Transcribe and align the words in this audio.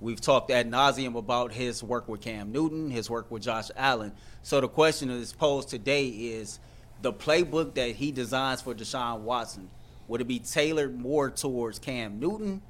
We've 0.00 0.20
talked 0.20 0.50
ad 0.50 0.70
nauseum 0.70 1.16
about 1.16 1.52
his 1.52 1.82
work 1.82 2.08
with 2.08 2.20
Cam 2.20 2.52
Newton, 2.52 2.90
his 2.90 3.10
work 3.10 3.30
with 3.30 3.42
Josh 3.42 3.70
Allen. 3.76 4.12
So 4.42 4.60
the 4.60 4.68
question 4.68 5.08
that 5.08 5.14
is 5.14 5.32
posed 5.32 5.68
today 5.68 6.06
is 6.06 6.60
the 7.02 7.12
playbook 7.12 7.74
that 7.74 7.96
he 7.96 8.12
designs 8.12 8.62
for 8.62 8.74
Deshaun 8.74 9.20
Watson, 9.20 9.68
would 10.06 10.20
it 10.20 10.28
be 10.28 10.38
tailored 10.38 10.98
more 10.98 11.30
towards 11.30 11.78
Cam 11.78 12.20
Newton 12.20 12.62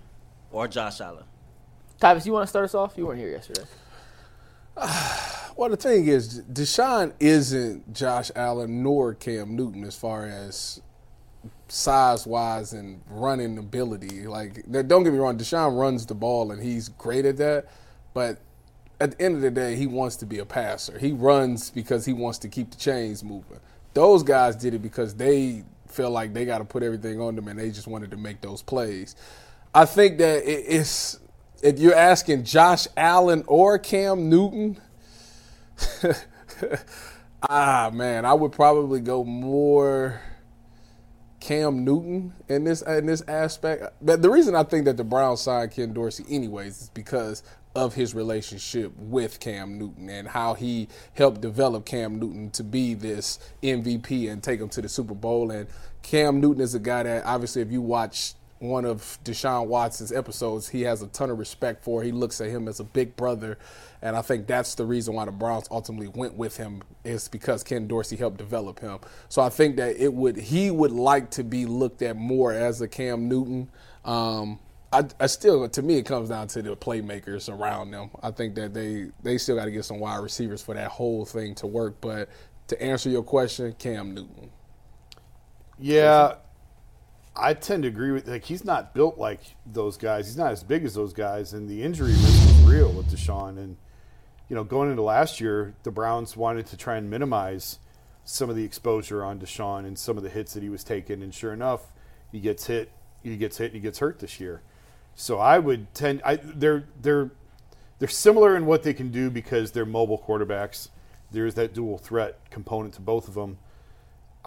or 0.51 0.69
Josh 0.69 1.01
Allen? 1.01 1.25
Tyvis, 2.01 2.25
you 2.25 2.33
want 2.33 2.45
to 2.45 2.49
start 2.49 2.65
us 2.65 2.75
off? 2.75 2.95
You 2.97 3.07
weren't 3.07 3.21
here 3.21 3.31
yesterday. 3.31 3.65
Well, 5.59 5.71
the 5.71 5.77
thing 5.77 6.07
is, 6.07 6.41
Deshaun 6.43 7.15
isn't 7.19 7.93
Josh 7.93 8.31
Allen 8.37 8.85
nor 8.85 9.15
Cam 9.15 9.57
Newton 9.57 9.83
as 9.83 9.97
far 9.97 10.25
as 10.25 10.81
size 11.69 12.27
wise 12.27 12.73
and 12.73 13.01
running 13.09 13.59
ability. 13.59 14.27
Like, 14.27 14.65
don't 14.71 15.05
get 15.05 15.13
me 15.13 15.19
wrong, 15.19 15.39
Deshaun 15.39 15.79
runs 15.79 16.07
the 16.07 16.15
ball 16.15 16.53
and 16.53 16.63
he's 16.63 16.89
great 16.89 17.25
at 17.25 17.37
that. 17.39 17.67
But 18.15 18.39
at 19.01 19.13
the 19.13 19.23
end 19.23 19.37
of 19.37 19.43
the 19.43 19.51
day, 19.51 19.77
he 19.77 19.87
wants 19.87 20.17
to 20.17 20.27
be 20.27 20.39
a 20.39 20.45
passer. 20.45 20.99
He 20.99 21.13
runs 21.13 21.71
because 21.71 22.05
he 22.05 22.13
wants 22.13 22.39
to 22.39 22.49
keep 22.49 22.71
the 22.71 22.77
chains 22.77 23.23
moving. 23.23 23.61
Those 23.95 24.23
guys 24.23 24.57
did 24.57 24.75
it 24.75 24.83
because 24.83 25.15
they 25.15 25.65
feel 25.87 26.11
like 26.11 26.35
they 26.35 26.45
got 26.45 26.59
to 26.59 26.65
put 26.65 26.83
everything 26.83 27.21
on 27.21 27.37
them 27.37 27.49
and 27.49 27.59
they 27.59 27.71
just 27.71 27.87
wanted 27.87 28.11
to 28.11 28.17
make 28.17 28.41
those 28.41 28.63
plays. 28.63 29.17
I 29.75 29.85
think 29.85 30.19
that 30.19 30.43
it's 30.45 31.21
if 31.63 31.79
you're 31.79 31.95
asking 31.95 32.45
Josh 32.45 32.87
Allen 32.97 33.45
or 33.47 33.79
Cam 33.79 34.29
Newton, 34.29 34.81
ah 37.49 37.91
man, 37.93 38.25
I 38.25 38.33
would 38.33 38.53
probably 38.53 39.01
go 39.01 39.25
more 39.25 40.21
Cam 41.41 41.85
Newton 41.85 42.35
in 42.49 42.65
this 42.65 42.83
in 42.83 43.07
this 43.07 43.23
aspect. 43.29 43.85
But 44.03 44.23
the 44.23 44.31
reason 44.31 44.55
I 44.55 44.65
think 44.65 44.85
that 44.87 44.97
the 44.97 45.05
Browns 45.05 45.41
signed 45.41 45.71
Ken 45.71 45.93
Dorsey 45.93 46.25
anyways 46.29 46.83
is 46.83 46.89
because 46.91 47.43
of 47.75 47.95
his 47.95 48.15
relationship 48.15 48.93
with 48.97 49.39
Cam 49.39 49.79
Newton 49.79 50.09
and 50.09 50.27
how 50.27 50.55
he 50.55 50.89
helped 51.15 51.41
develop 51.41 51.87
Cam 51.87 52.19
Newton 52.19 52.51
to 52.51 52.65
be 52.65 52.95
this 52.95 53.39
MVP 53.63 54.31
and 54.31 54.43
take 54.43 54.61
him 54.61 54.69
to 54.71 54.83
the 54.83 54.89
Super 54.89 55.15
Bowl. 55.15 55.51
And 55.51 55.69
Cam 56.03 56.41
Newton 56.41 56.61
is 56.61 56.75
a 56.75 56.81
guy 56.81 57.05
that 57.05 57.25
obviously 57.25 57.63
if 57.63 57.71
you 57.71 57.83
watch 57.83 58.35
one 58.59 58.85
of 58.85 59.19
Deshaun 59.25 59.67
Watson's 59.67 60.13
episodes, 60.13 60.69
he 60.69 60.83
has 60.83 61.03
a 61.03 61.07
ton 61.09 61.31
of 61.31 61.39
respect 61.39 61.85
for. 61.85 62.03
He 62.03 62.13
looks 62.13 62.41
at 62.41 62.51
him 62.51 62.67
as 62.69 62.81
a 62.81 62.85
big 62.85 63.15
brother, 63.17 63.59
and 64.03 64.17
I 64.17 64.23
think 64.23 64.47
that's 64.47 64.75
the 64.75 64.85
reason 64.85 65.15
why 65.15 65.25
the 65.25 65.33
Browns 65.33 65.69
ultimately 65.71 66.09
went 66.09 66.35
with 66.35 66.57
him 66.57 66.83
is 67.05 67.29
because 67.29 67.63
Ken 67.63 67.87
Dorsey 67.87 68.17
helped 68.17 68.39
develop 68.39 68.81
him. 68.81 68.99
So 69.29 69.43
I 69.43 69.49
think 69.49 69.77
that 69.77 69.97
it 69.97 70.13
would 70.13 70.37
he 70.37 70.71
would 70.71 70.93
like 70.93 71.31
to 71.33 71.45
be 71.45 71.67
looked 71.67 72.03
at 72.03 72.17
more 72.17 72.53
as 72.53 72.81
a 72.81 72.89
Cam 72.89 73.29
Newton. 73.29 73.71
Um, 74.05 74.59
I, 74.93 75.05
I, 75.21 75.27
still, 75.27 75.69
to 75.69 75.83
me, 75.83 75.99
it 75.99 76.07
comes 76.07 76.31
down 76.31 76.49
to 76.49 76.63
the 76.63 76.75
playmakers 76.75 77.53
around 77.53 77.91
them. 77.91 78.11
I 78.23 78.31
think 78.31 78.55
that 78.55 78.73
they 78.73 79.11
they 79.23 79.39
still 79.39 79.57
got 79.57 79.67
to 79.67 79.71
get 79.71 79.85
some 79.85 80.01
wide 80.01 80.23
receivers 80.23 80.63
for 80.63 80.75
that 80.75 80.89
whole 80.89 81.25
thing 81.25 81.55
to 81.57 81.67
work. 81.67 82.01
But 82.01 82.29
to 82.69 82.83
answer 82.83 83.11
your 83.11 83.23
question, 83.23 83.75
Cam 83.79 84.15
Newton. 84.15 84.51
Yeah, 85.79 86.35
I 87.39 87.55
tend 87.55 87.85
to 87.85 87.89
agree 87.89 88.11
with 88.11 88.27
like 88.29 88.45
he's 88.45 88.65
not 88.65 88.95
built 88.95 89.19
like 89.19 89.41
those 89.65 89.97
guys. 89.97 90.27
He's 90.27 90.37
not 90.37 90.53
as 90.53 90.63
big 90.63 90.85
as 90.85 90.95
those 90.95 91.13
guys, 91.13 91.53
and 91.53 91.69
the 91.69 91.83
injury 91.83 92.13
risk 92.13 92.49
is 92.49 92.61
real 92.63 92.93
with 92.93 93.11
Deshaun. 93.11 93.59
And 93.59 93.77
you 94.49 94.57
know, 94.57 94.65
going 94.65 94.91
into 94.91 95.03
last 95.03 95.41
year, 95.41 95.75
the 95.85 95.91
Browns 95.91 96.37
wanted 96.37 96.67
to 96.67 96.77
try 96.77 96.97
and 96.97 97.09
minimize 97.09 97.79
some 98.25 98.51
of 98.51 98.57
the 98.57 98.65
exposure 98.65 99.25
on 99.25 99.39
Deshaun 99.39 99.87
and 99.87 99.99
some 99.99 100.17
of 100.17 100.23
the 100.23 100.29
hits 100.29 100.55
that 100.55 100.63
he 100.63 100.69
was 100.69 100.85
taking. 100.85 101.23
And 101.23 101.35
sure 101.35 101.53
enough, 101.53 101.93
he 102.33 102.41
gets 102.41 102.67
hit, 102.67 102.91
he 103.23 103.37
gets 103.37 103.59
hit, 103.59 103.67
and 103.67 103.75
he 103.75 103.81
gets 103.81 104.01
hurt 104.01 104.19
this 104.19 104.41
year. 104.41 104.63
So 105.15 105.39
I 105.39 105.59
would 105.59 105.93
tend, 105.95 106.23
I, 106.25 106.37
they're 106.37 106.85
they're 107.01 107.31
they're 107.99 108.09
similar 108.09 108.57
in 108.57 108.67
what 108.67 108.83
they 108.83 108.95
can 108.95 109.11
do 109.11 109.31
because 109.31 109.73
they're 109.73 109.87
mobile 109.87 110.19
quarterbacks. 110.19 110.89
There's 111.31 111.55
that 111.55 111.75
dual 111.75 111.99
threat 111.99 112.39
component 112.51 112.95
to 112.95 113.01
both 113.01 113.29
of 113.29 113.35
them 113.35 113.59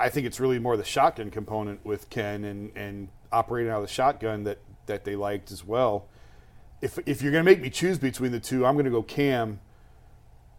I 0.01 0.09
think 0.09 0.25
it's 0.25 0.39
really 0.39 0.57
more 0.57 0.75
the 0.75 0.83
shotgun 0.83 1.29
component 1.29 1.85
with 1.85 2.09
Ken 2.09 2.43
and, 2.43 2.75
and 2.75 3.09
operating 3.31 3.71
out 3.71 3.77
of 3.77 3.87
the 3.87 3.93
shotgun 3.93 4.43
that, 4.45 4.57
that 4.87 5.05
they 5.05 5.15
liked 5.15 5.51
as 5.51 5.63
well. 5.63 6.07
If, 6.81 6.97
if 7.05 7.21
you're 7.21 7.31
going 7.31 7.45
to 7.45 7.49
make 7.49 7.61
me 7.61 7.69
choose 7.69 7.99
between 7.99 8.31
the 8.31 8.39
two, 8.39 8.65
I'm 8.65 8.73
going 8.73 8.85
to 8.85 8.91
go 8.91 9.03
Cam 9.03 9.59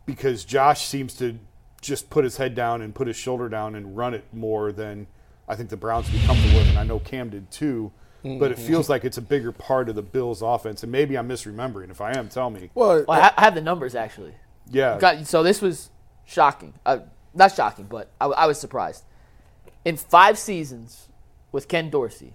because 0.07 0.45
Josh 0.45 0.87
seems 0.87 1.15
to 1.15 1.39
just 1.81 2.09
put 2.09 2.23
his 2.23 2.37
head 2.37 2.55
down 2.55 2.83
and 2.83 2.95
put 2.95 3.09
his 3.09 3.17
shoulder 3.17 3.49
down 3.49 3.75
and 3.75 3.97
run 3.97 4.15
it 4.15 4.25
more 4.33 4.71
than 4.71 5.09
I 5.49 5.57
think 5.57 5.71
the 5.71 5.77
Browns 5.77 6.07
would 6.07 6.21
be 6.21 6.25
comfortable 6.25 6.59
with. 6.59 6.69
And 6.69 6.79
I 6.79 6.85
know 6.85 7.01
Cam 7.01 7.29
did 7.29 7.51
too. 7.51 7.93
Mm-hmm. 8.25 8.39
But 8.39 8.53
it 8.53 8.59
mm-hmm. 8.59 8.69
feels 8.69 8.89
like 8.89 9.05
it's 9.05 9.19
a 9.19 9.23
bigger 9.23 9.51
part 9.51 9.89
of 9.89 9.97
the 9.97 10.03
Bills' 10.03 10.43
offense, 10.43 10.85
and 10.85 10.93
maybe 10.93 11.19
I'm 11.19 11.29
misremembering. 11.29 11.91
If 11.91 12.01
I 12.01 12.17
am, 12.17 12.29
tell 12.29 12.51
me. 12.51 12.71
Well, 12.73 13.05
well 13.09 13.33
I 13.37 13.41
have 13.41 13.57
the 13.57 13.61
numbers 13.61 13.97
actually. 13.97 14.37
Yeah. 14.71 14.97
Got, 15.01 15.27
so 15.27 15.43
this 15.43 15.61
was 15.61 15.91
shocking. 16.25 16.73
Uh, 16.87 17.01
not 17.35 17.53
shocking, 17.53 17.87
but 17.87 18.13
I, 18.21 18.27
I 18.27 18.47
was 18.47 18.61
surprised 18.61 19.03
in 19.85 19.97
five 19.97 20.39
seasons 20.39 21.09
with 21.51 21.69
Ken 21.69 21.91
Dorsey, 21.91 22.35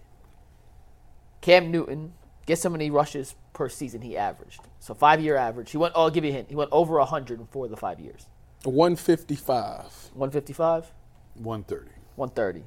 Cam 1.42 1.72
Newton, 1.72 2.14
guess 2.46 2.64
how 2.64 2.70
many 2.70 2.90
rushes 2.90 3.36
per 3.54 3.70
season 3.70 4.02
he 4.02 4.18
averaged? 4.18 4.62
So 4.80 4.94
five 4.94 5.22
year 5.22 5.36
average. 5.36 5.72
He 5.72 5.78
went. 5.78 5.94
Oh, 5.96 6.04
I'll 6.04 6.10
give 6.10 6.24
you 6.24 6.32
a 6.32 6.34
hint. 6.34 6.50
He 6.50 6.56
went 6.56 6.70
over 6.72 7.00
hundred 7.02 7.40
in 7.40 7.48
four 7.48 7.66
of 7.66 7.72
the 7.72 7.78
five 7.78 8.00
years. 8.00 8.28
One 8.64 8.96
fifty 8.96 9.36
five. 9.36 9.92
One 10.14 10.32
fifty 10.32 10.54
five. 10.54 10.92
One 11.36 11.64
thirty. 11.64 11.92
One 12.16 12.30
thirty. 12.30 12.64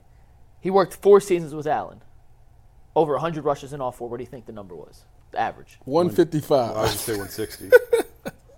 He 0.61 0.71
worked 0.71 0.95
four 0.95 1.21
seasons 1.21 1.55
with 1.55 1.67
Allen. 1.67 2.03
Over 2.95 3.19
hundred 3.19 3.45
rushes 3.45 3.73
in 3.73 3.81
all 3.81 3.93
four. 3.93 4.09
What 4.09 4.19
do 4.19 4.25
you 4.25 4.31
think 4.31 4.47
the 4.47 4.53
number 4.53 4.75
was? 4.75 5.05
The 5.31 5.41
average. 5.41 5.79
One 5.85 6.11
fifty 6.11 6.41
five. 6.41 6.77
I 6.77 6.83
would 6.83 6.91
say 6.91 7.17
one 7.17 7.29
sixty. 7.29 7.71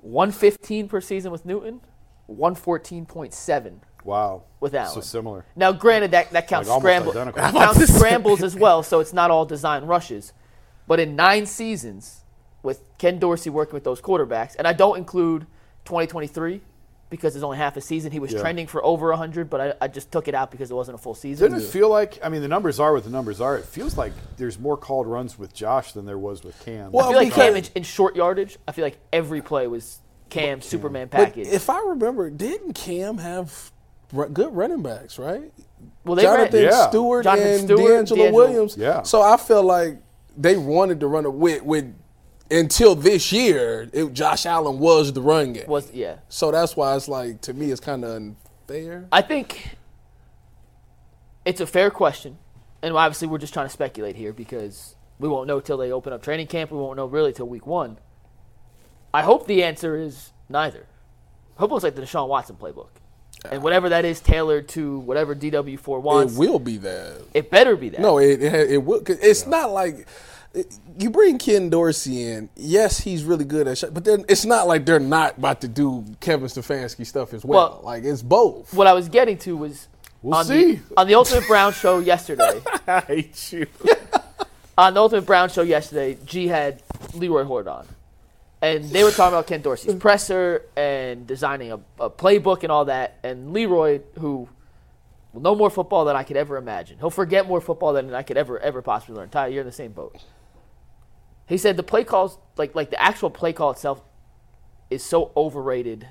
One 0.02 0.32
fifteen 0.32 0.88
per 0.88 1.00
season 1.00 1.30
with 1.30 1.46
Newton. 1.46 1.80
One 2.26 2.56
fourteen 2.56 3.06
point 3.06 3.32
seven 3.32 3.82
Wow. 4.04 4.44
With 4.60 4.74
Allen. 4.74 4.92
So 4.92 5.00
similar. 5.00 5.44
Now, 5.56 5.72
granted, 5.72 6.12
that, 6.12 6.30
that 6.30 6.48
counts, 6.48 6.68
like 6.68 6.80
scramble, 6.80 7.12
counts 7.12 7.94
scrambles 7.94 8.42
as 8.42 8.56
well, 8.56 8.82
so 8.82 9.00
it's 9.00 9.12
not 9.12 9.30
all 9.30 9.44
design 9.44 9.84
rushes. 9.84 10.32
But 10.86 11.00
in 11.00 11.16
nine 11.16 11.46
seasons, 11.46 12.22
with 12.62 12.82
Ken 12.98 13.18
Dorsey 13.18 13.50
working 13.50 13.74
with 13.74 13.84
those 13.84 14.00
quarterbacks, 14.00 14.56
and 14.56 14.66
I 14.66 14.72
don't 14.72 14.96
include 14.96 15.46
2023 15.84 16.60
because 17.10 17.36
it's 17.36 17.42
only 17.42 17.58
half 17.58 17.76
a 17.76 17.80
season. 17.80 18.10
He 18.10 18.18
was 18.18 18.32
yeah. 18.32 18.40
trending 18.40 18.66
for 18.66 18.82
over 18.84 19.10
100, 19.10 19.50
but 19.50 19.60
I, 19.60 19.84
I, 19.84 19.88
just 19.88 20.10
took 20.10 20.28
it 20.28 20.34
out 20.34 20.50
because 20.50 20.70
it 20.70 20.74
wasn't 20.74 20.94
a 20.94 20.98
full 20.98 21.14
season. 21.14 21.50
Didn't 21.50 21.62
it 21.62 21.68
feel 21.68 21.90
like, 21.90 22.18
I 22.24 22.30
mean, 22.30 22.40
the 22.40 22.48
numbers 22.48 22.80
are 22.80 22.94
what 22.94 23.04
the 23.04 23.10
numbers 23.10 23.38
are. 23.38 23.58
It 23.58 23.66
feels 23.66 23.98
like 23.98 24.12
there's 24.38 24.58
more 24.58 24.78
called 24.78 25.06
runs 25.06 25.38
with 25.38 25.52
Josh 25.52 25.92
than 25.92 26.06
there 26.06 26.16
was 26.16 26.42
with 26.42 26.58
Cam. 26.64 26.90
Well, 26.90 27.04
I 27.04 27.08
feel 27.10 27.18
like 27.18 27.34
Cam 27.34 27.56
in, 27.56 27.64
in 27.74 27.82
short 27.82 28.16
yardage, 28.16 28.56
I 28.66 28.72
feel 28.72 28.84
like 28.84 28.98
every 29.12 29.42
play 29.42 29.66
was 29.66 30.00
Cam, 30.30 30.42
Cam. 30.42 30.60
Superman 30.62 31.08
package. 31.08 31.48
But 31.48 31.54
if 31.54 31.68
I 31.68 31.80
remember, 31.80 32.30
didn't 32.30 32.72
Cam 32.72 33.18
have 33.18 33.72
good 34.12 34.54
running 34.54 34.82
backs, 34.82 35.18
right? 35.18 35.52
Well, 36.04 36.16
they 36.16 36.22
Jonathan 36.22 36.54
ran, 36.54 36.72
yeah. 36.72 36.88
Stewart 36.88 37.24
Jonathan 37.24 37.48
and 37.48 37.64
Stewart, 37.64 37.80
DeAngelo, 37.80 38.16
DeAngelo, 38.16 38.32
Williams. 38.32 38.76
Yeah. 38.76 39.02
So 39.02 39.22
I 39.22 39.36
feel 39.36 39.62
like 39.62 39.98
they 40.36 40.56
wanted 40.56 41.00
to 41.00 41.06
run 41.06 41.24
it 41.24 41.32
with, 41.32 41.62
with 41.62 41.94
until 42.50 42.94
this 42.94 43.32
year. 43.32 43.88
It, 43.92 44.12
Josh 44.12 44.46
Allen 44.46 44.78
was 44.78 45.12
the 45.12 45.22
run 45.22 45.52
game. 45.52 45.66
Was 45.66 45.92
yeah. 45.92 46.16
So 46.28 46.50
that's 46.50 46.76
why 46.76 46.96
it's 46.96 47.08
like 47.08 47.40
to 47.42 47.54
me 47.54 47.70
it's 47.70 47.80
kind 47.80 48.04
of 48.04 48.10
unfair. 48.10 49.06
I 49.10 49.22
think 49.22 49.76
it's 51.44 51.60
a 51.60 51.66
fair 51.66 51.90
question, 51.90 52.38
and 52.82 52.94
obviously 52.94 53.28
we're 53.28 53.38
just 53.38 53.54
trying 53.54 53.66
to 53.66 53.72
speculate 53.72 54.16
here 54.16 54.32
because 54.32 54.96
we 55.18 55.28
won't 55.28 55.46
know 55.46 55.60
till 55.60 55.76
they 55.76 55.92
open 55.92 56.12
up 56.12 56.22
training 56.22 56.48
camp. 56.48 56.70
We 56.70 56.78
won't 56.78 56.96
know 56.96 57.06
really 57.06 57.32
till 57.32 57.48
week 57.48 57.66
one. 57.66 57.98
I 59.14 59.22
hope 59.22 59.46
the 59.46 59.62
answer 59.62 59.96
is 59.96 60.32
neither. 60.48 60.86
I 61.56 61.60
hope 61.60 61.72
it's 61.72 61.84
like 61.84 61.94
the 61.94 62.02
Deshaun 62.02 62.28
Watson 62.28 62.56
playbook 62.56 62.88
and 63.50 63.62
whatever 63.62 63.88
that 63.88 64.04
is 64.04 64.20
tailored 64.20 64.68
to 64.68 64.98
whatever 65.00 65.34
DW4 65.34 66.00
wants. 66.00 66.34
It 66.34 66.38
will 66.38 66.58
be 66.58 66.78
that. 66.78 67.22
It 67.34 67.50
better 67.50 67.76
be 67.76 67.88
that. 67.90 68.00
No, 68.00 68.18
it 68.18 68.42
it, 68.42 68.70
it 68.70 68.78
will. 68.78 69.02
it's 69.06 69.44
yeah. 69.44 69.50
not 69.50 69.70
like 69.70 70.06
you 70.98 71.10
bring 71.10 71.38
Ken 71.38 71.70
Dorsey 71.70 72.22
in. 72.22 72.50
Yes, 72.56 73.00
he's 73.00 73.24
really 73.24 73.44
good 73.44 73.66
at, 73.66 73.78
shot, 73.78 73.94
but 73.94 74.04
then 74.04 74.24
it's 74.28 74.44
not 74.44 74.66
like 74.66 74.84
they're 74.84 75.00
not 75.00 75.38
about 75.38 75.62
to 75.62 75.68
do 75.68 76.04
Kevin 76.20 76.46
Stefanski 76.46 77.06
stuff 77.06 77.32
as 77.32 77.44
well. 77.44 77.70
well 77.70 77.80
like 77.84 78.04
it's 78.04 78.22
both. 78.22 78.72
What 78.74 78.86
I 78.86 78.92
was 78.92 79.08
getting 79.08 79.38
to 79.38 79.56
was 79.56 79.88
we'll 80.20 80.34
on 80.34 80.44
see 80.44 80.74
the, 80.74 80.82
on 80.96 81.06
the 81.06 81.14
Ultimate 81.14 81.46
Brown 81.46 81.72
show 81.72 81.98
yesterday. 81.98 82.60
I 82.86 83.00
hate 83.00 83.52
you. 83.52 83.66
on 84.78 84.94
the 84.94 85.00
Ultimate 85.00 85.26
Brown 85.26 85.48
show 85.48 85.62
yesterday, 85.62 86.18
G 86.24 86.48
had 86.48 86.82
Leroy 87.14 87.44
Hoard 87.44 87.68
on. 87.68 87.86
And 88.62 88.84
they 88.84 89.02
were 89.02 89.10
talking 89.10 89.34
about 89.34 89.48
Ken 89.48 89.60
Dorsey's 89.60 89.94
presser 89.96 90.66
and 90.76 91.26
designing 91.26 91.72
a, 91.72 91.80
a 91.98 92.08
playbook 92.08 92.62
and 92.62 92.70
all 92.70 92.84
that. 92.84 93.18
And 93.24 93.52
Leroy, 93.52 94.00
who 94.20 94.48
will 95.32 95.42
know 95.42 95.56
more 95.56 95.68
football 95.68 96.04
than 96.04 96.14
I 96.14 96.22
could 96.22 96.36
ever 96.36 96.56
imagine, 96.56 96.98
he'll 96.98 97.10
forget 97.10 97.46
more 97.46 97.60
football 97.60 97.92
than 97.92 98.14
I 98.14 98.22
could 98.22 98.36
ever 98.36 98.58
ever 98.60 98.80
possibly 98.80 99.16
learn. 99.16 99.30
Ty, 99.30 99.48
you're 99.48 99.62
in 99.62 99.66
the 99.66 99.72
same 99.72 99.92
boat. 99.92 100.16
He 101.46 101.58
said 101.58 101.76
the 101.76 101.82
play 101.82 102.04
calls, 102.04 102.38
like 102.56 102.74
like 102.74 102.90
the 102.90 103.02
actual 103.02 103.30
play 103.30 103.52
call 103.52 103.72
itself, 103.72 104.00
is 104.90 105.02
so 105.02 105.32
overrated 105.36 106.06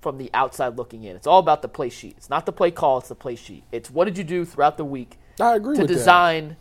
from 0.00 0.16
the 0.16 0.30
outside 0.32 0.76
looking 0.78 1.04
in. 1.04 1.16
It's 1.16 1.26
all 1.26 1.38
about 1.40 1.60
the 1.60 1.68
play 1.68 1.90
sheet. 1.90 2.14
It's 2.16 2.30
not 2.30 2.46
the 2.46 2.52
play 2.52 2.70
call, 2.70 2.98
it's 2.98 3.08
the 3.08 3.14
play 3.14 3.36
sheet. 3.36 3.64
It's 3.72 3.90
what 3.90 4.06
did 4.06 4.16
you 4.16 4.24
do 4.24 4.44
throughout 4.46 4.78
the 4.78 4.84
week 4.84 5.18
I 5.38 5.56
agree 5.56 5.76
to 5.76 5.82
with 5.82 5.90
that. 5.90 5.94
design 5.94 6.56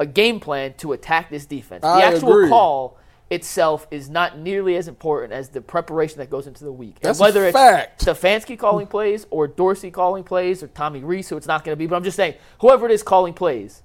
a 0.00 0.06
game 0.06 0.40
plan 0.40 0.74
to 0.74 0.92
attack 0.92 1.28
this 1.30 1.44
defense. 1.46 1.82
The 1.82 1.88
I 1.88 2.02
actual 2.02 2.32
agree. 2.32 2.48
call 2.48 2.98
itself 3.30 3.86
is 3.90 4.08
not 4.08 4.38
nearly 4.38 4.76
as 4.76 4.86
important 4.86 5.32
as 5.32 5.48
the 5.48 5.60
preparation 5.60 6.18
that 6.18 6.30
goes 6.30 6.46
into 6.46 6.64
the 6.64 6.72
week. 6.72 7.00
That's 7.00 7.18
and 7.18 7.24
a 7.24 7.26
whether 7.26 7.46
it's. 7.46 7.56
Stefanski 7.98 8.58
calling 8.58 8.86
plays 8.86 9.26
or 9.30 9.48
Dorsey 9.48 9.90
calling 9.90 10.22
plays 10.22 10.62
or 10.62 10.68
Tommy 10.68 11.02
Rees, 11.02 11.28
who 11.28 11.36
it's 11.36 11.46
not 11.46 11.64
going 11.64 11.72
to 11.72 11.76
be, 11.76 11.86
but 11.86 11.96
I'm 11.96 12.04
just 12.04 12.16
saying, 12.16 12.34
whoever 12.60 12.86
it 12.86 12.92
is 12.92 13.02
calling 13.02 13.34
plays, 13.34 13.82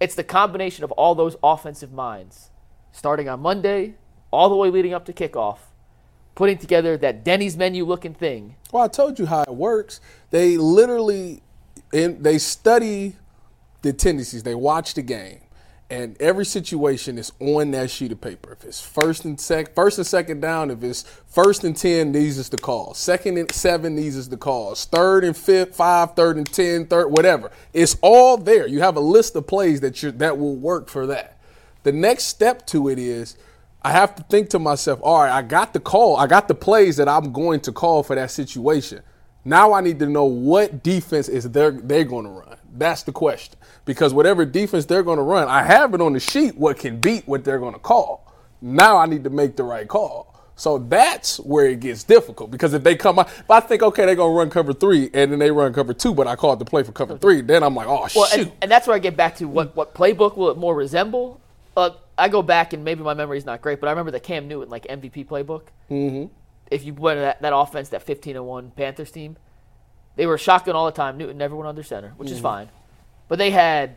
it's 0.00 0.14
the 0.14 0.24
combination 0.24 0.84
of 0.84 0.92
all 0.92 1.14
those 1.14 1.36
offensive 1.42 1.92
minds, 1.92 2.50
starting 2.92 3.28
on 3.28 3.40
Monday, 3.40 3.94
all 4.30 4.48
the 4.48 4.56
way 4.56 4.70
leading 4.70 4.94
up 4.94 5.04
to 5.06 5.12
kickoff, 5.12 5.58
putting 6.34 6.58
together 6.58 6.96
that 6.98 7.24
Denny's 7.24 7.56
menu 7.56 7.84
looking 7.84 8.14
thing. 8.14 8.56
Well, 8.72 8.82
I 8.82 8.88
told 8.88 9.18
you 9.18 9.26
how 9.26 9.42
it 9.42 9.54
works. 9.54 10.00
They 10.30 10.56
literally, 10.56 11.42
in, 11.92 12.22
they 12.22 12.38
study 12.38 13.16
the 13.82 13.92
tendencies. 13.92 14.42
They 14.42 14.54
watch 14.54 14.94
the 14.94 15.02
game, 15.02 15.40
and 15.90 16.16
every 16.22 16.46
situation 16.46 17.18
is 17.18 17.32
on 17.40 17.72
that 17.72 17.90
sheet 17.90 18.12
of 18.12 18.20
paper. 18.20 18.52
If 18.52 18.64
it's 18.64 18.80
first 18.80 19.24
and 19.24 19.38
sec, 19.40 19.74
first 19.74 19.98
and 19.98 20.06
second 20.06 20.40
down, 20.40 20.70
if 20.70 20.82
it's 20.84 21.02
first 21.26 21.64
and 21.64 21.76
ten, 21.76 22.12
these 22.12 22.38
is 22.38 22.48
the 22.48 22.58
calls. 22.58 22.96
Second 22.96 23.36
and 23.36 23.50
seven, 23.52 23.96
these 23.96 24.16
is 24.16 24.28
the 24.28 24.36
calls. 24.36 24.84
Third 24.84 25.24
and 25.24 25.36
fifth, 25.36 25.74
five, 25.74 26.14
third 26.14 26.36
and 26.36 26.50
ten, 26.50 26.86
third, 26.86 27.08
whatever. 27.08 27.50
It's 27.72 27.96
all 28.00 28.36
there. 28.36 28.68
You 28.68 28.80
have 28.80 28.96
a 28.96 29.00
list 29.00 29.34
of 29.34 29.46
plays 29.48 29.80
that 29.80 30.02
you 30.02 30.12
that 30.12 30.38
will 30.38 30.56
work 30.56 30.88
for 30.88 31.06
that. 31.08 31.38
The 31.82 31.92
next 31.92 32.24
step 32.24 32.66
to 32.68 32.88
it 32.88 32.98
is. 32.98 33.36
I 33.82 33.92
have 33.92 34.14
to 34.16 34.22
think 34.24 34.50
to 34.50 34.58
myself, 34.58 35.00
all 35.02 35.22
right, 35.22 35.32
I 35.32 35.40
got 35.40 35.72
the 35.72 35.80
call, 35.80 36.18
I 36.18 36.26
got 36.26 36.48
the 36.48 36.54
plays 36.54 36.98
that 36.98 37.08
I'm 37.08 37.32
going 37.32 37.60
to 37.60 37.72
call 37.72 38.02
for 38.02 38.14
that 38.14 38.30
situation. 38.30 39.00
Now 39.44 39.72
I 39.72 39.80
need 39.80 39.98
to 40.00 40.06
know 40.06 40.24
what 40.24 40.82
defense 40.82 41.28
is 41.28 41.48
they're 41.50 41.70
they're 41.70 42.04
going 42.04 42.24
to 42.24 42.30
run. 42.30 42.56
That's 42.76 43.02
the 43.02 43.12
question. 43.12 43.58
Because 43.84 44.12
whatever 44.14 44.44
defense 44.44 44.84
they're 44.86 45.02
going 45.02 45.16
to 45.16 45.22
run, 45.22 45.48
I 45.48 45.62
have 45.62 45.94
it 45.94 46.00
on 46.00 46.12
the 46.12 46.20
sheet 46.20 46.56
what 46.56 46.78
can 46.78 47.00
beat 47.00 47.26
what 47.26 47.44
they're 47.44 47.58
going 47.58 47.72
to 47.72 47.80
call. 47.80 48.32
Now 48.60 48.98
I 48.98 49.06
need 49.06 49.24
to 49.24 49.30
make 49.30 49.56
the 49.56 49.64
right 49.64 49.88
call. 49.88 50.30
So 50.56 50.76
that's 50.76 51.40
where 51.40 51.68
it 51.68 51.80
gets 51.80 52.04
difficult 52.04 52.50
because 52.50 52.74
if 52.74 52.84
they 52.84 52.94
come 52.94 53.18
out, 53.18 53.28
if 53.28 53.50
I 53.50 53.60
think 53.60 53.82
okay 53.82 54.04
they're 54.04 54.14
gonna 54.14 54.34
run 54.34 54.50
cover 54.50 54.74
three 54.74 55.08
and 55.14 55.32
then 55.32 55.38
they 55.38 55.50
run 55.50 55.72
cover 55.72 55.94
two, 55.94 56.12
but 56.12 56.26
I 56.26 56.36
called 56.36 56.58
the 56.58 56.66
play 56.66 56.82
for 56.82 56.92
cover 56.92 57.16
three, 57.16 57.40
then 57.40 57.62
I'm 57.62 57.74
like, 57.74 57.86
oh 57.86 58.06
Well, 58.14 58.26
shoot. 58.26 58.40
and, 58.40 58.52
and 58.60 58.70
that's 58.70 58.86
where 58.86 58.94
I 58.94 58.98
get 58.98 59.16
back 59.16 59.36
to 59.36 59.46
what, 59.46 59.74
what 59.74 59.94
playbook 59.94 60.36
will 60.36 60.50
it 60.50 60.58
more 60.58 60.74
resemble? 60.74 61.40
Uh, 61.74 61.92
I 62.18 62.28
go 62.28 62.42
back 62.42 62.74
and 62.74 62.84
maybe 62.84 63.02
my 63.02 63.14
memory 63.14 63.38
is 63.38 63.46
not 63.46 63.62
great, 63.62 63.80
but 63.80 63.86
I 63.86 63.92
remember 63.92 64.10
the 64.10 64.20
Cam 64.20 64.48
Newton 64.48 64.68
like 64.68 64.84
MVP 64.86 65.26
playbook. 65.26 65.62
Mm-hmm. 65.90 66.26
If 66.70 66.84
you 66.84 66.94
went 66.94 67.18
to 67.18 67.22
that, 67.22 67.42
that 67.42 67.54
offense, 67.54 67.88
that 67.90 68.02
15 68.02 68.36
and 68.36 68.46
one 68.46 68.70
Panthers 68.70 69.10
team, 69.10 69.36
they 70.16 70.26
were 70.26 70.38
shotgun 70.38 70.76
all 70.76 70.86
the 70.86 70.92
time. 70.92 71.18
Newton 71.18 71.38
never 71.38 71.56
went 71.56 71.68
under 71.68 71.82
center, 71.82 72.12
which 72.16 72.30
is 72.30 72.38
mm. 72.38 72.42
fine, 72.42 72.68
but 73.28 73.38
they 73.38 73.50
had 73.50 73.96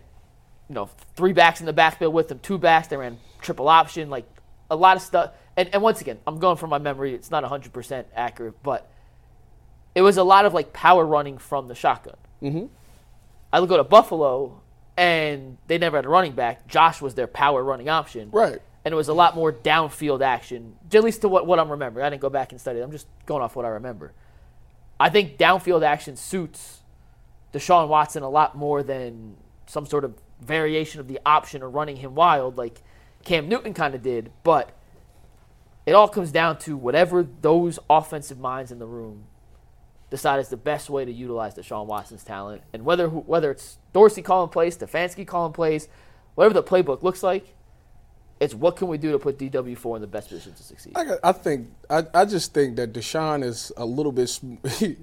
you 0.69 0.75
know 0.75 0.89
three 1.15 1.33
backs 1.33 1.59
in 1.59 1.65
the 1.65 1.73
backfield 1.73 2.13
with 2.13 2.29
them, 2.29 2.39
two 2.39 2.57
backs. 2.57 2.87
They 2.87 2.97
ran 2.97 3.19
triple 3.41 3.67
option, 3.67 4.09
like 4.09 4.25
a 4.69 4.75
lot 4.75 4.97
of 4.97 5.03
stuff. 5.03 5.31
And, 5.55 5.69
and 5.73 5.83
once 5.83 6.01
again, 6.01 6.19
I'm 6.25 6.39
going 6.39 6.57
from 6.57 6.71
my 6.71 6.79
memory. 6.79 7.13
It's 7.13 7.29
not 7.29 7.43
100% 7.43 8.05
accurate, 8.15 8.55
but 8.63 8.89
it 9.93 10.01
was 10.01 10.17
a 10.17 10.23
lot 10.23 10.45
of 10.45 10.53
like 10.53 10.73
power 10.73 11.05
running 11.05 11.37
from 11.37 11.67
the 11.67 11.75
shotgun. 11.75 12.15
Mm-hmm. 12.41 12.65
I 13.51 13.59
look 13.59 13.71
at 13.71 13.89
Buffalo, 13.89 14.61
and 14.97 15.57
they 15.67 15.77
never 15.77 15.97
had 15.97 16.05
a 16.05 16.09
running 16.09 16.33
back. 16.33 16.67
Josh 16.67 17.01
was 17.01 17.13
their 17.13 17.27
power 17.27 17.63
running 17.63 17.89
option. 17.89 18.31
Right. 18.31 18.59
And 18.85 18.91
it 18.91 18.95
was 18.95 19.07
a 19.07 19.13
lot 19.13 19.35
more 19.35 19.53
downfield 19.53 20.21
action, 20.21 20.75
at 20.93 21.03
least 21.03 21.21
to 21.21 21.29
what, 21.29 21.47
what 21.47 21.59
I'm 21.59 21.71
remembering. 21.71 22.05
I 22.05 22.09
didn't 22.09 22.21
go 22.21 22.29
back 22.29 22.51
and 22.51 22.59
study. 22.59 22.79
I'm 22.81 22.91
just 22.91 23.07
going 23.25 23.41
off 23.41 23.55
what 23.55 23.65
I 23.65 23.69
remember. 23.69 24.13
I 24.99 25.09
think 25.09 25.37
downfield 25.37 25.83
action 25.83 26.15
suits 26.15 26.81
Deshaun 27.53 27.87
Watson 27.87 28.23
a 28.23 28.29
lot 28.29 28.57
more 28.57 28.83
than 28.83 29.35
some 29.67 29.85
sort 29.85 30.03
of 30.03 30.15
variation 30.41 30.99
of 30.99 31.07
the 31.07 31.19
option 31.25 31.61
or 31.61 31.69
running 31.69 31.97
him 31.97 32.15
wild 32.15 32.57
like 32.57 32.81
Cam 33.23 33.47
Newton 33.47 33.73
kind 33.73 33.95
of 33.95 34.01
did. 34.01 34.31
But 34.43 34.71
it 35.85 35.93
all 35.93 36.07
comes 36.07 36.31
down 36.31 36.57
to 36.59 36.75
whatever 36.75 37.23
those 37.23 37.79
offensive 37.89 38.39
minds 38.39 38.71
in 38.71 38.79
the 38.79 38.85
room 38.85 39.25
decide 40.09 40.39
is 40.39 40.49
the 40.49 40.57
best 40.57 40.89
way 40.89 41.05
to 41.05 41.11
utilize 41.11 41.55
Deshaun 41.55 41.85
Watson's 41.85 42.23
talent. 42.23 42.61
And 42.71 42.85
whether 42.85 43.07
whether 43.07 43.51
it's 43.51 43.79
Dorsey 43.93 44.21
calling 44.21 44.49
plays, 44.49 44.77
Stefanski 44.77 45.25
calling 45.25 45.53
plays, 45.53 45.87
whatever 46.35 46.53
the 46.53 46.63
playbook 46.63 47.03
looks 47.03 47.23
like, 47.23 47.55
it's 48.43 48.53
what 48.53 48.75
can 48.75 48.87
we 48.87 48.97
do 48.97 49.11
to 49.11 49.19
put 49.19 49.37
DW4 49.37 49.95
in 49.95 50.01
the 50.01 50.07
best 50.07 50.29
position 50.29 50.53
to 50.53 50.63
succeed. 50.63 50.93
I, 50.95 51.05
got- 51.05 51.19
I 51.23 51.31
think 51.31 51.69
I, 51.89 52.03
I 52.13 52.25
just 52.25 52.53
think 52.53 52.75
that 52.77 52.93
Deshaun 52.93 53.43
is 53.43 53.71
a 53.77 53.85
little 53.85 54.11
bit 54.11 54.39
he, 54.77 54.97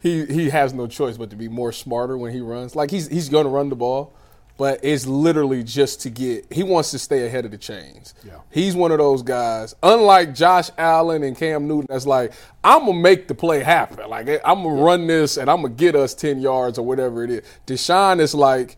he 0.00 0.26
he 0.26 0.50
has 0.50 0.72
no 0.74 0.86
choice 0.86 1.16
but 1.16 1.30
to 1.30 1.36
be 1.36 1.48
more 1.48 1.72
smarter 1.72 2.16
when 2.18 2.32
he 2.32 2.40
runs. 2.40 2.74
Like 2.76 2.90
he's 2.90 3.08
he's 3.08 3.28
going 3.28 3.44
to 3.44 3.50
run 3.50 3.68
the 3.68 3.76
ball, 3.76 4.12
but 4.56 4.80
it's 4.82 5.06
literally 5.06 5.62
just 5.62 6.00
to 6.02 6.10
get 6.10 6.52
he 6.52 6.62
wants 6.62 6.90
to 6.92 6.98
stay 6.98 7.26
ahead 7.26 7.44
of 7.44 7.50
the 7.50 7.58
chains. 7.58 8.14
Yeah. 8.26 8.38
He's 8.50 8.74
one 8.74 8.92
of 8.92 8.98
those 8.98 9.22
guys. 9.22 9.74
Unlike 9.82 10.34
Josh 10.34 10.70
Allen 10.78 11.22
and 11.22 11.36
Cam 11.36 11.66
Newton, 11.68 11.86
that's 11.88 12.06
like 12.06 12.32
I'm 12.62 12.86
gonna 12.86 12.94
make 13.00 13.28
the 13.28 13.34
play 13.34 13.60
happen. 13.62 14.08
Like 14.08 14.26
eh, 14.28 14.38
I'm 14.44 14.62
gonna 14.62 14.82
run 14.82 15.06
this 15.06 15.36
and 15.36 15.50
I'm 15.50 15.62
gonna 15.62 15.74
get 15.74 15.94
us 15.94 16.14
ten 16.14 16.40
yards 16.40 16.78
or 16.78 16.84
whatever 16.86 17.24
it 17.24 17.30
is. 17.30 17.42
Deshaun 17.66 18.20
is 18.20 18.34
like 18.34 18.76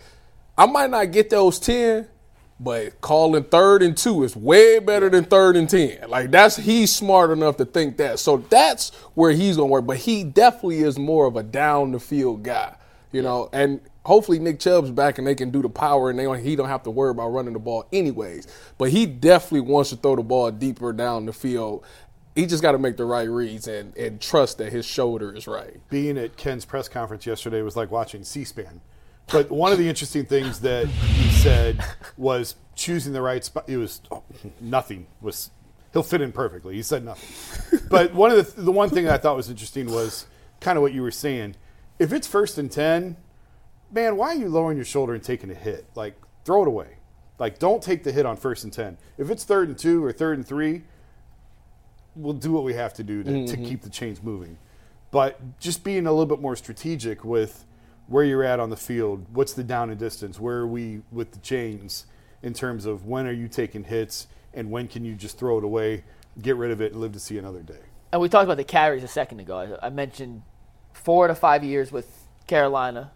I 0.59 0.67
might 0.67 0.91
not 0.91 1.13
get 1.13 1.31
those 1.31 1.59
ten. 1.59 2.09
But 2.59 3.01
calling 3.03 3.45
third 3.45 3.83
and 3.83 3.97
two 3.97 4.25
is 4.25 4.35
way 4.35 4.79
better 4.79 5.11
than 5.11 5.25
third 5.25 5.57
and 5.57 5.69
ten. 5.69 6.09
Like 6.09 6.31
that's 6.31 6.57
he's 6.57 6.95
smart 6.95 7.31
enough 7.31 7.59
to 7.59 7.67
think 7.67 7.99
that. 7.99 8.19
So 8.19 8.39
that's 8.39 8.95
where 9.15 9.33
he's 9.33 9.57
gonna 9.57 9.69
work. 9.69 9.87
But 9.87 9.99
he 9.99 10.25
definitely 10.25 10.79
is 10.79 10.99
more 10.99 11.27
of 11.27 11.37
a 11.37 11.43
down 11.43 11.93
the 11.93 12.01
field 12.01 12.43
guy, 12.43 12.77
you 13.13 13.21
know. 13.21 13.51
And 13.53 13.81
hopefully 14.07 14.39
Nick 14.39 14.59
Chubb's 14.61 14.91
back 14.91 15.19
and 15.19 15.27
they 15.27 15.35
can 15.35 15.51
do 15.51 15.61
the 15.61 15.69
power 15.69 16.09
and 16.09 16.19
they 16.19 16.23
don't, 16.23 16.43
he 16.43 16.57
don't 16.57 16.69
have 16.69 16.85
to 16.85 16.91
worry 16.91 17.11
about 17.11 17.29
running 17.29 17.53
the 17.53 17.59
ball 17.59 17.87
anyways. 17.93 18.47
But 18.79 18.91
he 18.91 19.05
definitely 19.05 19.69
wants 19.71 19.91
to 19.91 19.97
throw 19.97 20.17
the 20.17 20.23
ball 20.23 20.51
deeper 20.51 20.93
down 20.93 21.27
the 21.27 21.33
field. 21.35 21.85
He 22.35 22.47
just 22.47 22.63
got 22.63 22.73
to 22.73 22.79
make 22.79 22.97
the 22.97 23.05
right 23.05 23.29
reads 23.29 23.67
and, 23.67 23.97
and 23.97 24.21
trust 24.21 24.59
that 24.59 24.73
his 24.73 24.87
shoulder 24.87 25.35
is 25.35 25.47
right. 25.47 25.81
being 25.91 26.17
at 26.19 26.37
Ken's 26.37 26.65
press 26.65 26.89
conference 26.89 27.27
yesterday 27.27 27.63
was 27.63 27.77
like 27.77 27.91
watching 27.91 28.25
C-SPAN. 28.25 28.81
But 29.33 29.51
one 29.51 29.73
of 29.73 29.79
the 29.79 29.89
interesting 29.89 30.25
things 30.25 30.61
that 30.61 30.87
he 30.87 31.31
said 31.31 31.85
was 32.17 32.55
choosing 32.75 33.13
the 33.13 33.23
right 33.23 33.45
spot. 33.45 33.69
It 33.69 33.77
was 33.77 34.01
oh, 34.11 34.23
nothing 34.61 35.07
was. 35.21 35.51
He'll 35.93 36.03
fit 36.03 36.21
in 36.21 36.31
perfectly. 36.31 36.75
He 36.75 36.83
said 36.83 37.05
nothing. 37.05 37.81
But 37.89 38.15
one 38.15 38.31
of 38.31 38.55
the 38.55 38.63
the 38.63 38.73
one 38.73 38.91
thing 38.91 39.09
I 39.09 39.17
thought 39.17 39.37
was 39.37 39.51
interesting 39.51 39.91
was 39.91 40.27
kind 40.61 40.77
of 40.79 40.83
what 40.83 40.93
you 40.93 41.03
were 41.03 41.11
saying. 41.11 41.57
If 41.99 42.13
it's 42.13 42.27
first 42.27 42.59
and 42.59 42.71
ten, 42.71 43.17
man, 43.91 44.17
why 44.17 44.29
are 44.29 44.35
you 44.35 44.49
lowering 44.49 44.77
your 44.77 44.85
shoulder 44.85 45.15
and 45.15 45.23
taking 45.23 45.51
a 45.51 45.55
hit? 45.55 45.87
Like 45.95 46.15
throw 46.45 46.63
it 46.63 46.69
away. 46.69 46.99
Like 47.39 47.59
don't 47.59 47.83
take 47.83 48.05
the 48.05 48.13
hit 48.13 48.27
on 48.27 48.37
first 48.37 48.65
and 48.65 48.73
ten. 48.73 48.99
If 49.19 49.31
it's 49.31 49.45
third 49.45 49.69
and 49.69 49.79
two 49.79 50.05
or 50.05 50.13
third 50.13 50.39
and 50.39 50.47
three, 50.47 50.83
we'll 52.15 52.35
do 52.35 52.53
what 52.53 52.65
we 52.65 52.75
have 52.75 52.95
to 52.95 53.03
do 53.03 53.23
to, 53.25 53.31
to 53.31 53.39
mm-hmm. 53.39 53.65
keep 53.65 53.83
the 53.83 53.91
chains 53.91 54.23
moving. 54.23 54.59
But 55.11 55.59
just 55.59 55.83
being 55.83 56.07
a 56.07 56.11
little 56.11 56.27
bit 56.27 56.41
more 56.41 56.57
strategic 56.57 57.25
with 57.25 57.65
where 58.09 58.25
you're 58.25 58.45
at 58.45 58.61
on 58.61 58.71
the 58.71 58.77
field, 58.77 59.27
what's 59.33 59.53
the 59.53 59.65
down 59.65 59.91
and 59.91 59.99
distance, 59.99 60.39
where 60.39 60.59
are 60.59 60.67
we 60.67 61.03
with 61.11 61.33
the 61.33 61.39
chains 61.39 62.07
in 62.43 62.53
terms 62.53 62.87
of 62.87 63.07
when 63.07 63.27
are 63.27 63.33
you 63.33 63.49
taking 63.49 63.85
hits 63.85 64.29
and 64.55 64.71
when 64.71 64.89
can 64.89 65.05
you 65.05 65.15
just 65.15 65.39
throw 65.39 65.59
it 65.59 65.65
away, 65.65 66.05
get 66.41 66.57
rid 66.57 66.71
of 66.71 66.81
it, 66.81 66.93
and 66.93 67.01
live 67.01 67.13
to 67.13 67.21
see 67.21 67.39
another 67.39 67.63
day. 67.63 67.81
And 68.13 68.21
we 68.21 68.29
talked 68.29 68.45
about 68.45 68.57
the 68.57 68.65
carries 68.65 69.03
a 69.03 69.09
second 69.09 69.41
ago. 69.41 69.79
I, 69.83 69.91
mentioned 69.91 70.43
four 70.93 71.27
to 71.29 71.35
five 71.35 71.65
years 71.65 71.91
with 71.91 72.27
Carolina. 72.47 73.11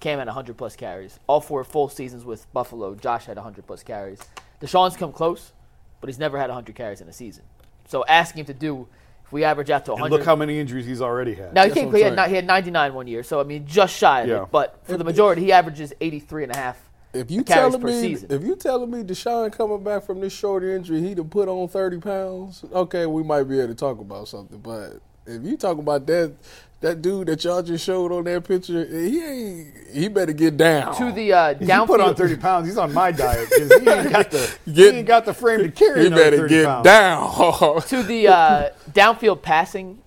Cam 0.00 0.18
had 0.18 0.28
100 0.28 0.56
plus 0.56 0.76
carries. 0.76 1.18
All 1.26 1.40
four 1.40 1.64
full 1.64 1.88
seasons 1.88 2.24
with 2.24 2.52
Buffalo, 2.52 2.94
Josh 2.94 3.24
had 3.24 3.36
100 3.36 3.66
plus 3.66 3.82
carries. 3.82 4.20
Deshaun's 4.60 4.96
come 4.96 5.12
close, 5.12 5.52
but 6.00 6.08
he's 6.08 6.18
never 6.18 6.38
had 6.38 6.50
100 6.50 6.74
carries 6.76 7.00
in 7.00 7.08
a 7.08 7.12
season. 7.12 7.44
So 7.88 8.04
asking 8.06 8.40
him 8.40 8.46
to 8.46 8.54
do, 8.54 8.86
if 9.28 9.32
we 9.32 9.44
average 9.44 9.68
out 9.70 9.84
to 9.84 9.92
And 9.92 10.00
100. 10.00 10.16
look 10.18 10.26
how 10.26 10.34
many 10.34 10.58
injuries 10.58 10.86
he's 10.86 11.02
already 11.02 11.34
had. 11.34 11.52
now 11.52 11.62
he, 11.64 11.68
That's 11.68 11.80
came, 11.80 11.94
he, 11.94 12.00
had, 12.00 12.14
saying. 12.16 12.26
ni- 12.28 12.30
he 12.30 12.36
had 12.36 12.46
99 12.46 12.94
one 12.94 13.06
year, 13.06 13.22
so 13.22 13.40
I 13.40 13.44
mean 13.44 13.66
just 13.66 13.94
shy 13.94 14.22
of 14.22 14.28
Yeah. 14.28 14.42
it. 14.44 14.48
But 14.50 14.78
for 14.84 14.96
the 14.96 15.04
majority, 15.04 15.42
he 15.42 15.52
averages 15.52 15.92
83 16.00 16.44
and 16.44 16.52
a 16.52 16.56
half 16.56 16.78
If 17.12 17.30
you 17.30 17.44
carries 17.44 17.72
telling 17.72 17.80
per 17.80 17.88
me, 17.88 18.00
season. 18.00 18.30
if 18.32 18.42
you 18.42 18.56
telling 18.56 18.90
me 18.90 19.02
Deshaun 19.02 19.52
coming 19.52 19.82
back 19.84 20.04
from 20.04 20.20
this 20.20 20.32
shoulder 20.32 20.74
injury, 20.74 21.00
he'd 21.02 21.18
have 21.18 21.28
put 21.30 21.46
on 21.48 21.68
thirty 21.68 21.98
pounds. 21.98 22.64
Okay, 22.72 23.04
we 23.06 23.22
might 23.22 23.44
be 23.44 23.58
able 23.58 23.68
to 23.68 23.74
talk 23.74 24.00
about 24.00 24.28
something, 24.28 24.58
but 24.58 25.00
if 25.26 25.42
you 25.44 25.56
talk 25.58 25.76
about 25.78 26.06
that 26.06 26.32
that 26.80 27.02
dude 27.02 27.26
that 27.28 27.42
y'all 27.42 27.62
just 27.62 27.84
showed 27.84 28.12
on 28.12 28.24
that 28.24 28.44
picture, 28.44 28.84
he 28.86 29.22
ain't 29.24 29.74
he 29.92 30.08
better 30.08 30.32
get 30.32 30.56
down. 30.56 30.94
To 30.96 31.10
the 31.10 31.32
uh, 31.32 31.48
If 31.50 31.62
you 31.62 31.66
put 31.86 32.00
on 32.00 32.14
downfield, 32.14 32.16
30 32.16 32.36
pounds, 32.36 32.68
he's 32.68 32.78
on 32.78 32.92
my 32.94 33.10
diet 33.10 33.48
because 33.50 33.68
he 33.82 33.88
ain't 33.88 34.10
got 34.12 34.30
the 34.30 34.58
Get- 34.66 34.92
he 34.92 34.98
ain't 35.00 35.06
got 35.08 35.24
the 35.24 35.34
frame 35.34 35.60
to 35.60 35.70
carry. 35.70 36.04
he 36.04 36.10
better 36.10 36.46
get 36.46 36.66
pounds. 36.66 36.84
down. 36.84 37.82
to 37.82 38.02
the 38.02 38.28
uh, 38.28 38.70
downfield 38.92 39.42
passing 39.42 40.00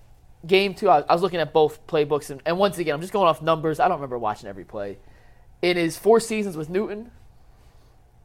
game 0.46 0.74
too. 0.74 0.88
I, 0.88 1.00
I 1.00 1.12
was 1.12 1.20
looking 1.22 1.40
at 1.40 1.52
both 1.52 1.86
playbooks, 1.86 2.30
and, 2.30 2.40
and 2.46 2.58
once 2.58 2.78
again, 2.78 2.94
I'm 2.94 3.00
just 3.00 3.12
going 3.12 3.28
off 3.28 3.42
numbers. 3.42 3.78
I 3.78 3.88
don't 3.88 3.98
remember 3.98 4.18
watching 4.18 4.48
every 4.48 4.64
play. 4.64 4.98
In 5.60 5.76
his 5.76 5.96
four 5.98 6.20
seasons 6.20 6.56
with 6.56 6.68
Newton, 6.70 7.10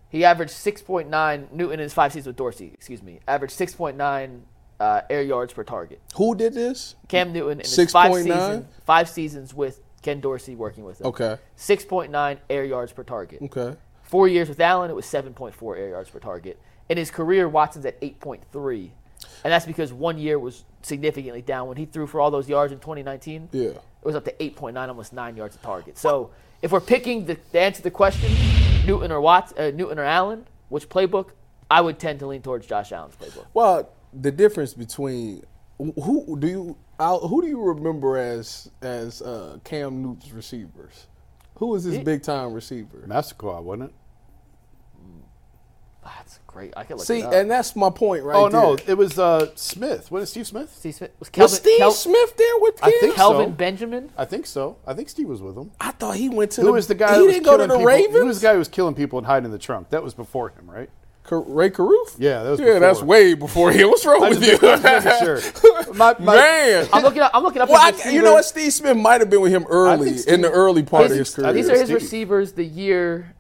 he 0.10 0.24
averaged 0.24 0.54
6.9. 0.54 1.52
Newton 1.52 1.74
in 1.74 1.80
his 1.80 1.94
five 1.94 2.14
seasons 2.14 2.28
with 2.28 2.36
Dorsey, 2.38 2.72
excuse 2.74 3.04
me, 3.04 3.20
averaged 3.28 3.60
6.9 3.60 4.40
uh, 4.80 5.02
air 5.10 5.22
yards 5.22 5.54
per 5.54 5.64
target. 5.64 6.02
Who 6.16 6.36
did 6.36 6.54
this? 6.54 6.96
Cam 7.08 7.34
Newton 7.34 7.60
in 7.60 7.66
his 7.66 7.92
five 7.92 8.12
6.9? 8.12 8.24
seasons, 8.24 8.66
five 8.86 9.10
seasons 9.10 9.54
with 9.54 9.82
Ken 10.02 10.20
Dorsey 10.20 10.56
working 10.56 10.84
with 10.84 11.02
him. 11.02 11.08
Okay. 11.08 11.38
6.9 11.58 12.38
air 12.50 12.64
yards 12.66 12.94
per 12.94 13.04
target. 13.04 13.42
Okay. 13.42 13.76
Four 14.04 14.28
years 14.28 14.48
with 14.48 14.60
Allen, 14.60 14.90
it 14.90 14.96
was 14.96 15.06
7.4 15.06 15.78
air 15.78 15.90
yards 15.90 16.10
per 16.10 16.20
target. 16.20 16.60
In 16.90 16.98
his 16.98 17.12
career, 17.12 17.50
Watson's 17.50 17.86
at 17.86 18.00
8.3. 18.00 18.90
And 19.44 19.52
that's 19.52 19.66
because 19.66 19.92
one 19.92 20.18
year 20.18 20.40
was 20.40 20.64
significantly 20.82 21.42
down. 21.42 21.68
When 21.68 21.76
he 21.78 21.86
threw 21.86 22.08
for 22.08 22.22
all 22.22 22.32
those 22.32 22.48
yards 22.48 22.72
in 22.72 22.80
2019, 22.80 23.50
Yeah. 23.52 23.70
it 23.70 23.82
was 24.04 24.16
up 24.16 24.24
to 24.26 24.32
8.9, 24.40 24.88
almost 24.88 25.12
9 25.12 25.36
yards 25.36 25.56
a 25.56 25.60
target. 25.60 25.98
So 25.98 26.30
if 26.62 26.72
we're 26.72 26.80
picking 26.80 27.26
the, 27.26 27.36
to 27.36 27.60
answer 27.60 27.82
the 27.82 27.92
question, 27.92 28.32
Newton 28.86 29.12
or 29.12 29.20
Watts, 29.20 29.52
uh, 29.58 29.72
Newton 29.74 30.00
or 30.00 30.04
Allen, 30.06 30.46
which 30.70 30.88
playbook, 30.88 31.32
I 31.70 31.82
would 31.82 32.00
tend 32.00 32.20
to 32.20 32.28
lean 32.28 32.42
towards 32.42 32.66
Josh 32.66 32.92
Allen's 32.94 33.16
playbook. 33.18 33.46
Well, 33.54 33.90
the 34.20 34.32
difference 34.32 34.74
between 34.74 35.44
who 35.78 36.38
do 36.40 36.48
you 36.48 36.78
Al- 37.00 37.28
who 37.28 37.42
do 37.44 37.48
you 37.48 37.62
remember 37.62 38.18
as 38.18 38.70
as 38.82 39.22
uh, 39.22 39.58
Cam 39.64 40.02
Newton's 40.02 40.32
receivers? 40.34 41.08
Who 41.58 41.68
was 41.68 41.84
his 41.84 42.00
big 42.00 42.24
time 42.24 42.54
receiver? 42.54 43.04
Massaquoi, 43.08 43.62
wasn't 43.62 43.90
it? 43.90 43.96
That's 46.04 46.40
great. 46.48 46.74
I 46.78 46.86
can 46.86 46.98
look 46.98 47.06
See, 47.06 47.20
it 47.20 47.26
up. 47.26 47.34
and 47.34 47.52
that's 47.52 47.76
my 47.76 47.90
point 47.90 48.24
right 48.24 48.36
oh 48.38 48.48
no, 48.48 48.78
it 48.88 48.94
was 48.98 49.20
uh, 49.20 49.54
Smith. 49.56 50.10
What 50.10 50.22
is 50.22 50.30
Steve 50.30 50.48
Smith? 50.48 50.74
Steve 50.74 50.96
Smith 50.96 51.12
was 51.20 51.30
Was 51.36 51.56
Steve 51.58 51.80
Kel- 51.80 51.92
Smith 51.92 52.38
there 52.38 52.54
with 52.60 52.80
I 52.82 52.92
Cam? 52.92 53.00
think 53.02 53.16
Kelvin 53.16 53.48
so. 53.48 53.52
Benjamin. 53.52 54.10
I 54.18 54.24
think 54.24 54.46
so. 54.46 54.78
I 54.88 54.94
think 54.94 55.10
Steve 55.10 55.28
was 55.28 55.42
with 55.42 55.58
him. 55.58 55.72
I 55.82 55.92
thought 55.92 56.16
he 56.16 56.30
went 56.30 56.52
to 56.52 56.62
Who 56.62 56.68
the. 56.68 56.74
was 56.74 56.88
the 56.88 56.96
guy? 56.96 57.20
He 57.20 57.28
didn't 57.28 57.44
go 57.44 57.58
to 57.58 57.64
the 57.68 57.74
people? 57.74 57.86
Ravens. 57.86 58.16
Who 58.16 58.26
was 58.26 58.40
the 58.40 58.48
guy 58.48 58.54
who 58.54 58.60
was 58.60 58.70
killing 58.70 58.96
people 58.96 59.18
and 59.20 59.26
hiding 59.28 59.46
in 59.46 59.52
the 59.52 59.58
trunk? 59.60 59.90
That 59.90 60.02
was 60.02 60.14
before 60.14 60.50
him, 60.50 60.70
right? 60.72 60.90
Car- 61.28 61.42
Rae 61.42 61.70
Carruth? 61.70 62.16
Yeah, 62.18 62.44
that 62.44 62.50
was 62.52 62.60
yeah. 62.60 62.80
That's 62.80 63.02
way 63.02 63.34
before 63.34 63.72
him. 63.72 63.90
What's 63.90 64.06
wrong 64.06 64.22
with 64.22 64.42
you? 64.44 64.54
make- 64.54 64.64
I 64.64 64.96
was 64.96 65.06
making 65.06 65.20
sure. 65.20 65.94
My- 65.94 66.16
my- 66.20 66.36
Man. 66.36 66.88
I'm 66.94 67.04
looking 67.04 67.22
up. 67.22 67.32
I'm 67.34 67.44
looking 67.44 67.62
up. 67.62 67.70
Well, 67.70 67.82
I, 67.82 68.10
you 68.10 68.22
know 68.22 68.34
what? 68.34 68.46
Steve 68.46 68.74
Smith 68.74 68.98
might 68.98 69.22
have 69.22 69.30
been 69.30 69.42
with 69.42 69.52
him 69.52 69.66
early 69.70 70.18
Steve- 70.18 70.34
in 70.36 70.42
the 70.42 70.50
early 70.50 70.84
part 70.84 71.06
of 71.06 71.12
his 71.12 71.36
career. 71.36 71.54
These 71.54 71.70
are 71.70 71.74
his 71.74 71.84
Steve. 71.86 71.96
receivers 71.96 72.54
the 72.54 72.64
year 72.64 73.34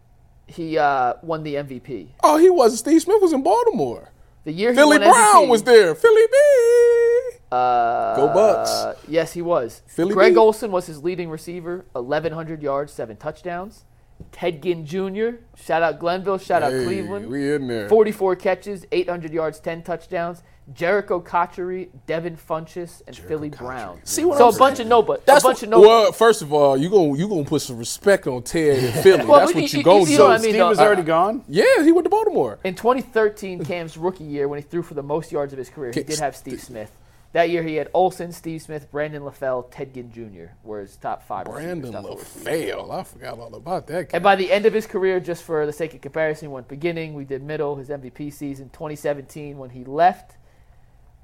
he 0.47 0.77
uh, 0.77 1.13
won 1.21 1.43
the 1.43 1.55
MVP. 1.55 2.07
oh, 2.23 2.37
he 2.37 2.49
wasn't. 2.49 2.79
Steve 2.79 3.01
Smith 3.01 3.21
was 3.21 3.33
in 3.33 3.43
Baltimore. 3.43 4.09
The 4.43 4.51
year 4.53 4.71
he 4.71 4.75
Philly 4.77 4.97
won 4.97 5.09
Brown 5.09 5.43
MVP, 5.45 5.49
was 5.49 5.63
there. 5.63 5.93
Philly 5.95 6.21
B. 6.31 7.37
Uh, 7.51 8.15
Go 8.15 8.33
Bucks. 8.33 8.69
Uh, 8.71 8.95
yes, 9.07 9.33
he 9.33 9.41
was. 9.41 9.81
Philly 9.87 10.13
Greg 10.13 10.33
B. 10.33 10.37
Olsen 10.37 10.71
was 10.71 10.85
his 10.85 11.03
leading 11.03 11.29
receiver, 11.29 11.85
1,100 11.93 12.61
yards, 12.61 12.91
seven 12.93 13.15
touchdowns. 13.17 13.83
Ted 14.31 14.61
Ginn 14.61 14.85
Jr. 14.85 15.37
Shout 15.55 15.81
out 15.81 15.99
Glenville. 15.99 16.37
Shout 16.37 16.63
out 16.63 16.71
Hey, 16.71 16.83
Cleveland. 16.85 17.27
we 17.29 17.53
in 17.53 17.67
there. 17.67 17.89
44 17.89 18.35
catches, 18.35 18.85
800 18.91 19.31
yards, 19.33 19.59
10 19.59 19.83
touchdowns. 19.83 20.43
Jerricho 20.73 21.23
Cotchery, 21.23 21.89
Devin 22.07 22.35
Funchess, 22.35 23.01
and 23.07 23.15
Philly 23.15 23.47
Brown. 23.47 24.01
See 24.03 24.25
what 24.25 24.37
so 24.37 24.49
I'm 24.49 24.53
a 24.55 24.57
bunch 24.57 24.77
saying? 24.77 24.87
of 24.87 24.89
no, 24.89 25.01
but 25.01 25.25
That's 25.25 25.41
a 25.41 25.47
bunch 25.47 25.59
what, 25.59 25.63
of 25.63 25.69
no. 25.69 25.79
Well, 25.79 26.11
first 26.11 26.41
of 26.41 26.51
all, 26.51 26.75
you 26.75 26.89
gonna 26.89 27.17
you 27.17 27.29
gonna 27.29 27.45
put 27.45 27.61
some 27.61 27.77
respect 27.77 28.27
on 28.27 28.43
Ted 28.43 28.83
and 28.83 28.93
Philly. 29.01 29.25
Well, 29.25 29.39
That's 29.39 29.53
what 29.55 29.71
you, 29.71 29.77
you- 29.77 29.83
gonna 29.85 29.99
you 30.01 30.05
do. 30.07 30.17
know 30.17 30.23
what 30.25 30.31
I 30.31 30.33
mean, 30.35 30.41
Steve 30.41 30.55
though. 30.57 30.67
was 30.69 30.79
already 30.79 31.03
gone. 31.03 31.45
Yeah, 31.47 31.83
he 31.83 31.93
went 31.93 32.03
to 32.03 32.09
Baltimore. 32.09 32.59
In 32.65 32.75
2013, 32.75 33.63
Cam's 33.63 33.97
rookie 33.97 34.25
year, 34.25 34.49
when 34.49 34.59
he 34.61 34.63
threw 34.67 34.81
for 34.83 34.93
the 34.93 35.01
most 35.03 35.31
yards 35.31 35.53
of 35.53 35.57
his 35.59 35.69
career, 35.69 35.93
he 35.93 36.03
did 36.03 36.19
have 36.19 36.35
Steve 36.35 36.61
Smith. 36.61 36.91
That 37.33 37.49
year, 37.49 37.61
he 37.61 37.75
had 37.75 37.89
Olsen, 37.93 38.31
Steve 38.31 38.61
Smith, 38.61 38.89
Brandon 38.89 39.21
LaFell, 39.21 39.67
Ted 39.69 39.93
Ginn 39.93 40.11
Jr. 40.11 40.53
were 40.63 40.79
his 40.79 40.95
top 40.95 41.21
five. 41.27 41.45
Brandon 41.45 41.81
receivers, 41.81 41.91
top 41.91 42.03
four 42.05 42.17
receivers. 42.19 42.73
LaFell. 42.75 42.91
I 42.99 43.03
forgot 43.03 43.39
all 43.39 43.53
about 43.55 43.87
that 43.87 44.09
guy. 44.09 44.15
And 44.15 44.23
by 44.23 44.35
the 44.35 44.51
end 44.51 44.65
of 44.65 44.73
his 44.73 44.87
career, 44.87 45.19
just 45.19 45.43
for 45.43 45.65
the 45.65 45.73
sake 45.73 45.93
of 45.93 46.01
comparison, 46.01 46.49
went 46.51 46.67
beginning, 46.67 47.13
we 47.13 47.25
did 47.25 47.43
middle, 47.43 47.75
his 47.75 47.89
MVP 47.89 48.31
season, 48.33 48.69
2017, 48.69 49.57
when 49.57 49.69
he 49.71 49.83
left, 49.83 50.37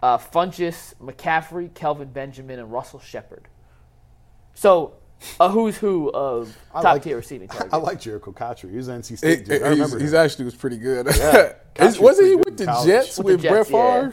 uh, 0.03 0.17
Funchess, 0.17 0.93
McCaffrey, 1.01 1.74
Kelvin 1.74 2.10
Benjamin, 2.10 2.60
and 2.60 2.72
Russell 2.72 3.00
Shepard. 3.00 3.48
So, 4.53 4.93
a 5.39 5.50
who's 5.50 5.77
who 5.77 6.12
of 6.12 6.55
I 6.74 6.81
top 6.81 6.93
like- 6.95 7.03
tier 7.03 7.15
receiving 7.15 7.48
targets. 7.50 7.74
I 7.74 7.77
like 7.77 8.00
Jerricho 8.01 8.36
Cotchery. 8.36 8.72
He 8.72 8.77
was 8.77 8.89
an 8.89 9.01
NC 9.01 9.12
It- 9.13 9.17
State 9.17 9.45
dude. 9.45 9.53
it- 9.55 9.63
I 9.63 9.69
remember 9.69 10.00
he's 10.00 10.12
him. 10.13 10.19
actually 10.19 10.45
was 10.45 10.55
pretty 10.55 10.77
good. 10.77 11.07
Yeah. 11.17 11.53
Wasn't 12.00 12.27
he 12.27 12.36
with 12.36 12.57
the 12.57 12.63
in 12.63 12.69
college. 12.69 12.88
Jets 12.88 13.17
With 13.17 13.27
the 13.27 13.33
with, 13.33 13.41
Jets, 13.41 13.69
Brett 13.69 13.69
yeah. 13.72 14.12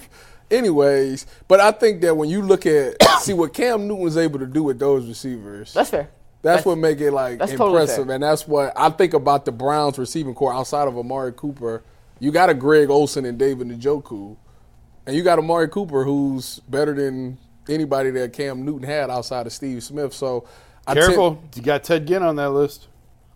Favre? 0.51 0.59
Anyways, 0.59 1.27
but 1.49 1.61
I 1.61 1.71
think 1.73 2.03
that 2.03 2.17
when 2.17 2.29
you 2.29 2.43
look 2.43 2.67
at 2.67 2.97
see 3.21 3.33
what 3.33 3.55
Cam 3.55 3.87
Newton 3.89 4.05
was 4.05 4.17
able 4.17 4.39
to 4.41 4.47
do 4.47 4.63
with 4.63 4.79
those 4.79 5.07
receivers, 5.07 5.73
That's 5.73 5.91
fair. 5.91 6.11
That's, 6.43 6.65
what 6.65 6.79
make 6.79 7.01
it 7.01 7.13
like 7.13 7.39
that's 7.39 7.53
totally 7.53 7.83
impressive, 7.83 8.09
and 8.09 8.23
that's 8.23 8.49
what 8.49 8.73
I 8.75 8.89
think 8.91 9.13
about 9.13 9.45
the 9.45 9.53
Browns 9.53 9.99
receiving 9.99 10.35
corps 10.35 10.55
outside 10.55 10.89
of 10.89 10.97
Amari 10.97 11.33
Cooper. 11.33 11.83
You 12.19 12.31
got 12.33 12.49
a 12.49 12.55
Greg 12.55 12.89
Olsen 12.89 13.25
and 13.27 13.39
David 13.39 13.69
Njoku, 13.69 14.37
and 15.07 15.15
you 15.17 15.23
got 15.23 15.39
Amari 15.39 15.69
Cooper 15.69 16.05
who's 16.05 16.59
better 16.61 16.95
than 16.95 17.37
anybody 17.69 18.11
that 18.13 18.33
Cam 18.33 18.65
Newton 18.65 18.85
had 18.89 19.11
outside 19.11 19.47
of 19.47 19.53
Steve 19.53 19.83
Smith. 19.83 20.15
So, 20.15 20.47
I 20.87 20.95
tend- 20.95 21.07
Careful, 21.07 21.43
you 21.55 21.63
got 21.63 21.85
Ted 21.85 22.07
Ginn 22.07 22.23
on 22.23 22.37
that 22.37 22.51
list. 22.51 22.89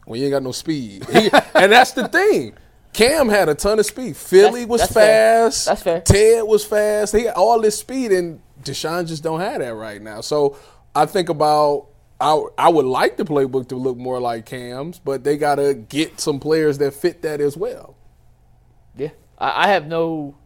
Well, 0.06 0.18
you 0.18 0.24
ain't 0.24 0.32
got 0.32 0.42
no 0.42 0.52
speed, 0.52 1.04
He- 1.12 1.30
and 1.54 1.72
that's 1.72 1.92
the 1.92 2.08
thing. 2.08 2.54
Cam 2.94 3.28
had 3.28 3.48
a 3.48 3.54
ton 3.54 3.78
of 3.78 3.86
speed. 3.86 4.16
Philly 4.16 4.60
That's- 4.64 4.66
was 4.68 4.80
that's 4.82 4.92
fair. 4.92 5.44
fast. 5.50 5.66
That's 5.66 5.82
fair. 5.82 6.00
Ted 6.00 6.44
was 6.44 6.64
fast. 6.64 7.14
He 7.14 7.24
had 7.24 7.34
all 7.34 7.60
this 7.60 7.78
speed, 7.78 8.12
and 8.12 8.40
Deshaun 8.62 9.06
just 9.06 9.22
don't 9.22 9.40
have 9.40 9.58
that 9.60 9.74
right 9.74 10.00
now. 10.00 10.20
So 10.22 10.56
I 10.94 11.06
think 11.06 11.28
about 11.28 11.88
I 12.20 12.40
I 12.56 12.68
would 12.68 12.86
like 12.86 13.16
the 13.16 13.24
playbook 13.24 13.68
to 13.68 13.76
look 13.76 13.96
more 13.98 14.20
like 14.20 14.46
Cam's, 14.46 14.98
but 15.00 15.24
they 15.24 15.36
got 15.36 15.56
to 15.56 15.74
get 15.74 16.20
some 16.20 16.38
players 16.40 16.78
that 16.78 16.94
fit 16.94 17.22
that 17.22 17.40
as 17.40 17.56
well. 17.56 17.96
Yeah, 18.96 19.10
I, 19.38 19.64
I 19.64 19.68
have 19.68 19.86
no 19.86 20.36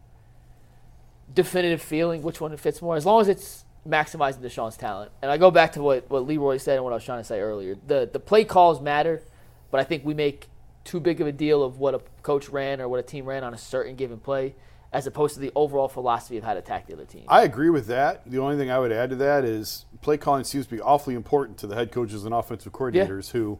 definitive 1.34 1.82
feeling 1.82 2.22
which 2.22 2.40
one 2.40 2.56
fits 2.56 2.80
more, 2.80 2.96
as 2.96 3.04
long 3.04 3.20
as 3.20 3.28
it's 3.28 3.64
maximizing 3.86 4.38
Deshaun's 4.40 4.76
talent. 4.76 5.12
And 5.22 5.30
I 5.30 5.36
go 5.36 5.50
back 5.50 5.72
to 5.72 5.82
what, 5.82 6.08
what 6.10 6.26
Leroy 6.26 6.56
said 6.56 6.76
and 6.76 6.84
what 6.84 6.92
I 6.92 6.96
was 6.96 7.04
trying 7.04 7.20
to 7.20 7.24
say 7.24 7.40
earlier. 7.40 7.76
The 7.86 8.08
the 8.10 8.18
play 8.20 8.44
calls 8.44 8.80
matter, 8.80 9.22
but 9.70 9.80
I 9.80 9.84
think 9.84 10.04
we 10.04 10.14
make 10.14 10.48
too 10.88 11.00
big 11.00 11.20
of 11.20 11.26
a 11.26 11.32
deal 11.32 11.62
of 11.62 11.78
what 11.78 11.94
a 11.94 12.00
coach 12.22 12.48
ran 12.48 12.80
or 12.80 12.88
what 12.88 12.98
a 12.98 13.02
team 13.02 13.26
ran 13.26 13.44
on 13.44 13.52
a 13.52 13.58
certain 13.58 13.94
given 13.94 14.18
play, 14.18 14.54
as 14.90 15.06
opposed 15.06 15.34
to 15.34 15.40
the 15.40 15.52
overall 15.54 15.86
philosophy 15.86 16.38
of 16.38 16.44
how 16.44 16.54
to 16.54 16.60
attack 16.60 16.86
the 16.86 16.94
other 16.94 17.04
team. 17.04 17.24
I 17.28 17.42
agree 17.42 17.68
with 17.68 17.86
that. 17.88 18.22
The 18.28 18.38
only 18.38 18.56
thing 18.56 18.70
I 18.70 18.78
would 18.78 18.90
add 18.90 19.10
to 19.10 19.16
that 19.16 19.44
is 19.44 19.84
play 20.00 20.16
calling 20.16 20.44
seems 20.44 20.66
to 20.66 20.74
be 20.74 20.80
awfully 20.80 21.14
important 21.14 21.58
to 21.58 21.66
the 21.66 21.74
head 21.74 21.92
coaches 21.92 22.24
and 22.24 22.32
offensive 22.32 22.72
coordinators 22.72 23.30
who 23.30 23.58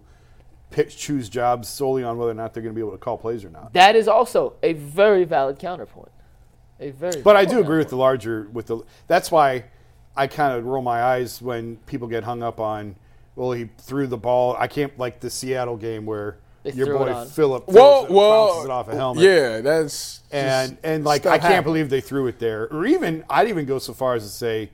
pick, 0.71 0.89
choose 0.89 1.29
jobs 1.29 1.69
solely 1.69 2.03
on 2.03 2.17
whether 2.17 2.31
or 2.31 2.35
not 2.35 2.55
they're 2.55 2.63
going 2.63 2.75
to 2.75 2.79
be 2.79 2.81
able 2.81 2.93
to 2.93 2.99
call 2.99 3.19
plays 3.19 3.45
or 3.45 3.51
not. 3.51 3.75
that 3.75 3.95
is 3.95 4.09
also 4.09 4.55
a 4.63 4.73
very 4.73 5.25
valid 5.25 5.59
counterpoint. 5.59 6.11
A 6.81 6.91
very. 6.91 7.21
But 7.21 7.37
I 7.37 7.45
do 7.45 7.61
agree 7.61 7.79
with 7.79 7.91
the 7.91 7.97
larger 7.97 8.49
with 8.53 8.69
the. 8.69 8.81
That's 9.07 9.31
why 9.31 9.65
I 10.17 10.29
kind 10.29 10.57
of 10.57 10.65
roll 10.65 10.81
my 10.81 11.03
eyes 11.03 11.43
when 11.43 11.77
people 11.87 12.09
get 12.09 12.25
hung 12.25 12.43
up 12.43 12.59
on. 12.59 12.97
Well, 13.37 13.53
he 13.53 13.69
threw 13.79 14.07
the 14.07 14.17
ball. 14.17 14.57
I 14.59 14.67
can't 14.67 14.97
like 14.99 15.21
the 15.21 15.29
Seattle 15.29 15.77
game 15.77 16.07
where 16.07 16.39
They 16.73 16.79
your 16.79 16.99
boy. 16.99 17.25
Philip 17.27 17.69
Well, 17.69 18.07
throws 18.07 18.09
bounces 18.19 18.65
it 18.65 18.71
off 18.71 18.89
a 18.89 18.95
helmet. 18.95 19.23
yeah, 19.25 19.61
that's 19.61 20.21
and 20.31 20.77
and 20.83 21.05
like 21.05 21.27
I 21.27 21.39
can't 21.39 21.43
happens. 21.53 21.65
believe 21.65 21.91
they 21.91 22.01
threw 22.01 22.27
it 22.27 22.39
there. 22.39 22.69
Or 22.73 22.87
even 22.87 23.25
I'd 23.31 23.49
even 23.49 23.65
go 23.67 23.79
so 23.79 23.93
far 23.93 24.15
as 24.15 24.23
to 24.25 24.29
say 24.29 24.71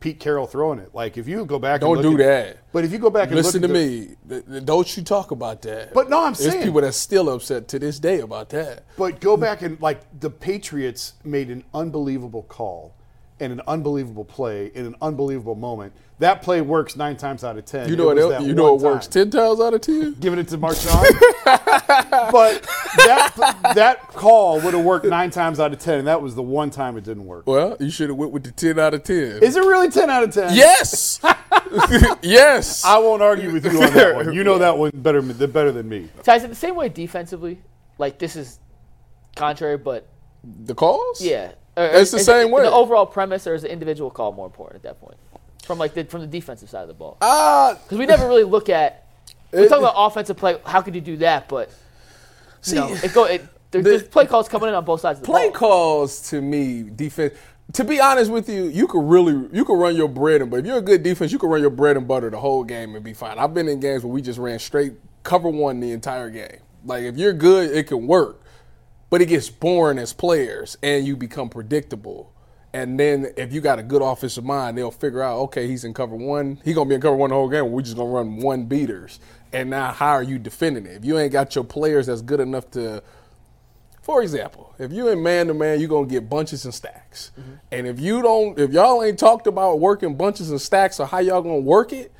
Pete 0.00 0.20
Carroll 0.20 0.46
throwing 0.46 0.78
it. 0.78 0.94
Like 0.94 1.16
if 1.16 1.26
you 1.28 1.44
go 1.46 1.58
back, 1.58 1.80
Don't 1.80 1.96
and 1.98 2.06
look 2.06 2.16
do 2.18 2.22
at- 2.22 2.26
that. 2.26 2.58
But 2.72 2.84
if 2.84 2.92
you 2.92 2.98
go 2.98 3.08
back 3.10 3.28
and 3.28 3.36
Listen 3.36 3.62
to 3.62 3.68
look 3.68 3.76
at 3.76 3.80
the- 3.82 3.88
me. 4.08 4.16
Th- 4.28 4.46
th- 4.46 4.64
Don't 4.64 4.96
you 4.96 5.02
talk 5.02 5.30
about 5.30 5.62
that. 5.62 5.94
But 5.94 6.10
no, 6.10 6.24
I'm 6.24 6.34
saying 6.34 6.44
There's 6.44 6.52
saying- 6.54 6.66
people 6.66 6.80
that's 6.82 6.96
still 6.96 7.30
upset 7.30 7.68
to 7.68 7.78
this 7.78 7.98
day 7.98 8.20
about 8.20 8.48
that. 8.50 8.84
But 8.98 9.20
go 9.20 9.36
back 9.36 9.62
and 9.62 9.80
like 9.80 10.00
the 10.20 10.28
Patriots 10.30 11.14
made 11.24 11.50
an 11.50 11.64
unbelievable 11.72 12.42
call 12.42 12.92
and 13.40 13.52
an 13.52 13.60
unbelievable 13.66 14.24
play 14.24 14.66
in 14.74 14.86
an 14.86 14.94
unbelievable 15.02 15.54
moment. 15.56 15.92
That 16.20 16.42
play 16.42 16.60
works 16.60 16.94
nine 16.94 17.16
times 17.16 17.42
out 17.42 17.58
of 17.58 17.64
ten. 17.64 17.88
You 17.88 17.96
know 17.96 18.10
It 18.10 18.22
what? 18.22 18.34
el- 18.34 18.46
You 18.46 18.54
know 18.54 18.74
one 18.74 18.84
it 18.84 18.92
works 18.94 19.06
ten 19.08 19.30
times 19.30 19.60
out 19.60 19.74
of 19.74 19.80
ten. 19.80 20.14
Giving 20.20 20.38
it 20.38 20.46
to 20.48 20.58
Marshawn. 20.58 21.02
but 21.44 22.62
that 22.98 23.72
that 23.74 24.08
call 24.08 24.60
would 24.60 24.74
have 24.74 24.84
worked 24.84 25.06
nine 25.06 25.30
times 25.30 25.58
out 25.58 25.72
of 25.72 25.80
ten, 25.80 25.98
and 25.98 26.06
that 26.06 26.22
was 26.22 26.36
the 26.36 26.42
one 26.42 26.70
time 26.70 26.96
it 26.96 27.02
didn't 27.04 27.24
work. 27.26 27.46
Well, 27.48 27.76
you 27.80 27.90
should 27.90 28.08
have 28.10 28.16
went 28.16 28.30
with 28.30 28.44
the 28.44 28.52
ten 28.52 28.78
out 28.78 28.94
of 28.94 29.02
ten. 29.02 29.42
Is 29.42 29.56
it 29.56 29.60
really 29.60 29.90
ten 29.90 30.08
out 30.10 30.22
of 30.22 30.32
ten? 30.32 30.54
yes, 30.54 31.20
yes. 32.22 32.84
I 32.84 32.98
won't 32.98 33.22
argue 33.22 33.52
with 33.52 33.64
you 33.64 33.82
on 33.82 33.92
that 33.94 34.14
one. 34.14 34.32
You 34.32 34.44
know 34.44 34.58
that 34.58 34.78
one 34.78 34.92
better 34.94 35.20
better 35.22 35.72
than 35.72 35.88
me. 35.88 36.08
Guys, 36.24 36.44
in 36.44 36.50
the 36.50 36.56
same 36.56 36.76
way 36.76 36.88
defensively, 36.88 37.60
like 37.98 38.18
this 38.18 38.36
is 38.36 38.60
contrary, 39.34 39.78
but 39.78 40.06
the 40.44 40.74
calls. 40.76 41.20
yeah, 41.20 41.52
Or- 41.76 41.84
It's 41.86 42.10
the 42.12 42.18
is 42.18 42.24
same 42.26 42.48
it 42.48 42.52
way. 42.52 42.62
The 42.62 42.70
overall 42.72 43.06
premise, 43.06 43.46
or 43.46 43.54
is 43.54 43.62
the 43.62 43.72
individual 43.72 44.10
call 44.10 44.32
more 44.32 44.46
important 44.46 44.84
at 44.84 44.90
that 44.90 45.00
point? 45.00 45.16
from 45.64 45.78
like 45.78 45.94
the 45.94 46.04
from 46.04 46.20
the 46.20 46.26
defensive 46.26 46.68
side 46.68 46.82
of 46.82 46.88
the 46.88 46.94
ball? 46.94 47.16
Uh, 47.22 47.74
Because 47.74 47.96
we 47.96 48.04
never 48.04 48.28
really 48.28 48.44
look 48.44 48.68
at. 48.68 49.06
We 49.50 49.60
It- 49.60 49.68
talk 49.70 49.78
about 49.78 49.94
offensive 49.96 50.36
play. 50.36 50.58
How 50.66 50.82
could 50.82 50.94
you 50.94 51.00
do 51.00 51.16
that? 51.18 51.48
But 51.48 51.68
you 51.70 51.74
see, 52.60 52.76
know, 52.76 52.88
it 53.02 53.14
go. 53.14 53.24
It, 53.24 53.44
there, 53.70 53.80
the- 53.82 53.90
there's 53.90 54.02
play 54.02 54.26
calls 54.26 54.46
coming 54.48 54.68
in 54.68 54.74
on 54.74 54.84
both 54.84 55.00
sides 55.00 55.20
of 55.20 55.24
the 55.26 55.32
play 55.32 55.44
ball. 55.48 55.52
calls 55.58 56.28
to 56.30 56.42
me 56.42 56.82
defense. 56.82 57.32
To 57.72 57.82
be 57.82 57.98
honest 57.98 58.30
with 58.30 58.46
you, 58.50 58.64
you 58.64 58.86
could 58.86 59.02
really 59.08 59.48
you 59.52 59.64
could 59.64 59.78
run 59.78 59.96
your 59.96 60.06
bread 60.08 60.42
and 60.42 60.50
butter. 60.50 60.60
If 60.60 60.66
you're 60.66 60.76
a 60.78 60.82
good 60.82 61.02
defense, 61.02 61.32
you 61.32 61.38
can 61.38 61.48
run 61.48 61.62
your 61.62 61.70
bread 61.70 61.96
and 61.96 62.06
butter 62.06 62.28
the 62.28 62.38
whole 62.38 62.62
game 62.62 62.94
and 62.94 63.02
be 63.02 63.14
fine. 63.14 63.38
I've 63.38 63.54
been 63.54 63.66
in 63.68 63.80
games 63.80 64.04
where 64.04 64.12
we 64.12 64.20
just 64.20 64.38
ran 64.38 64.58
straight 64.58 64.92
cover 65.22 65.48
one 65.48 65.80
the 65.80 65.92
entire 65.92 66.28
game. 66.28 66.58
Like 66.84 67.04
if 67.04 67.16
you're 67.16 67.32
good, 67.32 67.70
it 67.74 67.86
can 67.86 68.06
work, 68.06 68.42
but 69.14 69.22
it 69.22 69.26
gets 69.26 69.48
boring 69.48 69.96
as 69.96 70.12
players 70.12 70.76
and 70.82 71.06
you 71.06 71.16
become 71.16 71.48
predictable. 71.48 72.32
And 72.72 72.98
then 72.98 73.28
if 73.36 73.52
you 73.52 73.60
got 73.60 73.78
a 73.78 73.82
good 73.84 74.02
offensive 74.02 74.42
mind, 74.42 74.76
they'll 74.76 74.90
figure 74.90 75.22
out 75.22 75.38
okay, 75.42 75.68
he's 75.68 75.84
in 75.84 75.94
cover 75.94 76.16
one. 76.16 76.60
He's 76.64 76.74
gonna 76.74 76.88
be 76.88 76.96
in 76.96 77.00
cover 77.00 77.14
one 77.14 77.30
the 77.30 77.36
whole 77.36 77.48
game. 77.48 77.70
We're 77.70 77.82
just 77.82 77.96
gonna 77.96 78.10
run 78.10 78.38
one 78.38 78.64
beaters. 78.64 79.20
And 79.52 79.70
now 79.70 79.92
how 79.92 80.10
are 80.10 80.24
you 80.24 80.40
defending 80.40 80.84
it? 80.84 80.96
If 80.96 81.04
you 81.04 81.16
ain't 81.16 81.30
got 81.30 81.54
your 81.54 81.62
players 81.62 82.08
that's 82.08 82.22
good 82.22 82.40
enough 82.40 82.68
to 82.72 83.04
for 84.02 84.20
example, 84.20 84.74
if 84.80 84.90
you 84.90 85.06
in 85.06 85.22
man 85.22 85.46
to 85.46 85.54
man, 85.54 85.78
you're 85.78 85.88
gonna 85.88 86.08
get 86.08 86.28
bunches 86.28 86.64
and 86.64 86.74
stacks. 86.74 87.30
Mm-hmm. 87.38 87.52
And 87.70 87.86
if 87.86 88.00
you 88.00 88.20
don't, 88.20 88.58
if 88.58 88.72
y'all 88.72 89.00
ain't 89.04 89.20
talked 89.20 89.46
about 89.46 89.78
working 89.78 90.16
bunches 90.16 90.50
and 90.50 90.60
stacks 90.60 90.98
or 90.98 91.06
how 91.06 91.20
y'all 91.20 91.40
gonna 91.40 91.60
work 91.60 91.92
it, 91.92 92.10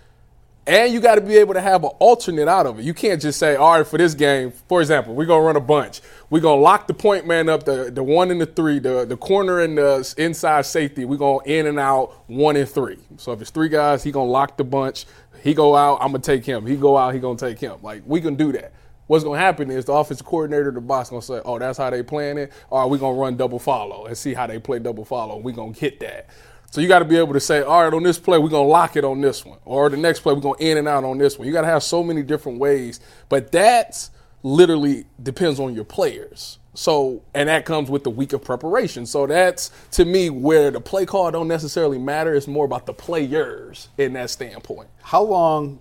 and 0.66 0.92
you 0.92 1.00
got 1.00 1.16
to 1.16 1.20
be 1.20 1.36
able 1.36 1.54
to 1.54 1.60
have 1.60 1.84
an 1.84 1.90
alternate 1.98 2.48
out 2.48 2.66
of 2.66 2.78
it. 2.78 2.84
You 2.84 2.94
can't 2.94 3.20
just 3.20 3.38
say, 3.38 3.56
all 3.56 3.78
right, 3.78 3.86
for 3.86 3.98
this 3.98 4.14
game, 4.14 4.50
for 4.68 4.80
example, 4.80 5.14
we're 5.14 5.26
gonna 5.26 5.44
run 5.44 5.56
a 5.56 5.60
bunch. 5.60 6.00
We're 6.30 6.40
gonna 6.40 6.60
lock 6.60 6.86
the 6.86 6.94
point 6.94 7.26
man 7.26 7.48
up, 7.48 7.64
the 7.64 7.90
the 7.90 8.02
one 8.02 8.30
and 8.30 8.40
the 8.40 8.46
three, 8.46 8.78
the 8.78 9.04
the 9.04 9.16
corner 9.16 9.60
and 9.60 9.76
the 9.76 10.14
inside 10.16 10.64
safety. 10.66 11.04
We're 11.04 11.18
gonna 11.18 11.44
in 11.44 11.66
and 11.66 11.78
out 11.78 12.14
one 12.28 12.56
and 12.56 12.68
three. 12.68 12.98
So 13.18 13.32
if 13.32 13.40
it's 13.40 13.50
three 13.50 13.68
guys, 13.68 14.02
he 14.02 14.10
gonna 14.10 14.30
lock 14.30 14.56
the 14.56 14.64
bunch. 14.64 15.06
He 15.42 15.52
go 15.52 15.76
out, 15.76 15.98
I'm 16.00 16.12
gonna 16.12 16.20
take 16.20 16.46
him. 16.46 16.64
He 16.64 16.76
go 16.76 16.96
out, 16.96 17.12
he 17.12 17.20
gonna 17.20 17.38
take 17.38 17.58
him. 17.58 17.78
Like 17.82 18.02
we 18.06 18.20
can 18.20 18.34
do 18.34 18.52
that. 18.52 18.72
What's 19.06 19.22
gonna 19.22 19.38
happen 19.38 19.70
is 19.70 19.84
the 19.84 19.92
offensive 19.92 20.26
coordinator, 20.26 20.70
the 20.70 20.80
boss, 20.80 21.10
gonna 21.10 21.20
say, 21.20 21.42
"Oh, 21.44 21.58
that's 21.58 21.76
how 21.76 21.90
they 21.90 22.02
playing 22.02 22.38
it. 22.38 22.52
All 22.70 22.80
right, 22.80 22.90
we're 22.90 22.96
gonna 22.96 23.18
run 23.18 23.36
double 23.36 23.58
follow 23.58 24.06
and 24.06 24.16
see 24.16 24.32
how 24.32 24.46
they 24.46 24.58
play 24.58 24.78
double 24.78 25.04
follow. 25.04 25.36
We're 25.36 25.54
gonna 25.54 25.74
hit 25.74 26.00
that." 26.00 26.26
So 26.74 26.80
you 26.80 26.88
got 26.88 26.98
to 26.98 27.04
be 27.04 27.16
able 27.16 27.34
to 27.34 27.40
say, 27.40 27.62
"All 27.62 27.84
right, 27.84 27.94
on 27.94 28.02
this 28.02 28.18
play, 28.18 28.36
we're 28.36 28.48
gonna 28.48 28.66
lock 28.66 28.96
it 28.96 29.04
on 29.04 29.20
this 29.20 29.44
one, 29.44 29.58
or 29.64 29.88
the 29.88 29.96
next 29.96 30.22
play, 30.22 30.34
we're 30.34 30.40
gonna 30.40 30.58
in 30.58 30.76
and 30.76 30.88
out 30.88 31.04
on 31.04 31.18
this 31.18 31.38
one." 31.38 31.46
You 31.46 31.54
got 31.54 31.60
to 31.60 31.68
have 31.68 31.84
so 31.84 32.02
many 32.02 32.20
different 32.24 32.58
ways, 32.58 32.98
but 33.28 33.52
that's 33.52 34.10
literally 34.42 35.06
depends 35.22 35.60
on 35.60 35.72
your 35.72 35.84
players. 35.84 36.58
So, 36.74 37.22
and 37.32 37.48
that 37.48 37.64
comes 37.64 37.90
with 37.90 38.02
the 38.02 38.10
week 38.10 38.32
of 38.32 38.42
preparation. 38.42 39.06
So 39.06 39.24
that's 39.24 39.70
to 39.92 40.04
me 40.04 40.30
where 40.30 40.72
the 40.72 40.80
play 40.80 41.06
call 41.06 41.30
don't 41.30 41.46
necessarily 41.46 41.96
matter. 41.96 42.34
It's 42.34 42.48
more 42.48 42.64
about 42.64 42.86
the 42.86 42.92
players 42.92 43.88
in 43.96 44.14
that 44.14 44.30
standpoint. 44.30 44.88
How 45.00 45.22
long? 45.22 45.80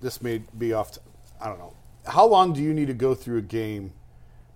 This 0.00 0.22
may 0.22 0.42
be 0.56 0.72
off. 0.72 1.00
I 1.40 1.48
don't 1.48 1.58
know. 1.58 1.72
How 2.06 2.24
long 2.24 2.52
do 2.52 2.62
you 2.62 2.72
need 2.72 2.86
to 2.86 2.94
go 2.94 3.12
through 3.12 3.38
a 3.38 3.42
game 3.42 3.92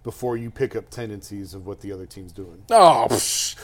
before 0.04 0.36
you 0.36 0.48
pick 0.48 0.76
up 0.76 0.90
tendencies 0.90 1.54
of 1.54 1.66
what 1.66 1.80
the 1.80 1.90
other 1.90 2.06
team's 2.06 2.30
doing? 2.30 2.62
Oh, 2.70 3.08
psh, 3.10 3.56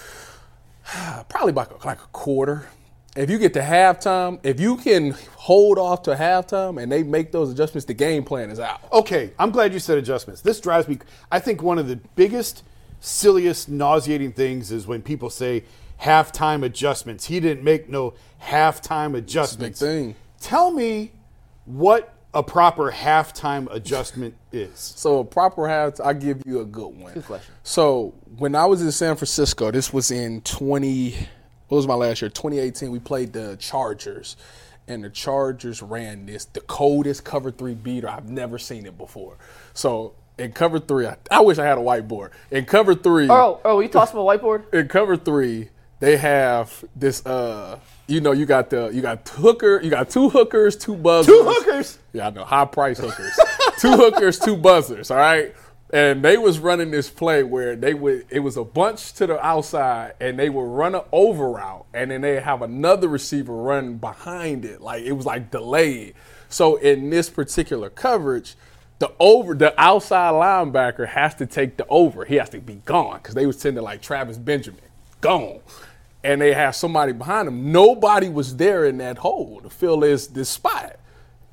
probably 1.28 1.52
like 1.52 1.70
a, 1.70 1.86
like 1.86 2.00
a 2.02 2.06
quarter. 2.12 2.68
If 3.16 3.30
you 3.30 3.38
get 3.38 3.52
to 3.54 3.60
halftime, 3.60 4.38
if 4.44 4.60
you 4.60 4.76
can 4.76 5.16
hold 5.34 5.78
off 5.78 6.02
to 6.02 6.14
halftime 6.14 6.80
and 6.80 6.90
they 6.92 7.02
make 7.02 7.32
those 7.32 7.50
adjustments, 7.50 7.84
the 7.86 7.94
game 7.94 8.22
plan 8.22 8.50
is 8.50 8.60
out. 8.60 8.80
Okay, 8.92 9.32
I'm 9.38 9.50
glad 9.50 9.72
you 9.72 9.80
said 9.80 9.98
adjustments. 9.98 10.40
This 10.40 10.60
drives 10.60 10.86
me. 10.86 10.98
I 11.32 11.40
think 11.40 11.62
one 11.62 11.78
of 11.78 11.88
the 11.88 11.96
biggest, 12.14 12.62
silliest, 13.00 13.68
nauseating 13.68 14.32
things 14.32 14.70
is 14.70 14.86
when 14.86 15.02
people 15.02 15.30
say 15.30 15.64
halftime 16.00 16.62
adjustments. 16.62 17.26
He 17.26 17.40
didn't 17.40 17.64
make 17.64 17.88
no 17.88 18.14
halftime 18.40 19.16
adjustments. 19.16 19.80
Big 19.80 19.88
thing. 19.88 20.16
Tell 20.40 20.70
me 20.70 21.12
what 21.64 22.14
a 22.38 22.42
proper 22.42 22.92
halftime 22.92 23.66
adjustment 23.74 24.34
is. 24.52 24.78
So 24.78 25.18
a 25.18 25.24
proper 25.24 25.66
half, 25.68 26.00
I 26.00 26.12
give 26.12 26.40
you 26.46 26.60
a 26.60 26.64
good 26.64 26.88
one. 26.96 27.14
Good 27.14 27.24
question. 27.26 27.52
So 27.64 28.14
when 28.36 28.54
I 28.54 28.64
was 28.66 28.80
in 28.80 28.92
San 28.92 29.16
Francisco, 29.16 29.70
this 29.72 29.92
was 29.92 30.10
in 30.12 30.40
20. 30.42 31.10
What 31.68 31.76
was 31.76 31.86
my 31.88 31.94
last 31.94 32.22
year? 32.22 32.28
2018. 32.30 32.90
We 32.92 33.00
played 33.00 33.32
the 33.32 33.56
Chargers, 33.58 34.36
and 34.86 35.02
the 35.02 35.10
Chargers 35.10 35.82
ran 35.82 36.26
this 36.26 36.44
the 36.44 36.60
coldest 36.60 37.24
cover 37.24 37.50
three 37.50 37.74
beater. 37.74 38.08
I've 38.08 38.28
never 38.30 38.56
seen 38.58 38.86
it 38.86 38.96
before. 38.96 39.36
So 39.74 40.14
in 40.38 40.52
cover 40.52 40.78
three, 40.78 41.06
I, 41.08 41.16
I 41.30 41.40
wish 41.40 41.58
I 41.58 41.64
had 41.66 41.76
a 41.76 41.80
whiteboard. 41.80 42.30
In 42.52 42.64
cover 42.66 42.94
three, 42.94 43.26
Oh, 43.28 43.60
oh, 43.64 43.74
will 43.76 43.82
you 43.82 43.88
toss 43.88 44.12
him 44.12 44.18
a 44.20 44.22
whiteboard? 44.24 44.72
in 44.72 44.86
cover 44.86 45.16
three, 45.16 45.70
they 45.98 46.16
have 46.18 46.84
this. 46.94 47.26
uh 47.26 47.80
You 48.08 48.20
know, 48.22 48.32
you 48.32 48.46
got 48.46 48.70
the 48.70 48.88
you 48.88 49.02
got 49.02 49.28
hooker, 49.28 49.80
you 49.82 49.90
got 49.90 50.08
two 50.08 50.30
hookers, 50.30 50.76
two 50.76 50.96
buzzers. 50.96 51.26
Two 51.26 51.42
hookers? 51.44 51.98
Yeah, 52.12 52.28
I 52.28 52.30
know, 52.30 52.44
high 52.44 52.64
price 52.64 52.98
hookers. 52.98 53.38
two 53.78 53.92
hookers, 53.92 54.38
two 54.38 54.56
buzzers. 54.56 55.10
All 55.10 55.18
right. 55.18 55.54
And 55.92 56.22
they 56.22 56.36
was 56.36 56.58
running 56.58 56.90
this 56.90 57.08
play 57.08 57.42
where 57.42 57.76
they 57.76 57.94
would 57.94 58.26
it 58.30 58.40
was 58.40 58.56
a 58.56 58.64
bunch 58.64 59.12
to 59.14 59.26
the 59.26 59.44
outside 59.44 60.14
and 60.20 60.38
they 60.38 60.48
would 60.50 60.62
run 60.62 60.94
an 60.94 61.02
over 61.12 61.50
route 61.50 61.86
and 61.94 62.10
then 62.10 62.22
they 62.22 62.40
have 62.40 62.62
another 62.62 63.08
receiver 63.08 63.54
run 63.54 63.98
behind 63.98 64.64
it. 64.64 64.80
Like 64.80 65.04
it 65.04 65.12
was 65.12 65.26
like 65.26 65.50
delayed. 65.50 66.14
So 66.48 66.76
in 66.76 67.10
this 67.10 67.28
particular 67.28 67.90
coverage, 67.90 68.56
the 68.98 69.12
over 69.20 69.54
the 69.54 69.78
outside 69.80 70.32
linebacker 70.32 71.06
has 71.08 71.34
to 71.36 71.46
take 71.46 71.76
the 71.76 71.86
over. 71.88 72.24
He 72.24 72.36
has 72.36 72.48
to 72.50 72.60
be 72.60 72.76
gone 72.84 73.18
because 73.18 73.34
they 73.34 73.46
was 73.46 73.58
sending 73.58 73.84
like 73.84 74.02
Travis 74.02 74.38
Benjamin 74.38 74.80
gone, 75.20 75.60
and 76.24 76.40
they 76.40 76.52
have 76.52 76.74
somebody 76.74 77.12
behind 77.12 77.48
them. 77.48 77.72
Nobody 77.72 78.28
was 78.28 78.56
there 78.56 78.84
in 78.86 78.98
that 78.98 79.18
hole 79.18 79.60
to 79.62 79.70
fill 79.70 80.00
this 80.00 80.26
this 80.26 80.48
spot, 80.48 80.96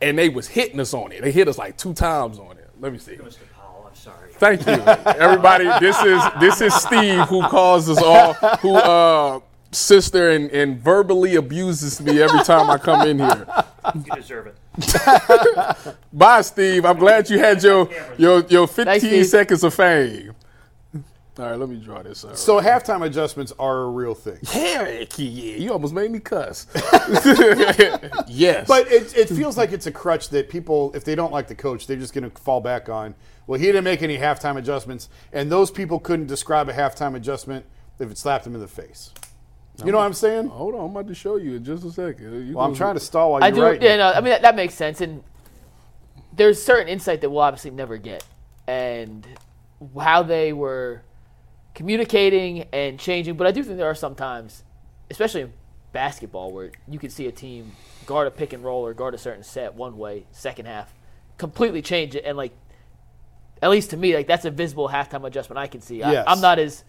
and 0.01 0.17
they 0.17 0.29
was 0.29 0.47
hitting 0.47 0.79
us 0.79 0.93
on 0.93 1.11
it. 1.11 1.21
They 1.21 1.31
hit 1.31 1.47
us 1.47 1.57
like 1.57 1.77
two 1.77 1.93
times 1.93 2.39
on 2.39 2.57
it. 2.57 2.69
Let 2.79 2.91
me 2.91 2.97
see. 2.99 3.13
Mr. 3.13 3.37
Powell, 3.55 3.85
I'm 3.89 3.95
sorry. 3.95 4.31
Thank 4.33 4.65
you, 4.65 4.73
everybody. 5.19 5.65
This 5.79 5.97
is 6.03 6.21
this 6.39 6.61
is 6.61 6.73
Steve 6.75 7.21
who 7.29 7.41
calls 7.47 7.89
us 7.89 8.01
all 8.01 8.33
who 8.59 8.75
uh 8.75 9.39
sits 9.71 10.09
there 10.09 10.31
and, 10.31 10.49
and 10.51 10.79
verbally 10.79 11.35
abuses 11.35 11.99
me 12.01 12.21
every 12.21 12.43
time 12.43 12.69
I 12.69 12.77
come 12.77 13.07
in 13.07 13.19
here. 13.19 13.47
You 13.93 14.03
deserve 14.15 14.47
it. 14.47 15.95
Bye, 16.13 16.41
Steve. 16.41 16.85
I'm 16.85 16.97
glad 16.97 17.29
you 17.29 17.39
had 17.39 17.61
your 17.63 17.89
your 18.17 18.41
your 18.47 18.67
15 18.67 18.99
Steve. 18.99 19.25
seconds 19.27 19.63
of 19.63 19.73
fame. 19.73 20.34
All 21.37 21.45
right, 21.49 21.59
let 21.59 21.67
me 21.67 21.75
draw 21.75 22.01
this 22.01 22.23
up. 22.23 22.37
So 22.37 22.61
halftime 22.61 23.05
adjustments 23.05 23.51
are 23.59 23.81
a 23.81 23.89
real 23.89 24.15
thing. 24.15 24.39
Heck 24.47 25.19
yeah, 25.19 25.57
you 25.57 25.73
almost 25.73 25.93
made 25.93 26.09
me 26.09 26.19
cuss. 26.19 26.65
yes, 28.27 28.67
But 28.67 28.89
it, 28.89 29.17
it 29.17 29.29
feels 29.29 29.57
like 29.57 29.73
it's 29.73 29.85
a 29.85 29.91
crutch 29.91 30.29
that 30.29 30.49
people, 30.49 30.93
if 30.95 31.03
they 31.03 31.13
don't 31.13 31.33
like 31.33 31.49
the 31.49 31.55
coach, 31.55 31.87
they're 31.87 31.97
just 31.97 32.13
going 32.13 32.29
to 32.29 32.41
fall 32.41 32.61
back 32.61 32.87
on. 32.87 33.15
Well, 33.47 33.59
he 33.59 33.65
didn't 33.65 33.83
make 33.83 34.01
any 34.01 34.17
halftime 34.17 34.57
adjustments, 34.57 35.09
and 35.33 35.51
those 35.51 35.71
people 35.71 35.99
couldn't 35.99 36.27
describe 36.27 36.69
a 36.69 36.73
halftime 36.73 37.15
adjustment 37.15 37.65
if 37.99 38.09
it 38.09 38.17
slapped 38.17 38.45
them 38.45 38.55
in 38.55 38.61
the 38.61 38.67
face. 38.67 39.11
You 39.83 39.91
know 39.91 39.97
what 39.97 40.05
I'm 40.05 40.13
saying? 40.13 40.47
hold 40.47 40.73
on, 40.73 40.85
I'm 40.85 40.91
about 40.91 41.07
to 41.09 41.15
show 41.15 41.35
you 41.35 41.55
in 41.55 41.65
just 41.65 41.83
a 41.83 41.91
second. 41.91 42.47
You 42.47 42.55
Well, 42.55 42.65
I'm 42.65 42.75
trying 42.75 42.93
to 42.93 42.99
stall 43.01 43.33
while 43.33 43.43
I 43.43 43.47
you're 43.47 43.55
do. 43.55 43.61
writing. 43.63 43.83
Yeah, 43.83 43.97
no, 43.97 44.11
I 44.13 44.21
mean 44.21 44.29
that, 44.29 44.41
that 44.43 44.55
makes 44.55 44.73
sense, 44.73 45.01
and 45.01 45.21
there's 46.31 46.63
certain 46.63 46.87
insight 46.87 47.19
that 47.21 47.29
we'll 47.29 47.41
obviously 47.41 47.71
never 47.71 47.97
get, 47.97 48.23
and 48.67 49.27
how 49.99 50.23
they 50.23 50.53
were 50.53 51.01
communicating 51.75 52.63
and 52.73 52.99
changing. 52.99 53.35
But 53.35 53.45
I 53.47 53.51
do 53.51 53.63
think 53.63 53.77
there 53.77 53.89
are 53.89 53.93
some 53.95 54.15
times, 54.15 54.63
especially 55.11 55.41
in 55.41 55.53
basketball, 55.91 56.51
where 56.51 56.71
you 56.87 56.97
can 56.97 57.09
see 57.11 57.27
a 57.27 57.31
team 57.31 57.73
guard 58.07 58.27
a 58.27 58.31
pick 58.31 58.53
and 58.53 58.63
roll 58.63 58.85
or 58.85 58.93
guard 58.93 59.13
a 59.13 59.17
certain 59.17 59.43
set 59.43 59.75
one 59.75 59.97
way, 59.97 60.25
second 60.31 60.65
half, 60.65 60.93
completely 61.37 61.81
change 61.81 62.15
it, 62.15 62.23
and 62.25 62.37
like, 62.37 62.53
at 63.61 63.69
least 63.69 63.91
to 63.91 63.97
me, 63.97 64.15
like 64.15 64.27
that's 64.27 64.45
a 64.45 64.51
visible 64.51 64.89
halftime 64.89 65.25
adjustment 65.25 65.59
I 65.59 65.67
can 65.67 65.81
see. 65.81 66.01
I, 66.01 66.11
Yes. 66.13 66.25
I'm 66.27 66.41
not 66.41 66.59
as 66.59 66.83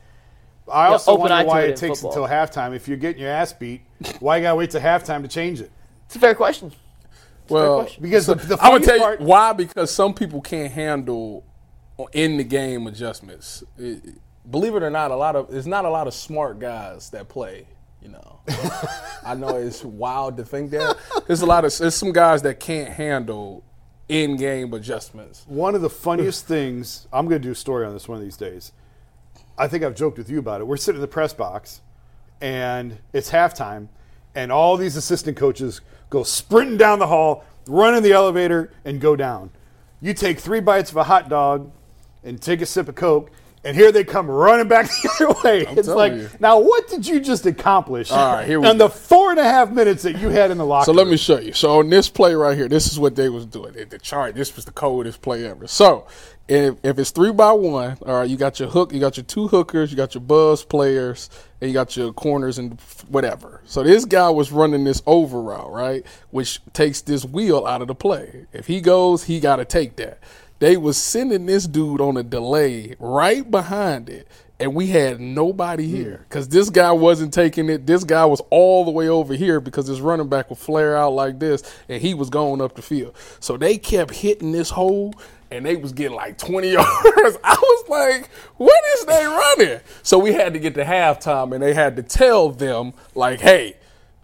I 0.71 0.89
also 0.89 1.13
open 1.13 1.31
eye 1.31 1.45
wonder 1.45 1.49
why 1.49 1.63
it 1.63 1.71
it 1.71 1.77
takes 1.77 2.01
football. 2.01 2.25
until 2.25 2.37
halftime. 2.37 2.75
If 2.75 2.89
you're 2.89 2.97
getting 2.97 3.23
your 3.23 3.31
ass 3.31 3.53
beat, 3.53 3.83
why 4.19 4.39
you 4.39 4.43
got 4.43 4.51
to 4.51 4.57
wait 4.57 4.71
till 4.71 4.81
halftime 4.81 5.23
to 5.23 5.29
change 5.29 5.61
it? 5.61 5.71
it's 6.07 6.17
a 6.17 6.19
fair 6.19 6.35
question. 6.35 6.73
well, 7.49 7.83
question. 7.83 8.03
Because 8.03 8.27
the, 8.27 8.35
the 8.35 8.59
I 8.61 8.71
would 8.71 8.83
gonna 8.83 8.99
funniest 8.99 9.19
tell 9.19 9.21
you 9.21 9.27
why. 9.27 9.53
Because 9.53 9.93
some 9.93 10.13
people 10.15 10.41
can't 10.41 10.73
handle 10.73 11.45
in 12.13 12.37
the 12.37 12.45
game 12.45 12.87
adjustments. 12.87 13.63
It- 13.79 14.19
believe 14.51 14.75
it 14.75 14.83
or 14.83 14.91
not, 14.91 15.11
a 15.11 15.17
lot 15.17 15.37
of 15.37 15.51
there's 15.51 15.67
not 15.67 15.85
a 15.85 15.91
lot 15.91 16.07
of 16.07 16.15
smart 16.15 16.59
guys 16.59 17.11
that 17.11 17.29
play. 17.29 17.67
You 18.03 18.11
know, 18.11 18.41
I 19.25 19.35
know 19.35 19.57
it's 19.57 19.85
wild 19.85 20.37
to 20.37 20.45
think 20.45 20.71
that 20.71 20.97
there's 21.27 21.43
a 21.43 21.47
lot 21.47 21.65
of 21.65 21.77
there's 21.77 21.95
some 21.95 22.13
guys 22.13 22.43
that 22.43 22.61
can't 22.61 22.91
handle 22.91 23.65
in 24.09 24.37
game 24.37 24.73
adjustments. 24.73 25.45
one 25.49 25.75
of 25.75 25.83
the 25.83 25.91
funniest 25.91 26.47
things, 26.49 27.09
I'm 27.13 27.27
going 27.27 27.43
to 27.43 27.49
do 27.49 27.53
a 27.53 27.57
story 27.57 27.85
on 27.85 27.93
this 27.93 28.09
one 28.09 28.19
of 28.19 28.25
these 28.25 28.37
days. 28.37 28.73
I 29.59 29.69
think 29.69 29.83
I've 29.83 29.97
joked 29.97 30.19
with 30.19 30.31
you 30.31 30.39
about 30.39 30.61
it. 30.61 30.67
We're 30.67 30.77
sitting 30.77 30.99
in 30.99 31.01
the 31.01 31.09
press 31.09 31.33
box, 31.33 31.81
and 32.41 32.99
it's 33.13 33.31
halftime, 33.31 33.89
and 34.35 34.53
all 34.53 34.77
these 34.77 34.97
assistant 34.97 35.37
coaches 35.37 35.81
go 36.11 36.23
sprinting 36.23 36.77
down 36.77 36.99
the 36.99 37.07
hall, 37.07 37.45
run 37.67 37.95
in 37.95 38.03
the 38.03 38.13
elevator, 38.13 38.71
and 38.85 39.01
go 39.01 39.17
down. 39.17 39.51
You 40.01 40.15
take 40.15 40.39
three 40.39 40.61
bites 40.61 40.91
of 40.91 40.97
a 40.99 41.05
hot 41.05 41.29
dog 41.29 41.73
and 42.23 42.41
take 42.41 42.61
a 42.61 42.67
sip 42.67 42.89
of 42.89 42.95
Coke, 42.95 43.31
and 43.67 43.77
here 43.77 43.91
they 43.93 44.05
come 44.05 44.31
running 44.31 44.69
back 44.69 44.87
the 44.87 45.11
other 45.27 45.41
way. 45.45 45.67
it's 45.77 45.89
like, 45.89 46.13
you. 46.13 46.31
now 46.41 46.59
what 46.61 46.89
did 46.89 47.07
you 47.07 47.21
just 47.21 47.45
accomplish? 47.47 48.11
All 48.11 48.35
right, 48.37 48.47
here 48.47 48.61
we 48.61 48.69
in 48.69 48.79
go. 48.79 48.87
the 48.89 48.95
four 48.95 49.31
and 49.31 49.41
a 49.41 49.45
half 49.45 49.71
minutes 49.71 50.05
that 50.05 50.19
you 50.19 50.29
had 50.29 50.51
in 50.51 50.59
the 50.59 50.65
locker 50.65 50.87
So 50.87 50.93
let 50.93 51.07
me 51.09 51.17
show 51.17 51.39
you. 51.39 51.53
So 51.53 51.79
on 51.81 51.91
this 51.91 52.09
play 52.09 52.35
right 52.35 52.57
here, 52.57 52.69
this 52.69 52.87
is 52.91 52.99
what 52.99 53.17
they 53.17 53.29
was 53.29 53.45
doing. 53.45 53.73
The- 53.73 53.85
The 53.85 53.99
chart. 53.99 54.35
This 54.35 54.55
was 54.57 54.65
the 54.65 54.73
coldest 54.73 55.21
play 55.21 55.45
ever. 55.47 55.67
So 55.67 56.07
if, 56.49 56.77
if 56.85 56.99
it's 56.99 57.11
three 57.11 57.33
by 57.33 57.53
one, 57.53 57.99
all 58.07 58.21
right, 58.21 58.31
you 58.31 58.37
got 58.37 58.61
your 58.61 58.69
hook, 58.69 58.93
you 58.93 59.01
got 59.01 59.17
your 59.17 59.25
two 59.25 59.49
hookers, 59.49 59.91
you 59.91 59.97
got 59.97 60.15
your 60.15 60.23
buzz 60.23 60.63
players, 60.65 61.29
and 61.61 61.69
you 61.69 61.75
got 61.75 61.97
your 61.97 62.13
corners 62.13 62.59
and 62.59 62.81
whatever. 63.09 63.63
So 63.65 63.83
this 63.83 64.05
guy 64.05 64.31
was 64.31 64.53
running 64.53 64.85
this 64.85 65.03
over 65.07 65.43
route, 65.43 65.73
right, 65.73 66.07
which 66.31 66.61
takes 66.73 67.01
this 67.01 67.25
wheel 67.25 67.67
out 67.67 67.83
of 67.83 67.89
the 67.89 67.95
play. 67.97 68.47
If 68.53 68.69
he 68.69 68.81
goes, 68.81 69.25
he 69.25 69.41
got 69.41 69.57
to 69.57 69.65
take 69.65 69.97
that. 69.97 70.21
They 70.59 70.77
was 70.77 70.97
sending 70.97 71.47
this 71.47 71.67
dude 71.67 72.01
on 72.01 72.17
a 72.17 72.23
delay 72.23 72.97
right 72.99 73.49
behind 73.51 74.09
it 74.09 74.27
and 74.59 74.75
we 74.75 74.87
had 74.89 75.21
nobody 75.21 75.89
hmm. 75.89 75.97
here 75.97 76.27
because 76.29 76.49
this 76.49 76.71
guy 76.71 76.93
wasn't 76.93 77.33
taking 77.33 77.69
it. 77.69 77.87
This 77.87 78.05
guy 78.05 78.25
was 78.25 78.41
all 78.51 78.85
the 78.85 78.91
way 78.91 79.09
over 79.09 79.35
here 79.35 79.61
because 79.61 79.87
his 79.87 80.01
running 80.01 80.29
back 80.29 80.49
would 80.51 80.59
flare 80.59 80.97
out 80.97 81.13
like 81.13 81.39
this, 81.39 81.63
and 81.89 82.01
he 82.01 82.15
was 82.15 82.31
going 82.31 82.61
up 82.61 82.75
the 82.75 82.83
field. 82.83 83.15
So 83.41 83.57
they 83.57 83.79
kept 83.79 84.15
hitting 84.15 84.53
this 84.53 84.71
hole, 84.71 85.15
and 85.51 85.65
they 85.65 85.77
was 85.77 85.93
getting 85.93 86.17
like 86.17 86.39
20 86.39 86.69
yards. 86.73 87.39
I 87.45 87.57
was 87.61 87.89
like, 87.89 88.31
"What 88.57 88.83
is 88.99 89.05
they 89.05 89.27
running?" 89.27 89.81
So 90.03 90.19
we 90.19 90.33
had 90.33 90.55
to 90.55 90.59
get 90.59 90.75
to 90.75 90.85
halftime, 90.85 91.53
and 91.55 91.63
they 91.63 91.75
had 91.75 91.97
to 91.97 92.03
tell 92.03 92.51
them 92.51 92.93
like, 93.15 93.41
"Hey." 93.41 93.77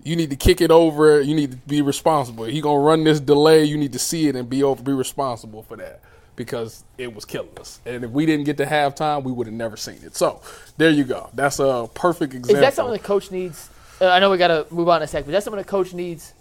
You 0.05 0.17
need 0.17 0.31
to 0.31 0.37
kick 0.37 0.61
it 0.61 0.73
over. 0.73 1.21
You 1.21 1.33
need 1.33 1.53
to 1.53 1.57
be 1.59 1.81
responsible. 1.81 2.43
He 2.43 2.61
gonna 2.61 2.81
run 2.81 3.05
this 3.05 3.21
delay. 3.21 3.63
You 3.63 3.77
need 3.77 3.93
to 3.93 4.01
see 4.01 4.27
it 4.27 4.35
and 4.35 4.51
be 4.51 4.65
over, 4.65 4.83
be 4.83 4.91
responsible 4.91 5.63
for 5.63 5.77
that 5.77 6.03
because 6.37 6.85
it 6.99 7.15
was 7.15 7.25
killing 7.25 7.57
us. 7.61 7.81
And 7.85 8.05
if 8.05 8.11
we 8.11 8.27
didn't 8.27 8.45
get 8.45 8.57
to 8.59 8.67
halftime, 8.67 9.23
we 9.23 9.33
would 9.33 9.47
have 9.47 9.55
never 9.55 9.77
seen 9.77 9.99
it. 10.03 10.17
So 10.17 10.41
there 10.77 10.91
you 10.91 11.05
go. 11.05 11.31
That's 11.35 11.59
a 11.59 11.89
perfect 11.95 12.35
example. 12.35 12.57
Is 12.57 12.61
that 12.61 12.75
something 12.75 12.93
the 12.93 12.99
coach 12.99 13.31
needs? 13.31 13.69
Uh, 14.01 14.09
I 14.09 14.19
know 14.19 14.31
we 14.31 14.39
got 14.39 14.49
to 14.49 14.67
move 14.75 14.89
on 14.89 14.97
in 14.97 15.05
a 15.05 15.07
sec, 15.07 15.25
but 15.25 15.33
that's 15.33 15.45
that 15.45 15.51
something 15.51 15.63
the 15.63 15.69
coach 15.69 15.93
needs, 15.93 16.33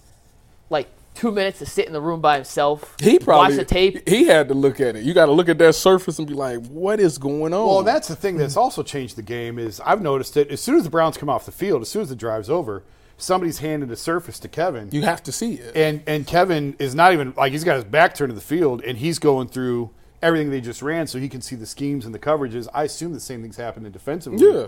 like 0.69 0.87
two 1.13 1.31
minutes 1.31 1.59
to 1.59 1.65
sit 1.65 1.85
in 1.85 1.93
the 1.93 2.01
room 2.01 2.21
by 2.21 2.35
himself? 2.35 2.95
he 2.99 3.19
probably 3.19 3.55
watch 3.55 3.59
the 3.59 3.65
tape. 3.65 4.07
He 4.07 4.25
had 4.25 4.47
to 4.47 4.53
look 4.53 4.79
at 4.79 4.95
it. 4.95 5.03
You 5.03 5.13
got 5.13 5.25
to 5.25 5.31
look 5.31 5.49
at 5.49 5.57
that 5.57 5.75
surface 5.75 6.17
and 6.19 6.27
be 6.27 6.33
like, 6.33 6.65
"What 6.67 6.99
is 6.99 7.17
going 7.17 7.53
on?" 7.53 7.67
Well, 7.67 7.83
that's 7.83 8.07
the 8.07 8.15
thing 8.15 8.37
that's 8.37 8.57
also 8.57 8.81
changed 8.81 9.17
the 9.17 9.21
game 9.21 9.59
is 9.59 9.79
I've 9.81 10.01
noticed 10.01 10.37
it. 10.37 10.49
As 10.49 10.61
soon 10.61 10.75
as 10.75 10.83
the 10.83 10.89
Browns 10.89 11.17
come 11.17 11.29
off 11.29 11.45
the 11.45 11.51
field, 11.51 11.81
as 11.81 11.89
soon 11.89 12.01
as 12.01 12.09
the 12.09 12.15
drive's 12.15 12.49
over, 12.49 12.83
somebody's 13.21 13.59
handed 13.59 13.91
a 13.91 13.95
surface 13.95 14.39
to 14.39 14.47
Kevin. 14.47 14.89
you 14.91 15.03
have 15.03 15.23
to 15.23 15.31
see 15.31 15.55
it. 15.55 15.75
and 15.75 16.01
and 16.07 16.25
Kevin 16.27 16.75
is 16.79 16.95
not 16.95 17.13
even 17.13 17.33
like 17.37 17.51
he's 17.51 17.63
got 17.63 17.75
his 17.75 17.85
back 17.85 18.15
turned 18.15 18.29
to 18.29 18.35
the 18.35 18.41
field 18.41 18.83
and 18.83 18.97
he's 18.97 19.19
going 19.19 19.47
through 19.47 19.89
everything 20.21 20.49
they 20.49 20.61
just 20.61 20.81
ran 20.81 21.07
so 21.07 21.19
he 21.19 21.29
can 21.29 21.41
see 21.41 21.55
the 21.55 21.65
schemes 21.65 22.05
and 22.05 22.13
the 22.13 22.19
coverages. 22.19 22.67
I 22.73 22.83
assume 22.83 23.13
the 23.13 23.19
same 23.19 23.41
things 23.41 23.57
happen 23.57 23.85
in 23.85 23.91
defensively. 23.91 24.45
Yeah. 24.45 24.67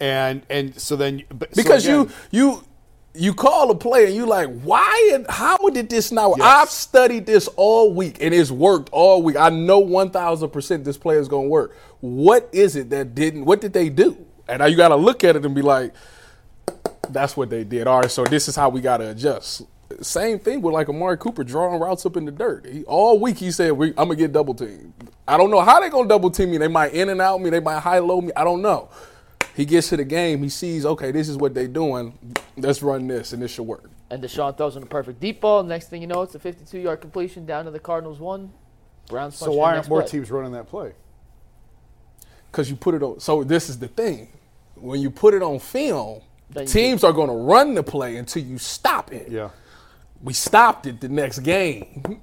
And 0.00 0.42
and 0.50 0.78
so 0.80 0.96
then 0.96 1.22
but, 1.28 1.54
so 1.54 1.62
because 1.62 1.84
again, 1.84 2.10
you 2.30 2.50
you 2.52 2.64
you 3.16 3.32
call 3.32 3.70
a 3.70 3.76
play 3.76 4.06
and 4.06 4.14
you 4.14 4.26
like, 4.26 4.48
why 4.62 5.12
and 5.14 5.24
how 5.28 5.56
did 5.70 5.88
this 5.88 6.10
not 6.10 6.30
work? 6.30 6.38
Yes. 6.38 6.62
I've 6.62 6.70
studied 6.70 7.26
this 7.26 7.48
all 7.56 7.94
week 7.94 8.18
and 8.20 8.34
it's 8.34 8.50
worked 8.50 8.88
all 8.92 9.22
week. 9.22 9.36
I 9.36 9.50
know 9.50 9.78
one 9.78 10.10
thousand 10.10 10.50
percent 10.50 10.84
this 10.84 10.98
play 10.98 11.16
is 11.16 11.28
gonna 11.28 11.48
work. 11.48 11.76
What 12.00 12.48
is 12.52 12.74
it 12.76 12.90
that 12.90 13.14
didn't? 13.14 13.44
What 13.44 13.60
did 13.60 13.72
they 13.72 13.88
do? 13.88 14.26
And 14.48 14.58
now 14.60 14.66
you 14.66 14.76
got 14.76 14.88
to 14.88 14.96
look 14.96 15.24
at 15.24 15.36
it 15.36 15.44
and 15.46 15.54
be 15.54 15.62
like, 15.62 15.94
that's 17.10 17.36
what 17.36 17.50
they 17.50 17.64
did. 17.64 17.86
All 17.86 18.00
right, 18.00 18.10
so 18.10 18.24
this 18.24 18.48
is 18.48 18.56
how 18.56 18.68
we 18.68 18.80
got 18.80 18.98
to 18.98 19.10
adjust. 19.10 19.62
Same 20.00 20.38
thing 20.38 20.60
with 20.62 20.74
like 20.74 20.88
Amari 20.88 21.16
Cooper 21.18 21.44
drawing 21.44 21.80
routes 21.80 22.04
up 22.04 22.16
in 22.16 22.24
the 22.24 22.32
dirt. 22.32 22.66
He, 22.66 22.84
all 22.84 23.18
week 23.20 23.38
he 23.38 23.50
said, 23.50 23.72
we, 23.72 23.88
"I'm 23.90 24.08
gonna 24.08 24.16
get 24.16 24.32
double 24.32 24.54
teamed." 24.54 24.92
I 25.26 25.36
don't 25.36 25.50
know 25.50 25.60
how 25.60 25.80
they 25.80 25.88
gonna 25.88 26.08
double 26.08 26.30
team 26.30 26.50
me. 26.50 26.58
They 26.58 26.68
might 26.68 26.92
in 26.94 27.08
and 27.08 27.20
out 27.20 27.40
me. 27.40 27.50
They 27.50 27.60
might 27.60 27.80
high 27.80 27.98
low 27.98 28.20
me. 28.20 28.32
I 28.34 28.44
don't 28.44 28.62
know. 28.62 28.88
He 29.54 29.64
gets 29.64 29.88
to 29.90 29.96
the 29.96 30.04
game. 30.04 30.42
He 30.42 30.48
sees, 30.48 30.84
okay, 30.84 31.12
this 31.12 31.28
is 31.28 31.36
what 31.36 31.54
they 31.54 31.68
doing. 31.68 32.18
Let's 32.56 32.82
run 32.82 33.06
this, 33.06 33.32
and 33.32 33.40
this 33.40 33.52
should 33.52 33.62
work. 33.62 33.88
And 34.10 34.22
Deshaun 34.22 34.56
throws 34.56 34.76
in 34.76 34.82
a 34.82 34.86
perfect 34.86 35.20
deep 35.20 35.40
ball. 35.40 35.62
Next 35.62 35.88
thing 35.88 36.00
you 36.00 36.08
know, 36.08 36.22
it's 36.22 36.34
a 36.34 36.40
52-yard 36.40 37.00
completion 37.00 37.46
down 37.46 37.64
to 37.66 37.70
the 37.70 37.78
Cardinals 37.78 38.18
one. 38.18 38.52
Browns. 39.06 39.36
so 39.36 39.52
why 39.52 39.74
aren't 39.76 39.88
more 39.88 40.00
play. 40.00 40.10
teams 40.10 40.30
running 40.30 40.52
that 40.52 40.66
play? 40.66 40.94
because 42.54 42.70
you 42.70 42.76
put 42.76 42.94
it 42.94 43.02
on. 43.02 43.18
So 43.20 43.44
this 43.44 43.68
is 43.68 43.78
the 43.78 43.88
thing: 43.88 44.28
when 44.76 45.00
you 45.00 45.10
put 45.10 45.34
it 45.34 45.42
on 45.42 45.58
film, 45.58 46.22
Then 46.22 46.22
you 46.22 46.33
teams 46.66 47.04
are 47.04 47.12
going 47.12 47.28
to 47.28 47.34
run 47.34 47.74
the 47.74 47.82
play 47.82 48.16
until 48.16 48.42
you 48.42 48.58
stop 48.58 49.12
it. 49.12 49.28
Yeah. 49.30 49.50
We 50.22 50.32
stopped 50.32 50.86
it 50.86 51.00
the 51.00 51.08
next 51.08 51.40
game. 51.40 52.20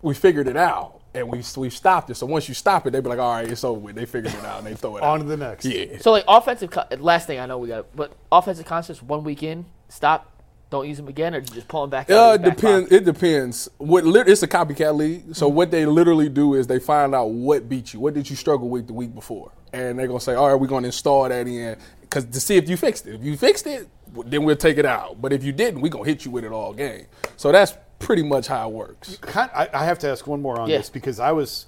We 0.00 0.14
figured 0.14 0.46
it 0.48 0.56
out, 0.56 1.00
and 1.12 1.28
we 1.28 1.42
we 1.56 1.70
stopped 1.70 2.08
it. 2.10 2.14
So 2.16 2.24
once 2.26 2.48
you 2.48 2.54
stop 2.54 2.86
it, 2.86 2.90
they 2.92 3.00
be 3.00 3.08
like, 3.08 3.18
"All 3.18 3.32
right, 3.34 3.50
it's 3.50 3.64
over 3.64 3.78
with." 3.80 3.96
They 3.96 4.06
figured 4.06 4.32
it 4.32 4.44
out 4.44 4.58
and 4.58 4.66
they 4.66 4.74
throw 4.74 4.96
it 4.96 5.02
On 5.02 5.18
out. 5.18 5.22
to 5.22 5.28
the 5.28 5.36
next. 5.36 5.64
Yeah. 5.66 5.98
So 5.98 6.12
like 6.12 6.24
offensive. 6.28 6.70
Co- 6.70 6.84
last 6.98 7.26
thing 7.26 7.38
I 7.40 7.46
know 7.46 7.58
we 7.58 7.68
got, 7.68 7.94
but 7.96 8.12
offensive 8.30 8.64
concepts 8.64 9.02
one 9.02 9.24
week 9.24 9.42
in, 9.42 9.66
stop, 9.88 10.30
don't 10.70 10.86
use 10.88 10.96
them 10.98 11.08
again, 11.08 11.34
or 11.34 11.40
just 11.40 11.66
pull 11.68 11.80
them 11.82 11.90
back? 11.90 12.08
out 12.10 12.16
Uh, 12.16 12.34
of 12.34 12.40
it 12.40 12.44
your 12.44 12.50
back 12.50 12.56
depends. 12.56 12.88
pocket? 12.90 12.96
It 12.96 13.04
depends. 13.04 13.68
What 13.78 14.04
lit- 14.04 14.28
it's 14.28 14.42
a 14.44 14.48
copycat 14.48 14.94
league. 14.96 15.34
So 15.34 15.48
what 15.48 15.70
they 15.72 15.84
literally 15.84 16.28
do 16.28 16.54
is 16.54 16.66
they 16.68 16.78
find 16.78 17.14
out 17.14 17.30
what 17.30 17.68
beat 17.68 17.92
you. 17.92 18.00
What 18.00 18.14
did 18.14 18.30
you 18.30 18.36
struggle 18.36 18.68
with 18.68 18.86
the 18.86 18.92
week 18.94 19.14
before, 19.14 19.50
and 19.72 19.98
they're 19.98 20.06
gonna 20.06 20.20
say, 20.20 20.34
"All 20.36 20.48
right, 20.48 20.58
we're 20.58 20.68
gonna 20.68 20.86
install 20.86 21.28
that 21.28 21.46
in 21.48 21.76
because 22.08 22.24
to 22.24 22.40
see 22.40 22.56
if 22.56 22.68
you 22.68 22.76
fixed 22.76 23.06
it. 23.06 23.14
If 23.16 23.22
you 23.24 23.36
fixed 23.36 23.66
it, 23.66 23.88
then 24.26 24.44
we'll 24.44 24.56
take 24.56 24.78
it 24.78 24.86
out. 24.86 25.20
But 25.20 25.32
if 25.32 25.44
you 25.44 25.52
didn't, 25.52 25.80
we're 25.80 25.90
gonna 25.90 26.04
hit 26.04 26.24
you 26.24 26.30
with 26.30 26.44
it 26.44 26.52
all 26.52 26.72
game. 26.72 27.06
So 27.36 27.52
that's 27.52 27.74
pretty 27.98 28.22
much 28.22 28.46
how 28.46 28.68
it 28.68 28.72
works. 28.72 29.18
I, 29.34 29.68
I 29.72 29.84
have 29.84 29.98
to 30.00 30.08
ask 30.10 30.26
one 30.26 30.40
more 30.40 30.58
on 30.60 30.68
Yeah. 30.68 30.78
this 30.78 30.88
because 30.90 31.20
I 31.20 31.32
was 31.32 31.66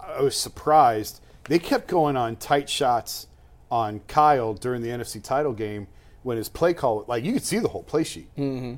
I 0.00 0.20
was 0.20 0.36
surprised. 0.36 1.20
They 1.44 1.58
kept 1.58 1.86
going 1.88 2.16
on 2.16 2.36
tight 2.36 2.68
shots 2.68 3.26
on 3.70 4.00
Kyle 4.06 4.54
during 4.54 4.82
the 4.82 4.88
NFC 4.90 5.22
title 5.22 5.52
game 5.52 5.86
when 6.22 6.36
his 6.36 6.48
play 6.48 6.74
call 6.74 7.04
like 7.08 7.24
you 7.24 7.32
could 7.32 7.42
see 7.44 7.58
the 7.58 7.68
whole 7.68 7.82
play 7.82 8.04
sheet. 8.04 8.34
Mm-hmm. 8.36 8.74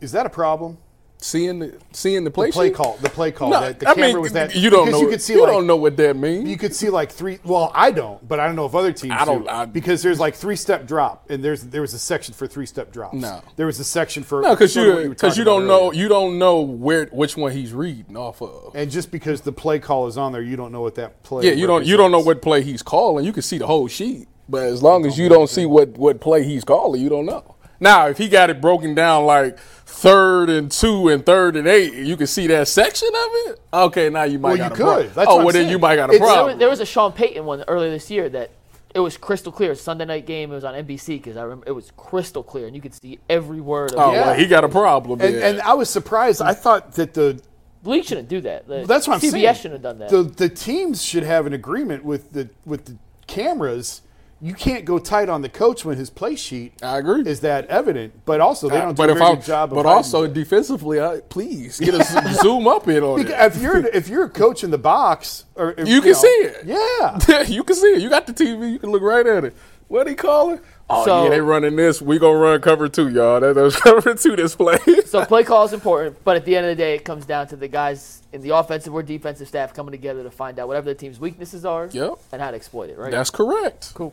Is 0.00 0.12
that 0.12 0.26
a 0.26 0.30
problem? 0.30 0.78
Seeing 1.24 1.58
the 1.58 1.72
seeing 1.92 2.22
the 2.24 2.30
play, 2.30 2.48
The 2.48 2.52
play 2.52 2.66
sheet? 2.68 2.74
call, 2.74 2.98
the 3.00 3.08
play 3.08 3.32
call. 3.32 3.48
No, 3.48 3.60
that 3.62 3.80
the 3.80 3.88
I 3.88 3.94
camera 3.94 4.08
mean, 4.12 4.20
was 4.20 4.32
that 4.32 4.54
you 4.54 4.68
don't 4.68 4.90
know. 4.90 5.00
You 5.00 5.08
could 5.08 5.22
see 5.22 5.32
you 5.32 5.42
like, 5.42 5.52
don't 5.52 5.66
know 5.66 5.76
what 5.76 5.96
that 5.96 6.16
means. 6.18 6.46
You 6.46 6.58
could 6.58 6.74
see 6.74 6.90
like 6.90 7.10
three. 7.10 7.38
Well, 7.44 7.72
I 7.74 7.92
don't, 7.92 8.28
but 8.28 8.40
I 8.40 8.46
don't 8.46 8.56
know 8.56 8.66
if 8.66 8.74
other 8.74 8.92
teams 8.92 9.14
I 9.16 9.24
don't- 9.24 9.44
do. 9.44 9.48
I- 9.48 9.64
because 9.64 10.02
there's 10.02 10.20
like 10.20 10.34
three 10.34 10.54
step 10.54 10.86
drop, 10.86 11.30
and 11.30 11.42
there's 11.42 11.62
there 11.62 11.80
was 11.80 11.94
a 11.94 11.98
section 11.98 12.34
for 12.34 12.46
three 12.46 12.66
step 12.66 12.92
drops. 12.92 13.14
No. 13.16 13.40
there 13.56 13.64
was 13.64 13.80
a 13.80 13.84
section 13.84 14.22
for 14.22 14.42
no, 14.42 14.50
because 14.50 14.74
sort 14.74 14.86
of 14.88 14.94
what 14.96 15.02
you 15.04 15.08
because 15.08 15.38
you 15.38 15.44
don't 15.44 15.66
know 15.66 15.92
you 15.92 16.08
don't 16.08 16.38
know 16.38 16.60
where 16.60 17.06
which 17.06 17.38
one 17.38 17.52
he's 17.52 17.72
reading 17.72 18.18
off 18.18 18.42
of. 18.42 18.72
And 18.74 18.90
just 18.90 19.10
because 19.10 19.40
the 19.40 19.52
play 19.52 19.78
call 19.78 20.06
is 20.08 20.18
on 20.18 20.30
there, 20.32 20.42
you 20.42 20.56
don't 20.56 20.72
know 20.72 20.82
what 20.82 20.94
that 20.96 21.22
play. 21.22 21.46
Yeah, 21.46 21.52
you 21.52 21.66
don't 21.66 21.86
you 21.86 21.96
don't 21.96 22.10
know 22.12 22.20
what 22.20 22.42
play 22.42 22.60
he's 22.60 22.82
calling. 22.82 23.24
You 23.24 23.32
can 23.32 23.42
see 23.42 23.56
the 23.56 23.66
whole 23.66 23.88
sheet, 23.88 24.28
but 24.46 24.64
as 24.64 24.82
long 24.82 25.06
as 25.06 25.16
you 25.18 25.30
don't 25.30 25.48
see 25.48 25.64
what 25.64 25.96
what 25.96 26.20
play 26.20 26.44
he's 26.44 26.64
calling, 26.64 27.00
you 27.00 27.08
don't 27.08 27.24
know. 27.24 27.52
Now, 27.80 28.06
if 28.06 28.18
he 28.18 28.28
got 28.28 28.50
it 28.50 28.60
broken 28.60 28.94
down 28.94 29.26
like 29.26 29.58
third 29.94 30.50
and 30.50 30.70
two 30.70 31.08
and 31.08 31.24
third 31.24 31.56
and 31.56 31.66
eight, 31.66 31.94
you 31.94 32.16
can 32.16 32.26
see 32.26 32.46
that 32.48 32.68
section 32.68 33.08
of 33.08 33.28
it. 33.46 33.60
Okay, 33.72 34.10
now 34.10 34.24
you 34.24 34.38
might 34.38 34.58
Well, 34.58 34.68
got 34.70 34.78
you 34.78 34.84
a 34.84 34.94
could. 34.96 35.14
That's 35.14 35.28
oh, 35.30 35.36
what 35.36 35.38
I'm 35.40 35.44
well 35.46 35.52
then 35.52 35.62
saying. 35.62 35.70
you 35.70 35.78
might 35.78 35.96
got 35.96 36.10
a 36.10 36.14
It's- 36.14 36.18
There 36.20 36.26
was, 36.28 36.34
problem. 36.36 36.58
there 36.58 36.68
was 36.68 36.80
a 36.80 36.86
Sean 36.86 37.12
Payton 37.12 37.44
one 37.44 37.64
earlier 37.68 37.90
this 37.90 38.10
year 38.10 38.28
that 38.30 38.50
it 38.94 39.00
was 39.00 39.16
crystal 39.16 39.50
clear. 39.50 39.74
Sunday 39.74 40.04
night 40.04 40.24
game. 40.26 40.52
It 40.52 40.54
was 40.54 40.64
on 40.64 40.74
NBC 40.74 41.16
because 41.16 41.36
I 41.36 41.42
remember 41.42 41.64
it 41.66 41.72
was 41.72 41.90
crystal 41.96 42.42
clear, 42.42 42.66
and 42.66 42.76
you 42.76 42.82
could 42.82 42.94
see 42.94 43.18
every 43.28 43.60
word. 43.60 43.92
Of 43.92 43.98
oh. 43.98 44.12
Yeah. 44.12 44.26
well, 44.26 44.34
he 44.34 44.46
got 44.46 44.62
a 44.64 44.68
problem. 44.68 45.20
And, 45.20 45.34
and 45.36 45.60
I 45.62 45.74
was 45.74 45.90
surprised. 45.90 46.40
I 46.42 46.54
thought 46.54 46.92
that 46.92 47.14
the 47.14 47.40
League 47.82 48.04
shouldn't 48.04 48.28
do 48.28 48.40
that. 48.42 48.66
The 48.68 48.84
that's 48.86 49.06
what 49.08 49.14
I'm 49.14 49.20
CBS 49.20 49.30
saying. 49.32 49.54
shouldn't 49.56 49.72
have 49.74 49.82
done 49.82 49.98
that. 49.98 50.10
The 50.10 50.22
the 50.22 50.48
teams 50.48 51.02
should 51.04 51.22
have 51.24 51.46
an 51.46 51.52
agreement 51.52 52.04
with 52.04 52.32
the 52.32 52.48
with 52.64 52.84
the 52.86 52.96
cameras. 53.26 54.00
You 54.44 54.52
can't 54.52 54.84
go 54.84 54.98
tight 54.98 55.30
on 55.30 55.40
the 55.40 55.48
coach 55.48 55.86
when 55.86 55.96
his 55.96 56.10
play 56.10 56.36
sheet. 56.36 56.74
I 56.82 56.98
agree. 56.98 57.22
Is 57.26 57.40
that 57.40 57.66
evident? 57.68 58.12
But 58.26 58.42
also 58.42 58.68
they 58.68 58.76
don't 58.78 58.88
do 58.90 58.94
but 58.96 59.08
a 59.08 59.14
very 59.14 59.24
I, 59.24 59.34
good 59.36 59.44
job. 59.44 59.70
But 59.70 59.76
hiding 59.76 59.90
also 59.90 60.24
it. 60.24 60.34
defensively, 60.34 61.00
I, 61.00 61.20
please 61.30 61.80
get 61.80 61.94
a 61.94 62.04
z- 62.04 62.34
zoom 62.42 62.68
up 62.68 62.86
in 62.86 63.02
on 63.02 63.22
Because 63.22 63.54
it. 63.54 63.56
if 63.56 63.62
you're 63.62 63.86
if 63.86 64.08
you're 64.08 64.24
a 64.24 64.28
coach 64.28 64.62
in 64.62 64.70
the 64.70 64.76
box, 64.76 65.46
or 65.54 65.72
if, 65.78 65.88
You 65.88 66.02
can 66.02 66.12
know, 66.12 66.18
see 66.18 66.28
it. 66.28 66.66
Yeah. 66.66 67.42
you 67.48 67.64
can 67.64 67.74
see 67.74 67.86
it. 67.94 68.02
You 68.02 68.10
got 68.10 68.26
the 68.26 68.34
TV. 68.34 68.70
You 68.72 68.78
can 68.78 68.90
look 68.90 69.00
right 69.02 69.26
at 69.26 69.44
it. 69.44 69.56
What 69.88 70.06
he 70.08 70.14
calling? 70.14 70.60
Oh 70.90 71.06
So- 71.06 71.24
yeah, 71.24 71.30
they 71.30 71.40
running 71.40 71.76
this. 71.76 72.02
We 72.02 72.18
gonna 72.18 72.36
run 72.38 72.60
cover 72.60 72.86
two, 72.90 73.08
y'all. 73.08 73.40
That, 73.40 73.54
that's 73.54 73.76
cover 73.80 74.12
two 74.14 74.36
display. 74.36 74.76
So 75.06 75.24
play 75.24 75.44
call 75.44 75.64
is 75.64 75.72
important, 75.72 76.22
but 76.22 76.36
at 76.36 76.44
the 76.44 76.54
end 76.54 76.66
of 76.66 76.76
the 76.76 76.82
day, 76.82 76.94
it 76.96 77.04
comes 77.06 77.24
down 77.24 77.46
to 77.48 77.56
the 77.56 77.68
guys 77.68 78.20
in 78.34 78.42
the 78.42 78.50
offensive 78.50 78.92
or 78.92 79.02
defensive 79.02 79.48
staff 79.48 79.72
coming 79.72 79.92
together 79.92 80.22
to 80.22 80.30
find 80.30 80.58
out 80.58 80.68
whatever 80.68 80.86
the 80.90 80.94
team's 80.94 81.18
weaknesses 81.18 81.64
are 81.64 81.88
Yep. 81.90 82.18
and 82.32 82.42
how 82.42 82.50
to 82.50 82.56
exploit 82.56 82.90
it. 82.90 82.98
Right? 82.98 83.10
that's 83.10 83.30
correct. 83.30 83.92
cool. 83.94 84.12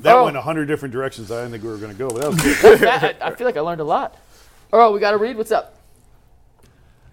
That 0.00 0.16
Oh. 0.16 0.24
went 0.24 0.36
a 0.36 0.42
hundred 0.42 0.66
different 0.66 0.92
directions. 0.92 1.30
I 1.30 1.36
didn't 1.42 1.52
think 1.52 1.64
we 1.64 1.70
were 1.70 1.76
going 1.76 1.92
to 1.92 1.98
go, 1.98 2.08
but 2.10 2.22
that 2.22 2.30
was 2.30 2.60
good. 2.80 2.84
I, 2.84 3.14
I 3.20 3.34
feel 3.34 3.46
like 3.46 3.56
I 3.56 3.60
learned 3.60 3.80
a 3.80 3.84
lot. 3.84 4.16
Earl, 4.72 4.92
we 4.92 5.00
got 5.00 5.12
to 5.12 5.18
read. 5.18 5.36
What's 5.36 5.52
up? 5.52 5.76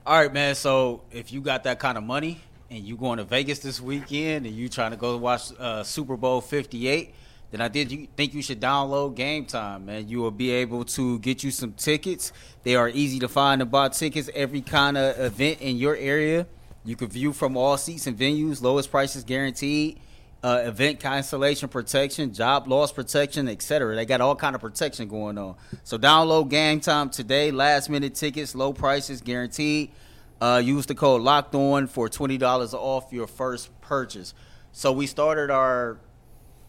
All 0.06 0.18
right, 0.20 0.34
man. 0.34 0.56
So 0.56 1.02
if 1.12 1.32
you 1.32 1.42
got 1.42 1.64
that 1.66 1.80
kind 1.80 1.98
of 1.98 2.04
money 2.04 2.42
and 2.72 2.84
you 2.84 2.96
going 2.98 3.18
to 3.18 3.24
Vegas 3.24 3.60
this 3.60 3.80
weekend 3.82 4.46
and 4.46 4.56
you 4.56 4.70
trying 4.70 4.92
to 4.92 4.98
go 4.98 5.18
watch 5.18 5.52
uh, 5.60 5.84
Super 5.84 6.18
Bowl 6.18 6.42
Fifty 6.42 6.88
Eight, 6.88 7.14
then 7.52 7.62
I 7.62 7.68
did 7.68 7.92
you 7.92 8.08
think 8.16 8.34
you 8.34 8.42
should 8.42 8.60
download 8.62 9.16
Gametime, 9.16 9.84
man. 9.86 10.08
You 10.08 10.20
will 10.20 10.32
be 10.32 10.50
able 10.52 10.86
to 10.86 11.20
get 11.20 11.44
you 11.44 11.52
some 11.52 11.74
tickets. 11.74 12.32
They 12.64 12.76
are 12.76 12.90
easy 12.90 13.20
to 13.20 13.28
find 13.28 13.62
and 13.62 13.70
buy 13.70 13.90
tickets. 13.90 14.30
Every 14.34 14.62
kind 14.62 14.98
of 14.98 15.20
event 15.20 15.62
in 15.62 15.78
your 15.78 15.96
area, 15.96 16.48
you 16.86 16.96
can 16.96 17.08
view 17.10 17.34
from 17.34 17.56
all 17.58 17.78
seats 17.78 18.08
and 18.08 18.18
venues. 18.18 18.62
Lowest 18.64 18.90
prices 18.90 19.24
guaranteed. 19.24 20.00
Uh, 20.42 20.62
event 20.64 21.02
cancellation 21.02 21.68
protection, 21.68 22.34
job 22.34 22.66
loss 22.66 22.94
protection, 22.94 23.50
etc. 23.50 23.94
They 23.94 24.06
got 24.06 24.22
all 24.22 24.38
kind 24.38 24.56
of 24.56 24.62
protection 24.62 25.10
going 25.10 25.38
on. 25.38 25.56
So 25.84 25.98
download 25.98 26.50
Gametime 26.50 27.12
today. 27.12 27.52
Last 27.52 27.90
minute 27.90 28.16
tickets, 28.16 28.56
low 28.56 28.72
prices 28.72 29.20
guaranteed. 29.20 29.92
Uh, 30.40 30.62
use 30.64 30.86
the 30.86 30.96
code 30.96 31.22
Locked 31.22 31.54
On 31.56 31.88
for 31.88 32.08
twenty 32.08 32.38
dollars 32.38 32.74
off 32.74 33.12
your 33.12 33.28
first 33.28 33.70
purchase. 33.82 34.34
So 34.72 34.94
we 34.94 35.08
started 35.08 35.52
our 35.52 36.00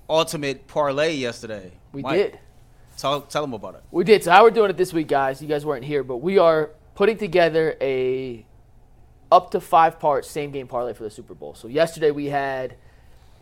ultimate 0.09 0.67
parlay 0.67 1.15
yesterday. 1.15 1.71
We 1.93 2.03
Mike, 2.03 2.17
did. 2.17 2.39
Tell, 2.97 3.21
tell 3.23 3.43
them 3.43 3.55
about 3.55 3.77
it. 3.77 3.83
We 3.93 4.03
did. 4.05 4.25
So 4.25 4.33
how 4.33 4.43
we're 4.43 4.51
doing 4.51 4.71
it 4.71 4.77
this 4.77 4.93
week, 4.93 5.07
guys? 5.07 5.41
You 5.41 5.49
guys 5.49 5.65
weren't 5.65 5.85
here, 5.85 6.03
but 6.03 6.17
we 6.17 6.39
are 6.39 6.71
putting 6.97 7.17
together 7.17 7.77
a 7.81 8.45
up 9.31 9.53
to 9.53 9.61
five 9.61 10.01
part 10.01 10.25
same 10.25 10.51
game 10.51 10.67
parlay 10.67 10.93
for 10.93 11.05
the 11.05 11.11
Super 11.11 11.35
Bowl. 11.35 11.55
So 11.55 11.69
yesterday 11.69 12.11
we 12.11 12.27
had 12.27 12.75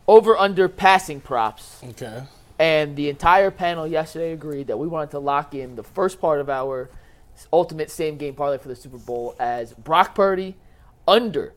over 0.08 0.36
under 0.36 0.68
passing 0.68 1.20
props, 1.20 1.80
Okay. 1.90 2.22
and 2.58 2.96
the 2.96 3.08
entire 3.10 3.50
panel 3.52 3.86
yesterday 3.86 4.32
agreed 4.32 4.66
that 4.66 4.78
we 4.78 4.88
wanted 4.88 5.10
to 5.10 5.18
lock 5.18 5.54
in 5.54 5.76
the 5.76 5.82
first 5.84 6.20
part 6.20 6.40
of 6.40 6.48
our 6.48 6.88
ultimate 7.52 7.90
same 7.90 8.16
game 8.16 8.34
parlay 8.34 8.58
for 8.58 8.68
the 8.68 8.74
Super 8.74 8.96
Bowl 8.98 9.36
as 9.38 9.74
Brock 9.74 10.14
Purdy 10.14 10.56
under 11.06 11.52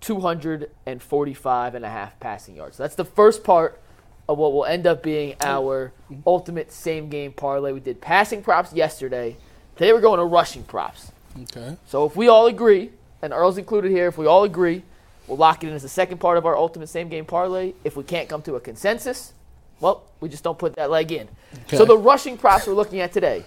245 0.00 1.74
and 1.74 1.84
a 1.84 1.88
half 1.88 2.18
passing 2.20 2.56
yards. 2.56 2.76
So 2.76 2.82
that's 2.82 2.96
the 2.96 3.04
first 3.04 3.42
part 3.44 3.80
of 4.28 4.36
what 4.38 4.52
will 4.52 4.64
end 4.64 4.86
up 4.86 5.02
being 5.02 5.36
our 5.40 5.92
ultimate 6.26 6.72
same 6.72 7.08
game 7.08 7.32
parlay. 7.32 7.72
We 7.72 7.80
did 7.80 8.00
passing 8.00 8.42
props 8.42 8.72
yesterday. 8.72 9.36
Today 9.76 9.92
we're 9.92 10.00
going 10.00 10.18
to 10.18 10.24
rushing 10.24 10.64
props. 10.64 11.12
Okay. 11.42 11.76
So 11.86 12.04
if 12.04 12.16
we 12.16 12.28
all 12.28 12.46
agree, 12.46 12.90
and 13.22 13.32
Earl's 13.32 13.56
included 13.58 13.90
here, 13.92 14.08
if 14.08 14.18
we 14.18 14.26
all 14.26 14.44
agree, 14.44 14.82
we'll 15.26 15.36
lock 15.36 15.62
it 15.64 15.68
in 15.68 15.74
as 15.74 15.82
the 15.82 15.88
second 15.88 16.18
part 16.18 16.38
of 16.38 16.46
our 16.46 16.56
ultimate 16.56 16.88
same 16.88 17.08
game 17.08 17.24
parlay. 17.24 17.72
If 17.84 17.96
we 17.96 18.04
can't 18.04 18.28
come 18.28 18.42
to 18.42 18.54
a 18.56 18.60
consensus, 18.60 19.32
well, 19.80 20.04
we 20.20 20.28
just 20.28 20.42
don't 20.44 20.58
put 20.58 20.74
that 20.76 20.90
leg 20.90 21.12
in. 21.12 21.28
So 21.68 21.84
the 21.84 21.98
rushing 21.98 22.36
props 22.38 22.66
we're 22.66 22.74
looking 22.74 23.00
at 23.00 23.12
today. 23.12 23.44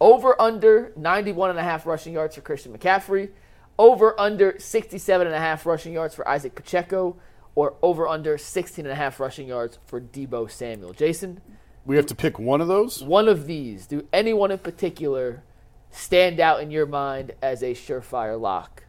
Over 0.00 0.40
under 0.40 0.92
91 0.96 1.50
and 1.50 1.58
a 1.58 1.62
half 1.62 1.86
rushing 1.86 2.14
yards 2.14 2.34
for 2.34 2.40
Christian 2.40 2.76
McCaffrey. 2.76 3.30
Over 3.78 4.18
under 4.18 4.58
67 4.58 5.26
and 5.26 5.36
a 5.36 5.38
half 5.38 5.66
rushing 5.66 5.92
yards 5.92 6.14
for 6.14 6.26
Isaac 6.28 6.54
Pacheco. 6.54 7.16
Or 7.54 7.74
over 7.82 8.08
under 8.08 8.38
16 8.38 8.84
and 8.86 8.92
a 8.92 8.96
half 8.96 9.20
rushing 9.20 9.48
yards 9.48 9.78
for 9.86 10.00
Deebo 10.00 10.50
Samuel. 10.50 10.92
Jason, 10.94 11.40
We 11.84 11.96
have 11.96 12.06
to 12.06 12.14
pick 12.14 12.38
one 12.38 12.60
of 12.60 12.68
those. 12.68 13.02
one 13.02 13.28
of 13.28 13.46
these, 13.46 13.86
do 13.86 14.06
anyone 14.12 14.50
in 14.50 14.58
particular 14.58 15.42
stand 15.90 16.38
out 16.40 16.62
in 16.62 16.70
your 16.70 16.86
mind 16.86 17.32
as 17.42 17.62
a 17.62 17.74
surefire 17.74 18.40
lock? 18.40 18.84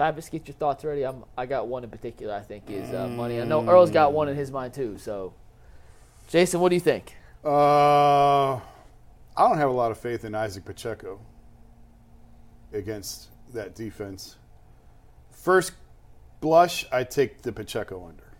Tyvis, 0.00 0.30
get 0.30 0.48
your 0.48 0.54
thoughts 0.54 0.82
ready. 0.82 1.04
I'm, 1.04 1.24
I 1.36 1.44
got 1.44 1.68
one 1.68 1.84
in 1.84 1.90
particular 1.90 2.34
I 2.34 2.40
think 2.40 2.70
is 2.70 2.90
uh, 2.94 3.06
money. 3.06 3.38
I 3.38 3.44
know 3.44 3.68
Earl's 3.68 3.90
got 3.90 4.14
one 4.14 4.30
in 4.30 4.36
his 4.36 4.50
mind 4.50 4.72
too. 4.72 4.96
So, 4.96 5.34
Jason, 6.28 6.60
what 6.60 6.70
do 6.70 6.74
you 6.74 6.80
think? 6.80 7.14
Uh, 7.44 8.54
I 8.54 8.60
don't 9.36 9.58
have 9.58 9.68
a 9.68 9.72
lot 9.72 9.90
of 9.90 9.98
faith 9.98 10.24
in 10.24 10.34
Isaac 10.34 10.64
Pacheco 10.64 11.20
against 12.72 13.28
that 13.52 13.74
defense. 13.74 14.36
First 15.32 15.72
blush, 16.40 16.86
I 16.90 17.04
take 17.04 17.42
the 17.42 17.52
Pacheco 17.52 18.06
under. 18.08 18.32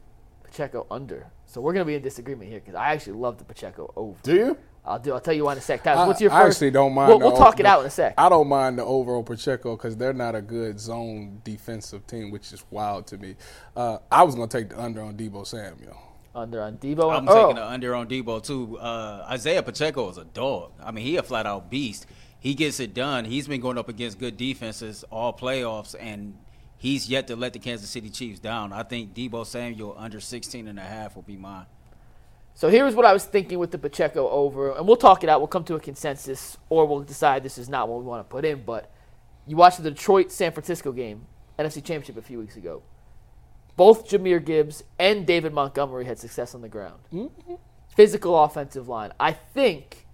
Pacheco 0.43 0.87
under. 0.91 1.27
So 1.45 1.61
we're 1.61 1.75
gonna 1.75 1.85
be 1.85 1.95
in 1.95 2.01
disagreement 2.01 2.49
here 2.49 2.61
because 2.61 2.75
I 2.75 2.95
actually 2.95 3.19
love 3.19 3.37
the 3.37 3.45
Pacheco 3.45 3.93
over. 3.97 4.19
Do 4.23 4.35
you? 4.35 4.59
I'll 4.91 4.99
do. 4.99 5.13
I'll 5.13 5.21
tell 5.21 5.35
you 5.35 5.45
why 5.45 5.53
in 5.53 5.59
a 5.59 5.61
sec. 5.61 5.83
Tyvis, 5.85 5.97
I, 5.97 6.07
what's 6.07 6.21
your 6.21 6.31
first? 6.31 6.43
I 6.43 6.47
actually 6.49 6.71
don't 6.73 6.93
mind. 6.95 7.09
We'll, 7.09 7.19
we'll 7.21 7.37
talk 7.37 7.57
o- 7.57 7.61
it 7.61 7.67
out 7.67 7.81
in 7.81 7.87
a 7.87 7.91
sec. 7.91 8.15
I 8.19 8.29
don't 8.29 8.49
mind 8.49 8.79
the 8.79 8.85
overall 8.85 9.23
Pacheco 9.23 9.77
because 9.77 9.97
they're 9.97 10.13
not 10.13 10.35
a 10.35 10.43
good 10.43 10.79
zone 10.81 11.41
defensive 11.45 12.07
team, 12.07 12.31
which 12.31 12.53
is 12.53 12.65
wild 12.71 13.07
to 13.09 13.19
me. 13.19 13.37
Uh, 13.77 13.99
I 14.11 14.23
was 14.25 14.35
going 14.35 14.49
to 14.49 14.59
take 14.59 14.71
the 14.71 14.81
under 14.81 15.01
on 15.03 15.17
Deebo 15.17 15.47
Samuel. 15.47 15.97
under 16.35 16.63
on 16.63 16.77
Deebo. 16.79 17.11
I'm 17.13 17.21
and 17.21 17.29
Earl. 17.29 17.43
taking 17.49 17.57
the 17.57 17.67
under 17.69 17.95
on 17.95 18.09
Deebo 18.09 18.43
too. 18.43 18.79
Uh, 18.79 19.31
Isiah 19.33 19.63
Pacheco 19.63 20.09
is 20.11 20.19
a 20.19 20.25
dog. 20.25 20.73
I 20.83 20.91
mean, 20.91 21.05
he 21.05 21.17
a 21.17 21.23
flat 21.23 21.47
out 21.47 21.71
beast. 21.71 22.07
He 22.39 22.55
gets 22.55 22.81
it 22.81 22.95
done. 22.95 23.25
He's 23.27 23.47
been 23.47 23.61
going 23.61 23.79
up 23.79 23.89
against 23.89 24.19
good 24.19 24.37
defenses 24.37 25.05
all 25.11 25.33
playoffs, 25.33 25.95
and 26.01 26.37
he's 26.79 27.09
yet 27.09 27.27
to 27.29 27.37
let 27.37 27.53
the 27.53 27.59
Kansas 27.59 27.91
City 27.91 28.09
Chiefs 28.09 28.41
down. 28.41 28.73
I 28.73 28.83
think 28.83 29.15
Deebo 29.15 29.45
Samuel 29.47 29.95
under 29.99 30.21
16 30.21 30.67
and 30.67 30.79
a 30.79 30.83
half 30.83 31.15
will 31.15 31.23
be 31.23 31.37
mine. 31.37 31.67
So 32.61 32.69
here's 32.69 32.95
what 32.95 33.07
I 33.07 33.15
was 33.15 33.25
thinking 33.25 33.59
with 33.59 33.71
the 33.71 33.79
Pacheco 33.79 34.29
over, 34.29 34.73
and 34.73 34.87
we'll 34.87 34.99
talk 34.99 35.25
it 35.25 35.31
out. 35.31 35.41
We'll 35.41 35.49
come 35.49 35.65
to 35.65 35.77
a 35.77 35.81
consensus, 35.81 36.59
or 36.69 36.85
we'll 36.85 37.01
decide 37.01 37.43
this 37.43 37.57
is 37.57 37.71
not 37.71 37.89
what 37.89 38.01
we 38.01 38.05
want 38.05 38.21
to 38.21 38.31
put 38.31 38.45
in. 38.45 38.65
But 38.65 38.93
you 39.47 39.57
watched 39.57 39.83
the 39.83 39.89
Detroit 39.89 40.31
San 40.31 40.53
Francisco 40.53 40.93
game, 40.93 41.25
NFC 41.59 41.77
Championship 41.77 42.19
a 42.19 42.23
few 42.23 42.39
weeks 42.39 42.57
ago. 42.57 42.83
Both 43.77 44.11
Jahmyr 44.11 44.45
Gibbs 44.45 44.85
and 44.99 45.27
David 45.27 45.55
Montgomery 45.55 46.05
had 46.05 46.19
success 46.19 46.55
on 46.55 46.61
the 46.61 46.69
ground. 46.69 47.01
Mm-hmm. 47.11 47.55
Physical 47.97 48.39
offensive 48.45 48.89
line. 48.89 49.15
I 49.19 49.33
think, 49.33 50.07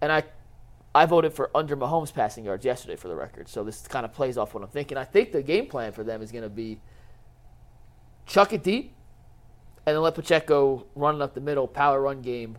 and 0.00 0.10
I, 0.10 0.24
I 0.94 1.04
voted 1.04 1.34
for 1.34 1.50
under 1.54 1.76
Mahomes 1.76 2.14
passing 2.14 2.46
yards 2.46 2.64
yesterday 2.64 2.96
for 2.96 3.08
the 3.08 3.14
record. 3.14 3.50
So 3.50 3.62
this 3.62 3.86
kind 3.86 4.06
of 4.06 4.14
plays 4.14 4.38
off 4.38 4.54
what 4.54 4.62
I'm 4.62 4.70
thinking. 4.70 4.96
I 4.96 5.04
think 5.04 5.32
the 5.32 5.42
game 5.42 5.66
plan 5.66 5.92
for 5.92 6.02
them 6.02 6.22
is 6.22 6.32
going 6.32 6.44
to 6.44 6.48
be 6.48 6.80
chuck 8.24 8.54
it 8.54 8.62
deep, 8.62 8.95
and 9.86 9.94
then 9.94 10.02
let 10.02 10.14
Pacheco 10.14 10.86
run 10.94 11.22
up 11.22 11.34
the 11.34 11.40
middle, 11.40 11.68
power 11.68 12.00
run 12.00 12.20
game, 12.20 12.56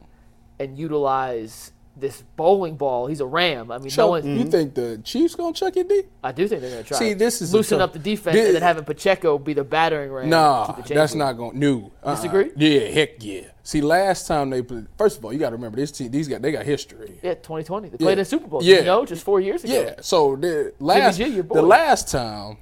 and 0.59 0.79
utilize 0.79 1.73
this 1.99 2.23
bowling 2.35 2.77
ball. 2.77 3.07
He's 3.07 3.19
a 3.19 3.25
ram. 3.25 3.71
I 3.71 3.79
mean, 3.79 3.91
no 3.97 4.07
one. 4.09 4.23
you 4.37 4.45
think 4.45 4.75
the 4.75 5.01
Chiefs 5.03 5.35
going 5.35 5.53
to 5.53 5.59
chuck 5.59 5.75
it 5.75 5.89
deep? 5.89 6.09
I 6.23 6.31
do 6.31 6.47
think 6.47 6.61
they're 6.61 6.69
going 6.69 6.83
to 6.83 6.87
try. 6.87 6.97
See, 6.99 7.13
this 7.13 7.41
is 7.41 7.53
loosen 7.53 7.81
up 7.81 7.91
the 7.91 7.99
defense, 7.99 8.35
Thi- 8.35 8.45
and 8.45 8.55
then 8.55 8.61
having 8.61 8.83
Pacheco 8.85 9.37
be 9.37 9.53
the 9.53 9.63
battering 9.63 10.11
ram. 10.11 10.29
Nah, 10.29 10.67
keep 10.67 10.75
the 10.77 10.81
chain 10.83 10.97
that's 10.97 11.15
not 11.15 11.33
going. 11.33 11.59
No, 11.59 11.91
uh-uh. 12.03 12.15
Disagree? 12.15 12.51
Yeah, 12.55 12.87
heck 12.91 13.23
yeah. 13.23 13.41
See, 13.63 13.81
last 13.81 14.27
time 14.27 14.49
they 14.49 14.61
played. 14.61 14.87
First 14.97 15.17
of 15.17 15.25
all, 15.25 15.33
you 15.33 15.39
got 15.39 15.49
to 15.49 15.55
remember 15.55 15.77
this 15.77 15.91
team. 15.91 16.11
These 16.11 16.27
got 16.27 16.41
they 16.41 16.51
got 16.51 16.65
history. 16.65 17.19
Yeah, 17.21 17.33
2020. 17.33 17.89
They 17.89 17.97
played 17.97 18.13
in 18.13 18.17
the 18.19 18.25
Super 18.25 18.47
Bowl. 18.47 18.63
Yeah. 18.63 18.77
You 18.77 18.83
know, 18.85 19.05
just 19.05 19.23
four 19.23 19.41
years 19.41 19.63
ago. 19.63 19.73
Yeah. 19.73 19.95
So 20.01 20.35
the 20.35 20.73
last 20.79 21.17
G, 21.17 21.41
the 21.41 21.61
last 21.61 22.09
time 22.09 22.57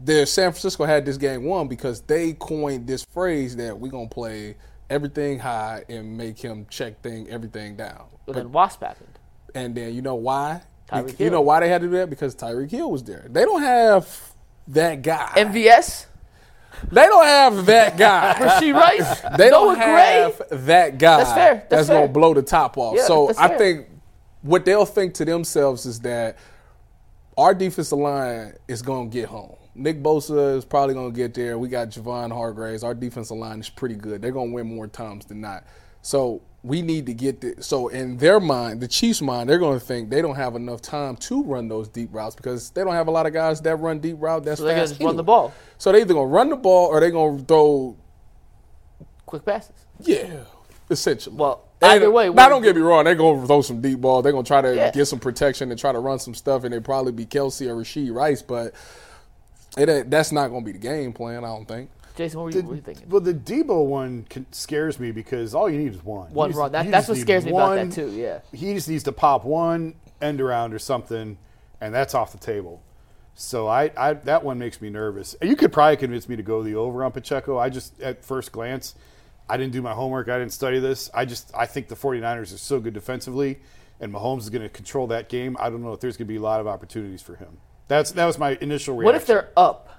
the 0.00 0.26
San 0.26 0.52
Francisco 0.52 0.84
had 0.84 1.04
this 1.04 1.16
game 1.16 1.44
won 1.44 1.68
because 1.68 2.00
they 2.02 2.32
coined 2.34 2.86
this 2.86 3.04
phrase 3.04 3.56
that 3.56 3.78
we're 3.78 3.90
gonna 3.90 4.08
play 4.08 4.56
everything 4.88 5.38
high 5.38 5.84
and 5.88 6.16
make 6.16 6.38
him 6.38 6.66
check 6.70 7.00
thing 7.02 7.28
everything 7.28 7.76
down. 7.76 8.04
But 8.26 8.36
then 8.36 8.52
Wasp 8.52 8.80
happened. 8.82 9.18
And 9.54 9.74
then 9.74 9.94
you 9.94 10.02
know 10.02 10.14
why? 10.14 10.62
Tyreek 10.88 11.10
you 11.12 11.16
Hill. 11.26 11.32
know 11.32 11.40
why 11.40 11.60
they 11.60 11.68
had 11.68 11.80
to 11.80 11.88
do 11.88 11.94
that? 11.94 12.10
Because 12.10 12.36
Tyreek 12.36 12.70
Hill 12.70 12.90
was 12.90 13.02
there. 13.02 13.26
They 13.28 13.44
don't 13.44 13.62
have 13.62 14.08
that 14.68 15.02
guy. 15.02 15.32
MVS, 15.36 16.06
they 16.92 17.06
don't 17.06 17.24
have 17.24 17.66
that 17.66 17.96
guy. 17.96 18.34
Rashee 18.38 18.72
Rice, 18.74 19.20
They 19.36 19.50
Noah 19.50 19.74
don't 19.74 19.78
have 19.78 20.42
that 20.66 20.98
guy 20.98 21.16
That's 21.18 21.32
fair. 21.32 21.54
That's 21.54 21.68
that's 21.70 21.88
fair. 21.88 22.00
gonna 22.02 22.12
blow 22.12 22.34
the 22.34 22.42
top 22.42 22.76
off. 22.78 22.94
Yeah, 22.96 23.04
so 23.06 23.30
I 23.36 23.48
fair. 23.48 23.58
think 23.58 23.86
what 24.42 24.64
they'll 24.64 24.86
think 24.86 25.14
to 25.14 25.24
themselves 25.24 25.86
is 25.86 26.00
that 26.00 26.36
our 27.36 27.54
defensive 27.54 27.98
line 27.98 28.54
is 28.68 28.82
gonna 28.82 29.08
get 29.08 29.28
home. 29.28 29.56
Nick 29.74 30.02
Bosa 30.02 30.56
is 30.56 30.64
probably 30.64 30.94
gonna 30.94 31.10
get 31.10 31.34
there. 31.34 31.58
We 31.58 31.68
got 31.68 31.88
Javon 31.90 32.32
Hargraves. 32.32 32.82
Our 32.82 32.94
defensive 32.94 33.36
line 33.36 33.60
is 33.60 33.68
pretty 33.68 33.94
good. 33.94 34.22
They're 34.22 34.32
gonna 34.32 34.52
win 34.52 34.74
more 34.74 34.86
times 34.86 35.26
than 35.26 35.40
not. 35.40 35.64
So 36.00 36.40
we 36.62 36.82
need 36.82 37.06
to 37.06 37.14
get 37.14 37.40
the 37.40 37.62
so 37.62 37.88
in 37.88 38.16
their 38.16 38.40
mind, 38.40 38.80
the 38.80 38.88
Chiefs' 38.88 39.20
mind, 39.20 39.50
they're 39.50 39.58
gonna 39.58 39.78
think 39.78 40.08
they 40.08 40.22
don't 40.22 40.34
have 40.36 40.56
enough 40.56 40.80
time 40.80 41.16
to 41.16 41.42
run 41.42 41.68
those 41.68 41.88
deep 41.88 42.08
routes 42.12 42.34
because 42.34 42.70
they 42.70 42.82
don't 42.82 42.94
have 42.94 43.08
a 43.08 43.10
lot 43.10 43.26
of 43.26 43.32
guys 43.32 43.60
that 43.60 43.76
run 43.76 43.98
deep 43.98 44.16
route 44.18 44.44
that's 44.44 44.58
So 44.58 44.64
they're 44.64 44.76
gonna 44.76 44.88
fast 44.88 45.00
run 45.02 45.16
the 45.16 45.22
ball. 45.22 45.52
So 45.78 45.92
they 45.92 46.00
either 46.00 46.14
gonna 46.14 46.26
run 46.26 46.48
the 46.48 46.56
ball 46.56 46.86
or 46.86 47.00
they 47.00 47.10
gonna 47.10 47.42
throw 47.42 47.96
quick 49.26 49.44
passes. 49.44 49.74
yeah, 50.00 50.44
essentially. 50.90 51.36
Well, 51.36 51.62
either 51.82 52.10
way, 52.10 52.28
now 52.30 52.48
don't 52.48 52.62
get 52.62 52.74
me 52.76 52.82
wrong. 52.82 53.04
They're 53.04 53.14
gonna 53.14 53.46
throw 53.46 53.62
some 53.62 53.80
deep 53.80 54.00
ball. 54.00 54.22
They're 54.22 54.32
gonna 54.32 54.44
try 54.44 54.60
to 54.62 54.74
Yeah. 54.74 54.90
get 54.90 55.06
some 55.06 55.18
protection 55.18 55.70
and 55.70 55.78
try 55.78 55.92
to 55.92 55.98
run 55.98 56.18
some 56.18 56.34
stuff, 56.34 56.64
and 56.64 56.74
it 56.74 56.84
probably 56.84 57.12
be 57.12 57.26
Kelce 57.26 57.66
or 57.68 57.76
Rashee 57.76 58.12
Rice, 58.12 58.42
but 58.42 58.72
it 59.76 59.88
ain't- 59.88 60.10
that's 60.10 60.32
not 60.32 60.48
gonna 60.48 60.64
be 60.64 60.72
the 60.72 60.78
game 60.78 61.12
plan. 61.12 61.44
I 61.44 61.48
don't 61.48 61.66
think. 61.66 61.90
Jason, 62.16 62.38
what 62.40 62.44
were 62.44 62.50
you, 62.50 62.60
what 62.62 62.68
were 62.70 62.74
you 62.76 62.80
thinking? 62.80 63.08
Well, 63.10 63.20
the 63.20 63.34
Deebo 63.34 63.84
one 63.84 64.24
con- 64.30 64.46
scares 64.50 64.98
me 64.98 65.10
because 65.12 65.54
all 65.54 65.68
you 65.68 65.78
need 65.78 65.92
is 65.94 66.02
one. 66.02 66.32
One 66.32 66.48
just- 66.48 66.58
run. 66.58 66.72
That- 66.72 66.90
that's 66.90 67.08
what 67.08 67.16
need 67.18 67.20
scares 67.20 67.44
me 67.44 67.50
about 67.50 67.74
that 67.74 67.78
one- 67.80 67.90
too, 67.90 68.08
yeah. 68.10 68.38
he 68.52 68.72
just 68.72 68.88
needs 68.88 69.02
to 69.04 69.12
pop 69.12 69.44
one 69.44 69.94
end 70.22 70.40
around 70.40 70.72
or 70.72 70.78
something, 70.78 71.36
and 71.78 71.94
that's 71.94 72.14
off 72.14 72.32
the 72.32 72.38
table. 72.38 72.80
So 73.34 73.66
I, 73.68 73.90
I 73.98 74.14
that 74.14 74.44
one 74.44 74.58
makes 74.58 74.80
me 74.80 74.88
nervous. 74.88 75.36
You 75.42 75.56
could 75.56 75.70
probably 75.74 75.98
convince 75.98 76.26
me 76.26 76.36
to 76.36 76.42
go 76.42 76.62
the 76.62 76.74
over 76.74 77.04
on 77.04 77.12
Pacheco. 77.12 77.58
I 77.58 77.68
just 77.68 78.00
at 78.00 78.24
first 78.24 78.50
glance, 78.50 78.94
I 79.48 79.56
didn't 79.56 79.72
do 79.72 79.82
my 79.82 79.92
homework. 79.92 80.28
I 80.28 80.38
didn't 80.38 80.52
study 80.52 80.78
this. 80.78 81.10
I 81.14 81.24
just 81.24 81.50
I 81.54 81.66
think 81.66 81.88
the 81.88 81.94
49ers 81.94 82.54
are 82.54 82.58
so 82.58 82.80
good 82.80 82.94
defensively, 82.94 83.60
and 84.00 84.12
Mahomes 84.12 84.40
is 84.40 84.50
going 84.50 84.62
to 84.62 84.68
control 84.68 85.06
that 85.08 85.28
game. 85.28 85.56
I 85.60 85.70
don't 85.70 85.82
know 85.82 85.92
if 85.92 86.00
there's 86.00 86.16
going 86.16 86.26
to 86.26 86.32
be 86.32 86.36
a 86.36 86.42
lot 86.42 86.60
of 86.60 86.66
opportunities 86.66 87.22
for 87.22 87.36
him. 87.36 87.58
That's 87.88 88.10
that 88.12 88.26
was 88.26 88.38
my 88.38 88.58
initial 88.60 88.96
reaction. 88.96 89.04
What 89.04 89.14
if 89.14 89.26
they're 89.26 89.50
up, 89.56 89.90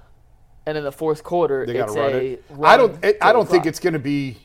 and 0.66 0.76
in 0.76 0.84
the 0.84 0.92
fourth 0.92 1.24
quarter 1.24 1.64
They 1.64 1.72
got 1.72 1.88
to 1.88 1.94
run 1.94 2.12
it. 2.12 2.44
run 2.50 2.70
I 2.70 2.76
don't. 2.76 3.04
It, 3.04 3.18
I 3.22 3.32
don't 3.32 3.48
think 3.48 3.64
it's 3.64 3.80
going 3.80 3.94
to 3.94 3.98
be. 3.98 4.38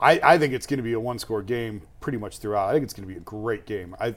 I, 0.00 0.18
I 0.22 0.38
think 0.38 0.54
it's 0.54 0.66
going 0.66 0.78
to 0.78 0.82
be 0.82 0.94
a 0.94 1.00
one-score 1.00 1.42
game 1.42 1.82
pretty 2.00 2.16
much 2.16 2.38
throughout. 2.38 2.70
I 2.70 2.72
think 2.72 2.84
it's 2.84 2.94
going 2.94 3.06
to 3.06 3.12
be 3.12 3.18
a 3.18 3.22
great 3.22 3.66
game. 3.66 3.94
I, 4.00 4.14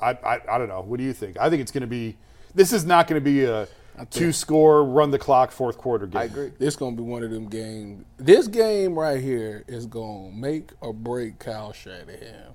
I, 0.00 0.10
I, 0.10 0.40
I 0.48 0.58
don't 0.58 0.68
know. 0.68 0.80
What 0.82 0.98
do 0.98 1.04
you 1.04 1.12
think? 1.12 1.36
I 1.40 1.50
think 1.50 1.60
it's 1.60 1.72
going 1.72 1.80
to 1.80 1.88
be. 1.88 2.16
This 2.54 2.72
is 2.72 2.84
not 2.84 3.08
going 3.08 3.20
to 3.20 3.24
be 3.24 3.42
a 3.42 3.66
two 4.10 4.32
score, 4.32 4.84
run 4.84 5.10
the 5.10 5.18
clock, 5.18 5.50
fourth 5.50 5.78
quarter 5.78 6.06
game. 6.06 6.20
I 6.20 6.24
agree. 6.24 6.52
It's 6.58 6.76
gonna 6.76 6.96
be 6.96 7.02
one 7.02 7.22
of 7.22 7.30
them 7.30 7.48
games. 7.48 8.04
This 8.16 8.48
game 8.48 8.98
right 8.98 9.20
here 9.20 9.64
is 9.68 9.86
gonna 9.86 10.30
make 10.32 10.70
or 10.80 10.92
break 10.92 11.38
Kyle 11.38 11.72
Shanahan. 11.72 12.52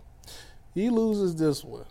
He 0.74 0.90
loses 0.90 1.36
this 1.36 1.64
one. 1.64 1.86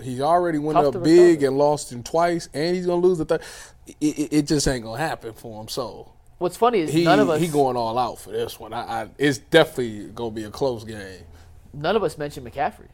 He 0.00 0.20
already 0.20 0.58
went 0.58 0.76
Tough 0.76 0.96
up 0.96 1.02
big 1.04 1.42
and 1.42 1.56
lost 1.56 1.92
him 1.92 2.02
twice, 2.02 2.48
and 2.52 2.76
he's 2.76 2.86
gonna 2.86 3.00
lose 3.00 3.18
the 3.18 3.24
third. 3.24 3.42
It, 3.86 3.96
it, 4.00 4.32
it 4.32 4.46
just 4.46 4.66
ain't 4.68 4.84
gonna 4.84 4.98
happen 4.98 5.32
for 5.32 5.60
him. 5.60 5.68
So 5.68 6.12
What's 6.38 6.56
funny 6.56 6.80
is 6.80 6.92
he 6.92 7.04
none 7.04 7.18
of 7.18 7.30
us 7.30 7.40
he 7.40 7.48
going 7.48 7.76
all 7.76 7.96
out 7.98 8.18
for 8.18 8.30
this 8.30 8.60
one. 8.60 8.72
I, 8.72 9.02
I 9.02 9.08
it's 9.18 9.38
definitely 9.38 10.08
gonna 10.08 10.30
be 10.32 10.44
a 10.44 10.50
close 10.50 10.84
game. 10.84 11.22
none 11.72 11.96
of 11.96 12.02
us 12.02 12.18
mentioned 12.18 12.46
McCaffrey. 12.46 12.88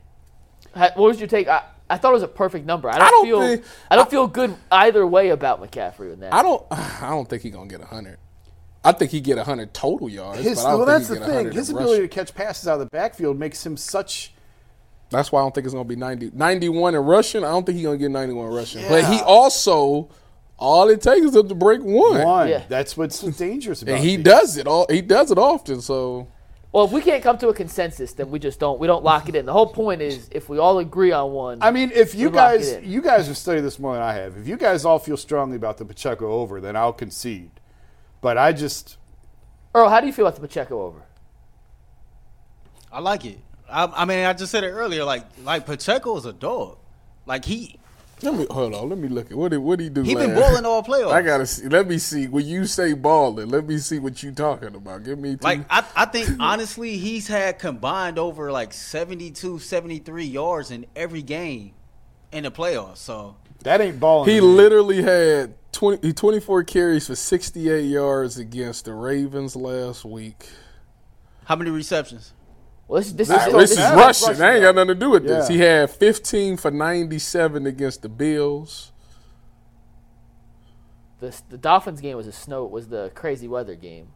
What 0.75 0.97
was 0.97 1.19
your 1.19 1.29
take? 1.29 1.49
I, 1.49 1.65
I 1.93 1.99
thought 1.99 2.13
it 2.13 2.15
was 2.15 2.23
a 2.23 2.29
perfect 2.29 2.65
number. 2.65 2.89
I 2.89 2.97
don't, 2.99 3.07
I 3.07 3.11
don't 3.11 3.25
feel 3.27 3.41
think- 3.43 3.65
I 3.91 3.97
don't 3.97 4.11
feel 4.11 4.27
good 4.27 4.55
either 4.71 5.07
way 5.07 5.29
about 5.29 5.61
McCaffrey 5.63 6.15
in 6.15 6.21
that. 6.21 6.33
I 6.33 6.43
don't 6.43 6.65
I 6.71 7.11
don't 7.11 7.29
think 7.29 7.43
he's 7.43 7.53
gonna 7.53 7.69
get 7.69 7.83
hundred. 7.83 8.17
I 8.83 8.93
think 8.93 9.11
he 9.11 9.21
get 9.21 9.37
hundred 9.39 9.75
total 9.75 10.09
yards. 10.09 10.41
His, 10.43 10.59
but 10.63 10.67
I 10.67 10.71
don't 10.71 10.79
well, 10.79 10.87
think 10.87 10.99
that's 11.07 11.09
he 11.09 11.19
the 11.19 11.43
thing. 11.45 11.53
His 11.53 11.69
ability 11.71 11.93
rushing. 12.01 12.09
to 12.09 12.15
catch 12.15 12.35
passes 12.35 12.67
out 12.67 12.75
of 12.75 12.81
the 12.81 12.87
backfield 12.87 13.39
makes 13.39 13.65
him 13.65 13.77
such. 13.77 14.33
That's 15.11 15.31
why 15.31 15.41
I 15.41 15.45
don't 15.45 15.55
think 15.55 15.67
it's 15.67 15.75
gonna 15.75 15.85
be 15.85 15.95
90, 15.97 16.31
91 16.33 16.95
in 16.95 17.01
rushing. 17.03 17.45
I 17.45 17.51
don't 17.51 17.67
think 17.67 17.77
he's 17.77 17.85
gonna 17.85 17.99
get 17.99 18.11
ninety 18.11 18.33
one 18.33 18.49
rushing. 18.49 18.89
But 18.89 19.05
he 19.05 19.21
also 19.21 20.09
all 20.59 20.89
it 20.89 21.03
takes 21.03 21.27
is 21.27 21.37
him 21.37 21.47
to 21.49 21.55
break 21.55 21.83
one. 21.83 22.23
One. 22.25 22.49
Yeah. 22.49 22.63
That's 22.71 22.97
what's 22.97 23.21
dangerous 23.21 23.83
about 23.83 23.97
And 23.97 24.03
he 24.05 24.17
these. 24.17 24.25
does 24.25 24.57
it 24.57 24.67
all 24.67 24.87
he 24.89 25.03
does 25.03 25.31
it 25.31 25.37
often, 25.37 25.83
so 25.83 26.29
well, 26.73 26.87
if 26.87 26.91
we 26.91 27.03
can't 27.03 27.23
come 27.23 27.37
to 27.39 27.49
a 27.49 27.55
consensus, 27.55 28.15
then 28.15 28.31
we 28.31 28.39
just 28.39 28.59
don't 28.59 28.81
we 28.81 28.87
don't 28.87 29.05
lock 29.05 29.29
it 29.29 29.37
in. 29.37 29.45
The 29.45 29.53
whole 29.53 29.67
point 29.67 30.01
is 30.01 30.29
if 30.33 30.49
we 30.49 30.59
all 30.59 30.79
agree 30.79 31.13
on 31.13 31.33
one. 31.33 31.59
I 31.61 31.71
mean, 31.71 31.93
if 31.95 32.15
you 32.15 32.31
We 32.31 32.37
lock 32.37 32.55
it 32.55 32.59
guys 32.59 32.85
you 32.85 33.03
guys 33.03 33.27
have 33.27 33.37
studied 33.37 33.61
this 33.61 33.79
more 33.79 33.95
than 33.95 34.03
I 34.03 34.15
have. 34.15 34.39
If 34.39 34.49
you 34.49 34.57
guys 34.57 34.85
all 34.85 34.99
feel 34.99 35.19
strongly 35.19 35.57
about 35.57 35.77
the 35.77 35.85
Pacheco 35.85 36.33
over, 36.33 36.61
then 36.61 36.75
I'll 36.75 36.95
concede. 36.95 37.51
But 38.23 38.39
I 38.39 38.53
just 38.53 38.97
Earl, 39.75 39.91
how 39.91 40.01
do 40.01 40.07
you 40.07 40.13
feel 40.13 40.27
about 40.27 40.41
the 40.41 40.47
Pacheco 40.47 40.83
over? 40.83 41.03
I 42.91 43.01
like 43.01 43.25
it. 43.25 43.39
I, 43.71 43.87
I 43.87 44.05
mean, 44.05 44.25
I 44.27 44.33
just 44.35 44.53
said 44.53 44.65
it 44.65 44.69
earlier. 44.71 45.05
Like, 45.05 45.25
like 45.43 45.65
Pacheco 45.65 46.17
is 46.19 46.27
a 46.27 46.33
dog. 46.33 46.79
Like 47.25 47.45
he 47.45 47.79
let 48.23 48.35
me 48.35 48.47
hold 48.51 48.75
on, 48.75 48.89
let 48.89 48.99
me 48.99 49.09
look 49.09 49.31
at 49.31 49.37
what 49.37 49.51
did 49.51 49.59
what 49.59 49.79
did 49.79 49.85
he 49.85 49.91
do 49.91 50.03
he 50.03 50.15
been 50.15 50.35
balling 50.35 50.65
all 50.65 50.83
playoffs. 50.85 51.13
I 51.13 51.23
gotta 51.23 51.47
see 51.47 51.69
let 51.69 51.87
me 51.87 51.99
see. 51.99 52.29
When 52.29 52.47
you 52.47 52.67
say 52.67 52.93
balling, 52.93 53.49
let 53.49 53.67
me 53.67 53.79
see 53.79 53.99
what 53.99 54.23
you 54.23 54.33
talking 54.33 54.75
about. 54.75 55.05
Give 55.05 55.19
me 55.19 55.37
two. 55.37 55.39
Like 55.43 55.65
I, 55.71 55.85
I 55.97 56.05
think 56.07 56.29
honestly, 56.41 56.97
he's 56.99 57.29
had 57.29 57.59
combined 57.59 58.19
over 58.19 58.53
like 58.53 58.73
72, 58.73 59.59
73 59.59 60.25
yards 60.25 60.71
in 60.71 60.87
every 60.95 61.23
game 61.23 61.73
in 62.31 62.45
the 62.45 62.51
playoffs. 62.51 62.99
So 62.99 63.37
that 63.61 63.81
ain't 63.81 64.01
balling. 64.01 64.31
he 64.31 64.39
to 64.41 64.45
literally 64.45 65.03
had 65.03 65.55
20, 65.73 66.13
24 66.13 66.65
carries 66.65 67.07
for 67.07 67.15
68 67.15 67.83
yards 67.83 68.39
against 68.39 68.85
the 68.85 68.95
Ravens 68.95 69.57
last 69.57 70.05
week. 70.05 70.49
how 71.45 71.57
many 71.57 71.71
receptions? 71.71 72.33
Well, 72.93 73.01
this, 73.01 73.13
this, 73.13 73.29
This, 73.29 73.47
is, 73.47 73.53
this 73.55 73.71
is 73.71 73.79
rushing. 73.79 73.97
Rushing, 73.97 74.39
That 74.39 74.55
ain't 74.55 74.63
got 74.65 74.75
nothing 74.75 74.89
to 74.89 74.95
do 74.95 75.09
with 75.09 75.27
this. 75.27 75.49
He 75.49 75.59
had 75.61 75.89
15 75.89 76.59
for 76.59 76.71
97 76.71 77.67
against 77.67 78.03
the 78.03 78.11
Bills. 78.11 78.93
the, 81.19 81.35
the 81.49 81.57
Dolphins 81.57 82.03
game 82.03 82.19
was 82.19 82.27
a 82.27 82.33
snow 82.33 82.67
It 82.67 82.71
was 82.71 82.89
the 82.89 83.11
crazy 83.15 83.49
weather 83.49 83.77
game. 83.77 84.09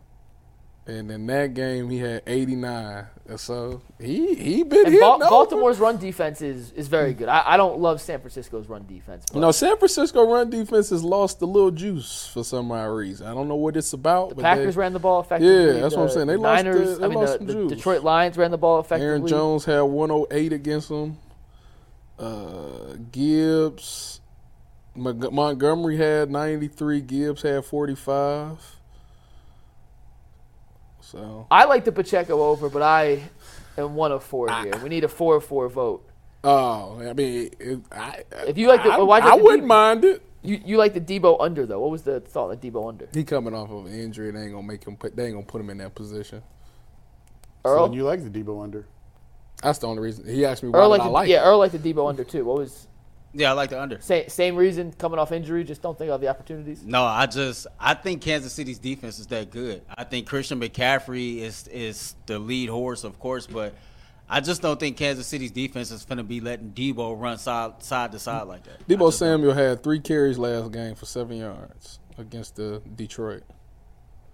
And 0.89 1.11
in 1.11 1.27
that 1.27 1.55
game, 1.55 1.91
he 1.91 1.99
had 1.99 2.23
89. 2.29 3.07
And 3.29 3.41
So 3.41 3.83
he 4.01 4.35
he 4.37 4.63
been 4.63 4.87
And 4.87 4.95
Ba- 4.95 5.19
Baltimore's 5.19 5.79
run 5.81 5.97
defense 5.97 6.41
is, 6.41 6.71
is 6.73 6.87
very 6.87 7.13
good. 7.13 7.29
I, 7.29 7.43
I 7.45 7.57
don't 7.57 7.81
love 7.81 8.01
San 8.01 8.21
Francisco's 8.21 8.69
run 8.69 8.87
defense. 8.87 9.25
But 9.33 9.41
No, 9.41 9.51
San 9.51 9.77
Francisco 9.79 10.31
run 10.31 10.49
defense 10.49 10.91
has 10.91 11.03
lost 11.03 11.43
a 11.43 11.47
little 11.47 11.73
juice 11.73 12.29
for 12.33 12.45
some 12.45 12.71
odd 12.71 12.85
reason. 12.85 13.27
I 13.27 13.35
don't 13.35 13.49
know 13.49 13.57
what 13.57 13.77
it's 13.77 13.93
about. 13.95 14.37
the 14.37 14.43
Packers 14.43 14.77
they, 14.77 14.81
ran 14.81 14.93
the 14.93 15.01
ball 15.01 15.21
effectively. 15.21 15.75
Yeah, 15.75 15.81
that's 15.81 15.97
what 15.97 16.05
I'm 16.05 16.11
saying. 16.11 16.29
They 16.29 16.37
lost 16.37 16.65
Niners, 16.65 16.91
the- 16.91 16.97
they 16.99 17.05
I 17.05 17.09
mean, 17.09 17.19
lost 17.19 17.39
the, 17.41 17.45
the 17.47 17.53
juice. 17.53 17.73
Detroit 17.73 18.03
Lions 18.05 18.39
ran 18.39 18.53
the 18.53 18.59
ball 18.59 18.79
effectively. 18.79 19.07
Aaron 19.07 19.27
Jones 19.27 19.65
had 19.65 19.81
108 19.81 20.53
against 20.53 20.89
them. 20.89 21.19
Uh, 22.17 22.95
Gibbs, 23.11 24.21
Mon- 24.95 25.35
Montgomery 25.35 25.97
had 25.97 26.31
93. 26.31 27.01
Gibbs 27.01 27.43
had 27.43 27.65
45. 27.65 28.77
So, 31.07 31.47
I 31.53 31.67
like 31.67 31.85
the 31.85 31.93
Pacheco 31.93 32.43
over, 32.43 32.69
but 32.69 32.83
I 32.83 33.23
am 33.79 33.95
one 33.95 34.11
of 34.11 34.25
four 34.25 34.51
here. 34.63 34.77
We 34.83 34.89
need 34.89 35.05
a 35.05 35.09
four 35.09 35.37
of 35.37 35.45
four 35.45 35.69
vote. 35.69 36.05
oh, 36.43 36.99
I 37.01 37.13
mean, 37.13 37.51
it, 37.61 37.79
I, 37.93 38.25
If 38.49 38.59
you 38.59 38.67
like 38.67 38.83
the- 38.83 38.91
I, 38.91 38.97
well, 38.99 39.07
why 39.07 39.19
I 39.19 39.21
not 39.21 39.39
the 39.39 39.45
wouldn't 39.45 39.63
deep- 39.63 39.69
mind 39.69 40.05
it. 40.05 40.23
You 40.43 40.61
you 40.65 40.77
like 40.79 40.95
the 40.95 41.01
Deebo 41.01 41.37
under 41.41 41.65
though? 41.67 41.79
What 41.81 41.91
was 41.91 42.03
the 42.03 42.19
thought 42.21 42.51
of 42.51 42.61
Deebo 42.61 42.89
under? 42.89 43.09
He 43.13 43.23
coming 43.25 43.53
off 43.55 43.71
of 43.71 43.87
an 43.87 43.93
injury. 43.99 44.31
They 44.33 44.43
ain't 44.43 44.53
gonna 44.53 44.67
make 44.67 44.85
him 44.85 44.97
put. 44.97 45.15
They 45.17 45.27
ain't 45.27 45.35
gonna 45.35 45.47
put 45.47 45.61
him 45.61 45.71
in 45.71 45.79
that 45.79 45.95
position. 45.95 46.43
So 47.65 47.73
Earl, 47.73 47.87
then 47.89 47.95
you 47.95 48.05
like 48.05 48.23
the 48.23 48.31
Deebo 48.31 48.63
under. 48.63 48.87
That's 49.63 49.79
the 49.81 49.89
only 49.89 50.03
reason. 50.03 50.25
He 50.29 50.45
asked 50.45 50.63
me 50.63 50.69
why 50.69 50.79
Earl 50.79 50.87
did 50.87 50.91
like 50.91 51.01
I 51.01 51.05
the, 51.05 51.11
like 51.11 51.29
yeah, 51.29 51.43
it. 51.43 51.47
Earl 51.47 51.59
like 51.59 51.73
the 51.73 51.79
Deebo 51.79 52.09
under 52.09 52.23
too. 52.25 52.45
What 52.45 52.59
was 52.59 52.87
Yeah, 53.39 53.51
I 53.51 53.53
like 53.53 53.69
the 53.71 53.81
under. 53.81 54.01
same 54.01 54.29
same 54.31 54.57
reason 54.57 54.93
coming 54.93 55.19
off 55.19 55.31
injury? 55.31 55.63
Just 55.63 55.83
don't 55.83 55.97
think 55.99 56.11
of 56.11 56.23
the 56.23 56.29
opportunities. 56.29 56.83
No, 56.83 57.05
I 57.05 57.27
just 57.27 57.67
I 57.79 57.93
think 57.93 58.23
Kansas 58.23 58.53
City's 58.53 58.79
defense 58.79 59.19
is 59.19 59.27
that 59.27 59.51
good. 59.51 59.83
I 59.95 60.05
think 60.05 60.27
Christian 60.27 60.59
McCaffrey 60.59 61.39
is 61.39 61.69
is 61.69 62.15
the 62.25 62.39
lead 62.39 62.71
horse, 62.71 63.05
of 63.05 63.19
course, 63.19 63.47
but 63.47 63.75
I 64.29 64.41
just 64.41 64.63
don't 64.63 64.81
think 64.81 64.97
Kansas 64.97 65.27
City's 65.27 65.51
defense 65.51 65.91
is 65.91 66.07
going 66.07 66.19
to 66.19 66.25
be 66.25 66.41
letting 66.41 66.71
Deebo 66.71 67.21
run 67.21 67.37
side 67.37 67.83
side 67.83 68.13
to 68.13 68.19
side 68.19 68.49
like 68.49 68.65
that. 68.65 68.81
Deebo 68.89 69.09
just 69.09 69.21
don't. 69.21 69.31
Samuel 69.41 69.53
had 69.53 69.83
three 69.83 70.01
carries 70.01 70.39
last 70.39 70.73
game 70.73 70.95
for 70.95 71.05
seven 71.05 71.37
yards 71.37 71.99
against 72.17 72.57
the 72.57 72.81
Detroit. 72.95 73.43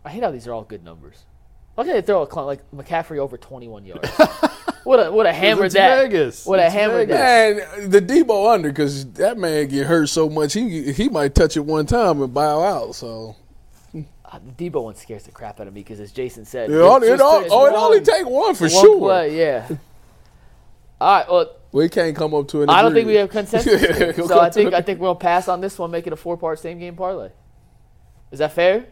I 0.04 0.10
hate 0.10 0.22
how 0.22 0.30
these 0.30 0.46
are 0.46 0.52
all 0.52 0.62
good 0.62 0.84
numbers. 0.84 1.24
Why 1.74 1.84
can't 1.84 1.96
they 1.96 2.02
throw 2.02 2.22
a 2.22 2.26
clown 2.26 2.46
like 2.46 2.70
McCaffrey 2.70 3.18
over 3.18 3.36
21 3.36 3.84
yards? 3.84 4.08
Would 4.84 5.00
a 5.00 5.12
would 5.12 5.26
have 5.26 5.34
hammered 5.34 5.72
that. 5.72 6.02
Vegas. 6.10 6.44
Would 6.46 6.58
have 6.58 6.66
It's 6.66 6.74
hammered 6.74 7.08
Vegas. 7.08 7.16
that. 7.70 7.78
Man, 7.80 7.90
the 7.90 8.00
Deebo 8.02 8.52
under 8.52 8.68
because 8.68 9.04
that 9.12 9.38
man 9.38 9.68
get 9.68 9.86
hurt 9.86 10.08
so 10.08 10.28
much 10.28 10.52
he 10.54 10.92
he 10.92 11.08
might 11.08 11.34
touch 11.34 11.56
it 11.56 11.60
one 11.64 11.86
time 11.86 12.20
and 12.22 12.32
bow 12.34 12.62
out. 12.62 12.94
So 12.94 13.36
Uh, 13.94 14.38
the 14.56 14.70
Deebo 14.70 14.82
one 14.84 14.94
scares 14.94 15.24
the 15.24 15.30
crap 15.30 15.60
out 15.60 15.66
of 15.68 15.74
me 15.74 15.80
because, 15.82 16.00
as 16.00 16.10
Jason 16.10 16.44
said, 16.46 16.70
it, 16.70 16.80
all, 16.80 17.02
it, 17.02 17.20
all, 17.20 17.42
a- 17.44 17.48
oh, 17.50 17.66
it 17.66 17.74
only 17.74 18.00
take 18.00 18.24
one 18.26 18.54
for 18.54 18.64
one 18.64 18.70
sure. 18.70 18.98
play, 18.98 19.38
yeah. 19.38 19.68
All 21.00 21.18
right. 21.18 21.28
Well, 21.30 21.56
We 21.72 21.88
can't 21.90 22.16
come 22.16 22.32
up 22.34 22.48
to 22.48 22.62
an. 22.62 22.70
I 22.70 22.80
don't 22.80 22.94
think 22.94 23.06
we 23.06 23.14
have 23.16 23.28
agreement. 23.28 23.50
consensus. 23.50 23.96
here. 23.98 24.14
We'll 24.16 24.28
so 24.28 24.40
I 24.40 24.48
think 24.50 24.72
I 24.72 24.80
think 24.80 25.00
we'll 25.00 25.14
pass 25.14 25.48
on 25.48 25.60
this 25.60 25.78
one, 25.78 25.90
make 25.90 26.06
it 26.06 26.12
a 26.12 26.16
four 26.16 26.36
part 26.38 26.58
same 26.60 26.78
game 26.78 26.96
parlay. 26.96 27.30
Is 28.30 28.38
that 28.38 28.52
fair? 28.52 28.86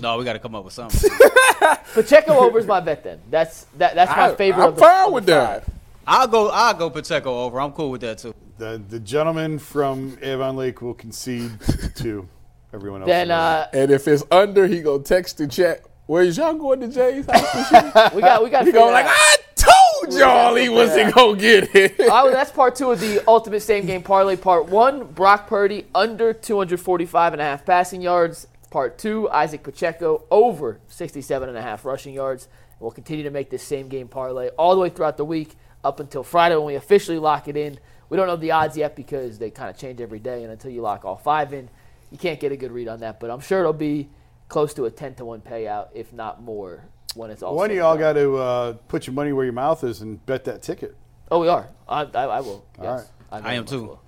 No, 0.00 0.18
we 0.18 0.24
got 0.24 0.32
to 0.34 0.38
come 0.38 0.54
up 0.54 0.64
with 0.64 0.72
something. 0.74 1.10
Pacheco 1.94 2.32
over 2.38 2.58
is 2.58 2.66
my 2.66 2.80
bet 2.80 3.02
then. 3.04 3.20
That's 3.30 3.64
that 3.78 3.94
that's 3.94 4.10
my 4.10 4.30
I- 4.30 4.34
favorite. 4.34 4.62
I'm 4.62 4.68
of 4.70 4.74
the, 4.76 4.80
fine 4.80 5.06
of 5.08 5.12
with 5.12 5.26
the 5.26 5.32
that. 5.32 5.64
five. 5.64 5.74
I'll 6.06 6.26
go. 6.28 6.48
I'll 6.48 6.74
go 6.74 6.90
Pacheco 6.90 7.44
over. 7.44 7.60
I'm 7.60 7.72
cool 7.72 7.90
with 7.90 8.00
that 8.00 8.18
too. 8.18 8.34
The 8.58 8.82
the 8.88 8.98
gentleman 9.00 9.58
from 9.58 10.18
Avon 10.22 10.56
Lake 10.56 10.82
will 10.82 10.94
concede 10.94 11.52
to 11.96 12.26
everyone 12.72 13.02
else. 13.02 13.08
Then 13.08 13.30
uh, 13.30 13.68
And 13.72 13.90
if 13.90 14.08
it's 14.08 14.24
under, 14.30 14.66
he 14.66 14.80
gonna 14.80 15.02
text 15.02 15.38
the 15.38 15.46
chat. 15.46 15.82
Where's 16.06 16.36
y'all 16.38 16.54
going 16.54 16.80
to 16.80 16.88
Jay's 16.88 17.26
house? 17.26 18.12
we 18.14 18.20
got 18.20 18.42
we 18.42 18.50
got. 18.50 18.66
he 18.66 18.72
gonna 18.72 18.90
like, 18.90 19.06
I 19.08 19.36
told 19.54 20.12
y'all 20.14 20.56
he 20.56 20.68
wasn't 20.68 21.14
gonna 21.14 21.38
get 21.38 21.72
it. 21.76 22.00
All 22.10 22.24
right, 22.26 22.32
that's 22.32 22.50
part 22.50 22.74
two 22.74 22.90
of 22.90 22.98
the 22.98 23.22
ultimate 23.28 23.60
same 23.60 23.86
game 23.86 24.02
parlay. 24.02 24.34
Part 24.36 24.66
one, 24.66 25.04
Brock 25.04 25.46
Purdy 25.46 25.86
under 25.94 26.32
245 26.32 27.34
and 27.34 27.40
a 27.40 27.44
half 27.44 27.64
passing 27.64 28.00
yards. 28.02 28.48
Part 28.70 28.98
two, 28.98 29.28
Isiah 29.34 29.58
Pacheco 29.58 30.24
over 30.30 30.80
67 30.86 31.48
and 31.48 31.58
a 31.58 31.62
half 31.62 31.84
rushing 31.84 32.14
yards. 32.14 32.48
We'll 32.78 32.92
continue 32.92 33.24
to 33.24 33.30
make 33.30 33.50
this 33.50 33.64
same 33.64 33.88
game 33.88 34.06
parlay 34.06 34.48
all 34.50 34.74
the 34.74 34.80
way 34.80 34.90
throughout 34.90 35.16
the 35.16 35.24
week 35.24 35.56
up 35.82 35.98
until 35.98 36.22
Friday 36.22 36.54
when 36.56 36.66
we 36.66 36.74
officially 36.76 37.18
lock 37.18 37.48
it 37.48 37.56
in. 37.56 37.80
We 38.08 38.16
don't 38.16 38.28
know 38.28 38.36
the 38.36 38.52
odds 38.52 38.76
yet 38.76 38.94
because 38.94 39.38
they 39.38 39.50
kind 39.50 39.70
of 39.70 39.76
change 39.76 40.00
every 40.00 40.18
day, 40.20 40.44
and 40.44 40.52
until 40.52 40.70
you 40.70 40.82
lock 40.82 41.04
all 41.04 41.16
five 41.16 41.52
in, 41.52 41.68
you 42.10 42.18
can't 42.18 42.38
get 42.38 42.52
a 42.52 42.56
good 42.56 42.72
read 42.72 42.88
on 42.88 43.00
that. 43.00 43.18
But 43.20 43.30
I'm 43.30 43.40
sure 43.40 43.60
it'll 43.60 43.72
be 43.72 44.08
close 44.48 44.72
to 44.74 44.84
a 44.84 44.90
10 44.90 45.16
to 45.16 45.24
1 45.24 45.40
payout, 45.40 45.88
if 45.94 46.12
not 46.12 46.42
more, 46.42 46.84
when 47.14 47.30
it's 47.30 47.42
all 47.42 47.54
one 47.56 47.70
said 47.70 47.72
of 47.72 47.76
y'all 47.78 47.98
got 47.98 48.12
to 48.14 48.36
uh, 48.36 48.72
put 48.88 49.06
your 49.06 49.14
money 49.14 49.32
where 49.32 49.44
your 49.44 49.52
mouth 49.52 49.82
is 49.84 50.00
and 50.00 50.24
bet 50.26 50.44
that 50.44 50.62
ticket. 50.62 50.96
Oh, 51.30 51.40
we 51.40 51.48
are. 51.48 51.68
I, 51.88 52.02
I, 52.02 52.24
I 52.24 52.40
will. 52.40 52.64
Yes. 52.80 52.86
right. 52.86 53.06
I 53.32 53.40
very 53.40 53.56
am 53.56 53.64
too. 53.64 53.84
will. 53.84 54.02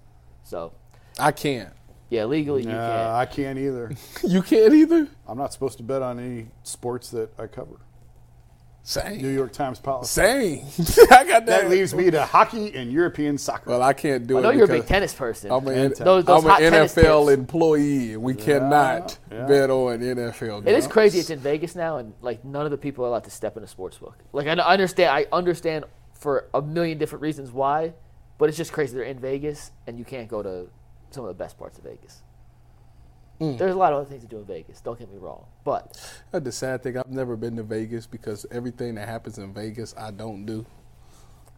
So, 0.44 0.72
I 1.18 1.30
can't. 1.32 1.72
Yeah, 2.12 2.26
legally 2.26 2.62
you 2.64 2.68
Uh, 2.70 2.72
can. 2.72 3.14
I 3.14 3.24
can't 3.26 3.58
either. 3.58 3.90
You 4.24 4.42
can't 4.42 4.74
either. 4.74 5.08
I'm 5.26 5.38
not 5.38 5.52
supposed 5.52 5.78
to 5.78 5.82
bet 5.82 6.02
on 6.02 6.18
any 6.20 6.48
sports 6.62 7.10
that 7.10 7.30
I 7.38 7.46
cover. 7.46 7.76
Same. 8.84 9.18
New 9.18 9.28
Same. 9.28 9.34
York 9.36 9.52
Times 9.52 9.78
policy. 9.78 10.08
Same. 10.08 10.66
I 11.12 11.24
got 11.24 11.46
that. 11.46 11.62
That 11.62 11.70
leaves 11.70 11.94
me 11.94 12.10
to 12.10 12.24
hockey 12.24 12.74
and 12.74 12.92
European 12.92 13.38
soccer. 13.38 13.70
Well, 13.70 13.82
I 13.82 13.92
can't 13.92 14.26
do 14.26 14.34
it. 14.36 14.38
I 14.38 14.40
it. 14.40 14.42
know 14.42 14.50
you're 14.50 14.64
a 14.64 14.66
because 14.66 14.80
big 14.82 14.88
tennis 14.88 15.14
person. 15.14 15.52
I'm, 15.52 15.66
an, 15.68 15.94
Those- 15.98 16.24
those 16.24 16.44
I'm 16.44 16.50
hot 16.50 16.62
an 16.62 16.72
tennis 16.72 16.94
NFL 16.94 17.28
tips. 17.28 17.38
employee. 17.38 18.12
and 18.14 18.22
We 18.22 18.34
cannot 18.34 19.16
yeah. 19.30 19.46
bet 19.46 19.70
on 19.70 20.00
NFL. 20.00 20.64
Games. 20.64 20.66
It 20.66 20.74
is 20.74 20.84
games. 20.84 20.92
crazy. 20.92 21.18
It's 21.20 21.30
in 21.30 21.38
Vegas 21.38 21.74
now, 21.76 21.98
and 21.98 22.12
like 22.20 22.44
none 22.44 22.64
of 22.66 22.70
the 22.72 22.76
people 22.78 23.04
are 23.04 23.08
allowed 23.08 23.24
to 23.24 23.30
step 23.30 23.56
in 23.56 23.62
a 23.62 23.68
sports 23.68 23.96
book. 23.98 24.18
Like 24.32 24.46
I 24.48 24.52
understand, 24.52 25.10
I 25.10 25.26
understand 25.32 25.84
for 26.12 26.48
a 26.52 26.60
million 26.60 26.98
different 26.98 27.22
reasons 27.22 27.52
why, 27.52 27.94
but 28.36 28.48
it's 28.48 28.58
just 28.58 28.72
crazy. 28.72 28.94
They're 28.96 29.04
in 29.04 29.20
Vegas, 29.20 29.70
and 29.86 29.96
you 29.98 30.04
can't 30.04 30.28
go 30.28 30.42
to 30.42 30.66
some 31.12 31.24
of 31.24 31.28
the 31.28 31.34
best 31.34 31.58
parts 31.58 31.78
of 31.78 31.84
Vegas. 31.84 32.22
Mm. 33.40 33.58
There's 33.58 33.74
a 33.74 33.78
lot 33.78 33.92
of 33.92 34.00
other 34.00 34.08
things 34.08 34.22
to 34.22 34.28
do 34.28 34.38
in 34.38 34.44
Vegas. 34.44 34.80
Don't 34.80 34.98
get 34.98 35.10
me 35.10 35.18
wrong, 35.18 35.46
but 35.64 35.98
That's 36.30 36.44
the 36.44 36.52
sad 36.52 36.82
thing. 36.82 36.96
I've 36.96 37.10
never 37.10 37.36
been 37.36 37.56
to 37.56 37.62
Vegas 37.62 38.06
because 38.06 38.46
everything 38.50 38.94
that 38.96 39.08
happens 39.08 39.38
in 39.38 39.52
Vegas, 39.52 39.94
I 39.98 40.10
don't 40.10 40.44
do. 40.46 40.64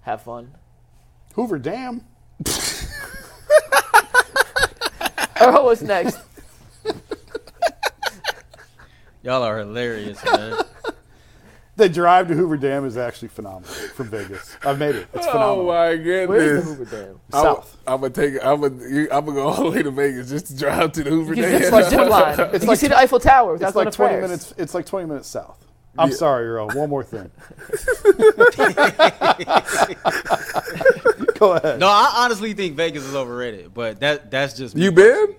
have 0.03 0.23
fun. 0.23 0.55
Hoover 1.35 1.59
Dam. 1.59 2.05
Earl, 5.41 5.59
oh, 5.59 5.65
what's 5.65 5.83
next? 5.83 6.19
Y'all 9.23 9.43
are 9.43 9.59
hilarious, 9.59 10.23
man. 10.25 10.55
The 11.77 11.89
drive 11.89 12.29
to 12.29 12.35
Hoover 12.35 12.57
Dam 12.57 12.87
is 12.87 12.97
actually 12.97 13.29
phenomenal 13.29 13.69
from 13.69 14.09
Vegas. 14.09 14.57
I've 14.65 14.79
made 14.79 14.95
it. 14.95 15.09
It's 15.13 15.27
oh 15.27 15.33
phenomenal. 15.33 15.61
Oh 15.61 15.67
my 15.67 15.97
goodness! 15.97 16.29
Where's 16.29 16.65
the! 16.65 16.75
Hoover 16.75 16.85
Dam? 17.07 17.21
South. 17.33 17.77
I'm 17.87 18.01
gonna 18.01 18.13
take. 18.13 18.35
I'm 18.45 18.61
gonna. 18.61 18.77
I'm 19.11 19.25
gonna 19.25 19.33
go 19.33 19.49
all 19.49 19.65
the 19.65 19.71
way 19.71 19.83
to 19.83 19.91
Vegas 19.91 20.31
just 20.31 20.47
to 20.47 20.57
drive 20.57 20.93
to 20.93 21.03
the 21.03 21.11
Hoover 21.11 21.35
Dam. 21.35 21.51
can 21.51 21.63
zip 21.63 21.73
like 21.73 21.85
zip 21.91 22.09
line. 22.09 22.39
you 22.53 22.59
can 22.61 22.69
like 22.69 22.79
see 22.79 22.89
the 22.89 22.97
Eiffel 22.97 23.19
Tower 23.19 23.55
without 23.55 23.69
It's 23.69 23.77
like 23.77 23.91
20 23.93 24.11
Paris. 24.13 24.23
minutes. 24.23 24.55
It's 24.57 24.75
like 24.75 24.87
20 24.87 25.07
minutes 25.09 25.27
south. 25.29 25.59
I'm 25.99 26.11
Yeah. 26.11 26.15
sorry, 26.17 26.47
Earl. 26.47 26.69
One 26.71 26.91
more 26.91 27.05
thing. 27.05 27.31
Go 31.39 31.53
ahead. 31.55 31.81
No, 31.81 31.89
I 31.89 32.13
honestly 32.19 32.55
think 32.55 32.77
Vegas 32.77 33.05
is 33.05 33.15
overrated, 33.15 33.75
but 33.75 34.01
that 34.01 34.31
that's 34.31 34.55
just 34.55 34.75
me 34.77 34.85
You 34.85 34.93
been? 34.93 35.35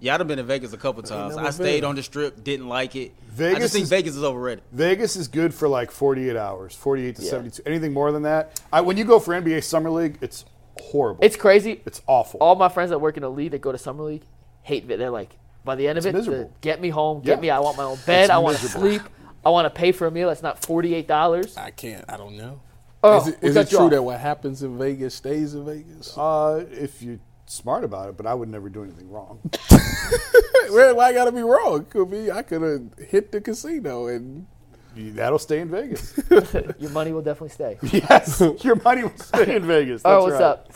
Yeah, 0.00 0.14
I've 0.14 0.26
been 0.28 0.36
to 0.38 0.44
Vegas 0.44 0.72
a 0.72 0.76
couple 0.76 1.02
times. 1.02 1.34
never 1.34 1.48
I 1.48 1.50
stayed 1.50 1.80
been. 1.80 1.88
on 1.90 1.96
the 1.96 2.02
strip, 2.02 2.44
didn't 2.44 2.68
like 2.68 2.94
it. 2.94 3.12
I 3.20 3.24
Vegas 3.32 3.58
just 3.60 3.72
think 3.74 3.82
is- 3.84 3.88
Vegas 3.90 4.16
is 4.16 4.22
overrated. 4.22 4.62
Vegas 4.72 5.16
is 5.16 5.26
good 5.28 5.52
for 5.52 5.68
like 5.68 5.90
48 5.90 6.36
hours, 6.36 6.74
48 6.74 7.16
to 7.16 7.22
Yeah. 7.22 7.30
72. 7.30 7.62
Anything 7.66 7.92
more 7.92 8.12
than 8.12 8.22
that, 8.22 8.60
I, 8.72 8.80
when 8.80 8.96
you 8.96 9.04
go 9.04 9.18
for 9.18 9.34
NBA 9.34 9.62
Summer 9.64 9.90
League, 9.90 10.18
it's 10.20 10.44
horrible. 10.80 11.24
It's 11.24 11.34
crazy. 11.36 11.80
it's 11.84 12.00
awful. 12.06 12.38
All 12.40 12.54
my 12.54 12.68
friends 12.68 12.90
that 12.90 13.00
work 13.00 13.16
in 13.16 13.22
the 13.22 13.30
league 13.30 13.50
that 13.50 13.60
go 13.60 13.72
to 13.72 13.78
summer 13.78 14.04
league 14.04 14.22
hate 14.62 14.88
it. 14.88 14.96
They're 14.98 15.10
like, 15.10 15.36
by 15.64 15.74
the 15.74 15.88
end 15.88 15.98
of 15.98 16.06
It's 16.06 16.26
it, 16.26 16.30
the, 16.30 16.48
get 16.60 16.80
me 16.80 16.90
home, 16.90 17.20
get 17.20 17.36
Yeah. 17.38 17.40
me. 17.40 17.50
I 17.50 17.58
want 17.58 17.76
my 17.76 17.82
own 17.84 17.98
bed. 18.06 18.22
It's 18.24 18.30
I 18.30 18.38
want 18.38 18.56
to 18.58 18.68
sleep. 18.68 19.02
I 19.44 19.50
want 19.50 19.66
to 19.66 19.70
pay 19.70 19.92
for 19.92 20.06
a 20.06 20.10
meal 20.10 20.28
that's 20.28 20.42
not 20.42 20.64
forty 20.64 20.94
eight 20.94 21.08
dollars. 21.08 21.56
I 21.56 21.70
can't. 21.70 22.04
I 22.08 22.16
don't 22.16 22.36
know. 22.36 22.60
Oh, 23.02 23.18
is 23.18 23.28
it, 23.28 23.38
we 23.42 23.48
is 23.50 23.54
cut 23.54 23.66
it 23.66 23.70
true 23.70 23.78
off. 23.86 23.90
that 23.90 24.02
what 24.02 24.18
happens 24.20 24.62
in 24.62 24.76
Vegas 24.78 25.14
stays 25.14 25.54
in 25.54 25.64
Vegas? 25.64 26.16
uh, 26.18 26.64
if 26.72 27.00
you're 27.02 27.18
smart 27.46 27.84
about 27.84 28.08
it, 28.08 28.16
but 28.16 28.26
I 28.26 28.34
would 28.34 28.48
never 28.48 28.68
do 28.68 28.82
anything 28.82 29.10
wrong. 29.10 29.38
Well, 30.70 30.96
why 30.96 31.08
I 31.08 31.12
gotta 31.14 31.32
be 31.32 31.40
wrong? 31.40 31.86
Could 31.86 32.10
be 32.10 32.30
I 32.30 32.42
could 32.42 32.60
have 32.60 33.08
hit 33.08 33.32
the 33.32 33.40
casino 33.40 34.06
and 34.06 34.46
That'll 34.94 35.38
stay 35.38 35.60
in 35.60 35.68
Vegas. 35.70 36.18
Your 36.78 36.90
money 36.90 37.12
will 37.12 37.22
definitely 37.22 37.50
stay. 37.50 37.78
yes, 37.82 38.42
your 38.64 38.74
money 38.76 39.04
will 39.04 39.16
stay 39.16 39.56
in 39.56 39.64
Vegas. 39.64 40.02
Oh, 40.04 40.10
That's 40.10 40.22
what's 40.24 40.32
right. 40.34 40.42
up? 40.42 40.72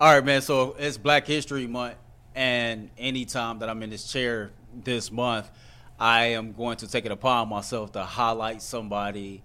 All 0.00 0.14
right, 0.14 0.24
man. 0.24 0.40
So 0.40 0.76
it's 0.78 0.96
Black 0.96 1.26
History 1.26 1.66
Month, 1.66 1.96
and 2.36 2.90
anytime 2.96 3.58
that 3.58 3.68
I'm 3.68 3.82
in 3.82 3.90
this 3.90 4.10
chair 4.10 4.52
this 4.84 5.10
month, 5.10 5.50
I 5.98 6.26
am 6.26 6.52
going 6.52 6.76
to 6.78 6.86
take 6.86 7.06
it 7.06 7.10
upon 7.12 7.48
myself 7.48 7.92
to 7.92 8.04
highlight 8.04 8.62
somebody, 8.62 9.42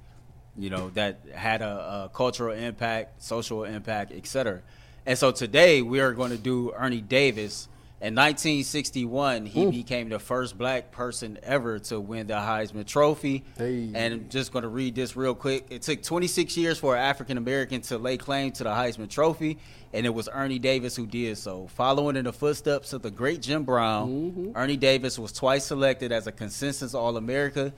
you 0.55 0.69
know, 0.69 0.91
that 0.91 1.21
had 1.33 1.63
a, 1.63 2.05
a 2.05 2.11
cultural 2.13 2.55
impact, 2.55 3.23
social 3.23 3.63
impact, 3.63 4.11
etc. 4.11 4.61
And 5.07 5.17
so 5.17 5.31
today 5.31 5.81
we 5.81 5.99
are 5.99 6.13
going 6.13 6.29
to 6.29 6.37
do 6.37 6.71
Ernie 6.73 7.01
Davis. 7.01 7.67
In 8.03 8.15
1961, 8.15 9.45
he 9.45 9.71
became 9.71 10.09
the 10.09 10.19
first 10.19 10.57
black 10.57 10.91
person 10.91 11.39
ever 11.41 11.79
to 11.79 12.01
win 12.01 12.27
the 12.27 12.33
Heisman 12.33 12.85
Trophy. 12.85 13.45
Hey. 13.57 13.91
And 13.95 14.13
I'm 14.13 14.29
just 14.29 14.51
going 14.51 14.63
to 14.63 14.67
read 14.67 14.93
this 14.93 15.15
real 15.15 15.33
quick. 15.33 15.67
It 15.69 15.83
took 15.83 16.03
26 16.03 16.57
years 16.57 16.77
for 16.77 16.97
an 16.97 17.01
African 17.01 17.37
American 17.37 17.79
to 17.83 17.97
lay 17.97 18.17
claim 18.17 18.51
to 18.51 18.65
the 18.65 18.71
Heisman 18.71 19.09
Trophy, 19.09 19.57
and 19.93 20.05
it 20.05 20.09
was 20.09 20.27
Ernie 20.33 20.59
Davis 20.59 20.97
who 20.97 21.07
did 21.07 21.37
so. 21.37 21.67
Following 21.75 22.17
in 22.17 22.25
the 22.25 22.33
footsteps 22.33 22.91
of 22.91 23.03
the 23.03 23.09
great 23.09 23.41
Jim 23.41 23.63
Brown, 23.63 24.09
mm-hmm. 24.09 24.51
Ernie 24.53 24.75
Davis 24.75 25.17
was 25.17 25.31
twice 25.31 25.63
selected 25.63 26.11
as 26.11 26.27
a 26.27 26.33
consensus 26.33 26.93
All 26.93 27.15
America, 27.15 27.71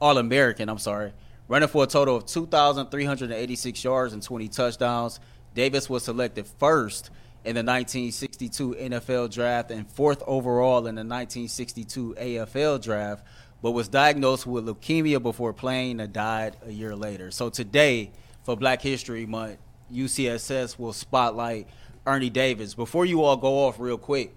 All 0.00 0.18
American. 0.18 0.68
I'm 0.68 0.78
sorry, 0.78 1.12
running 1.46 1.68
for 1.68 1.84
a 1.84 1.86
total 1.86 2.16
of 2.16 2.26
2,386 2.26 3.84
yards 3.84 4.14
and 4.14 4.20
20 4.20 4.48
touchdowns. 4.48 5.20
Davis 5.54 5.88
was 5.88 6.02
selected 6.02 6.48
first 6.58 7.10
in 7.44 7.54
the 7.54 7.60
1962 7.60 8.74
NFL 8.74 9.32
draft 9.32 9.70
and 9.70 9.90
fourth 9.90 10.22
overall 10.26 10.86
in 10.86 10.94
the 10.94 11.00
1962 11.00 12.14
AFL 12.20 12.82
draft, 12.82 13.24
but 13.62 13.70
was 13.70 13.88
diagnosed 13.88 14.46
with 14.46 14.66
leukemia 14.66 15.22
before 15.22 15.52
playing 15.52 16.00
and 16.00 16.12
died 16.12 16.56
a 16.66 16.70
year 16.70 16.94
later. 16.94 17.30
So 17.30 17.48
today, 17.48 18.10
for 18.42 18.56
Black 18.56 18.82
History 18.82 19.26
Month, 19.26 19.58
UCSS 19.92 20.78
will 20.78 20.92
spotlight 20.92 21.66
Ernie 22.06 22.30
Davis. 22.30 22.74
Before 22.74 23.04
you 23.04 23.22
all 23.22 23.36
go 23.36 23.66
off 23.66 23.78
real 23.78 23.98
quick, 23.98 24.34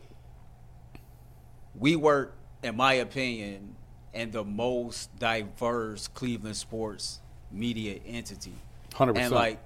we 1.76 1.96
work, 1.96 2.36
in 2.64 2.76
my 2.76 2.94
opinion, 2.94 3.76
in 4.14 4.32
the 4.32 4.44
most 4.44 5.18
diverse 5.20 6.08
Cleveland 6.08 6.56
sports 6.56 7.20
media 7.52 8.00
entity. 8.06 8.54
100%. 8.92 9.18
And 9.18 9.34
like 9.34 9.60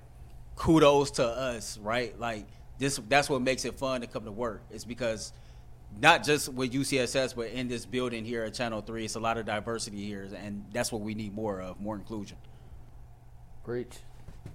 kudos 0.56 1.12
to 1.12 1.26
us, 1.26 1.78
right? 1.80 2.18
Like 2.20 2.46
this 2.80 3.00
that's 3.08 3.30
what 3.30 3.42
makes 3.42 3.66
it 3.66 3.78
fun 3.78 4.02
to 4.02 4.08
come 4.08 4.26
to 4.26 4.32
work. 4.32 4.62
It's 4.72 4.86
because 4.86 5.34
not 6.00 6.24
just 6.24 6.50
with 6.50 6.74
UCSS, 6.74 7.36
but 7.36 7.48
in 7.48 7.68
this 7.68 7.86
building 7.86 8.26
here 8.26 8.44
at 8.44 8.54
Channel 8.54 8.82
3, 8.82 9.06
it's 9.06 9.16
a 9.16 9.20
lot 9.20 9.38
of 9.38 9.46
diversity 9.46 10.06
here, 10.06 10.28
and 10.36 10.66
that's 10.74 10.92
what 10.92 11.02
we 11.02 11.16
need 11.16 11.34
more 11.34 11.62
of, 11.62 11.80
more 11.80 11.96
inclusion. 11.96 12.38
Breach. 13.64 13.98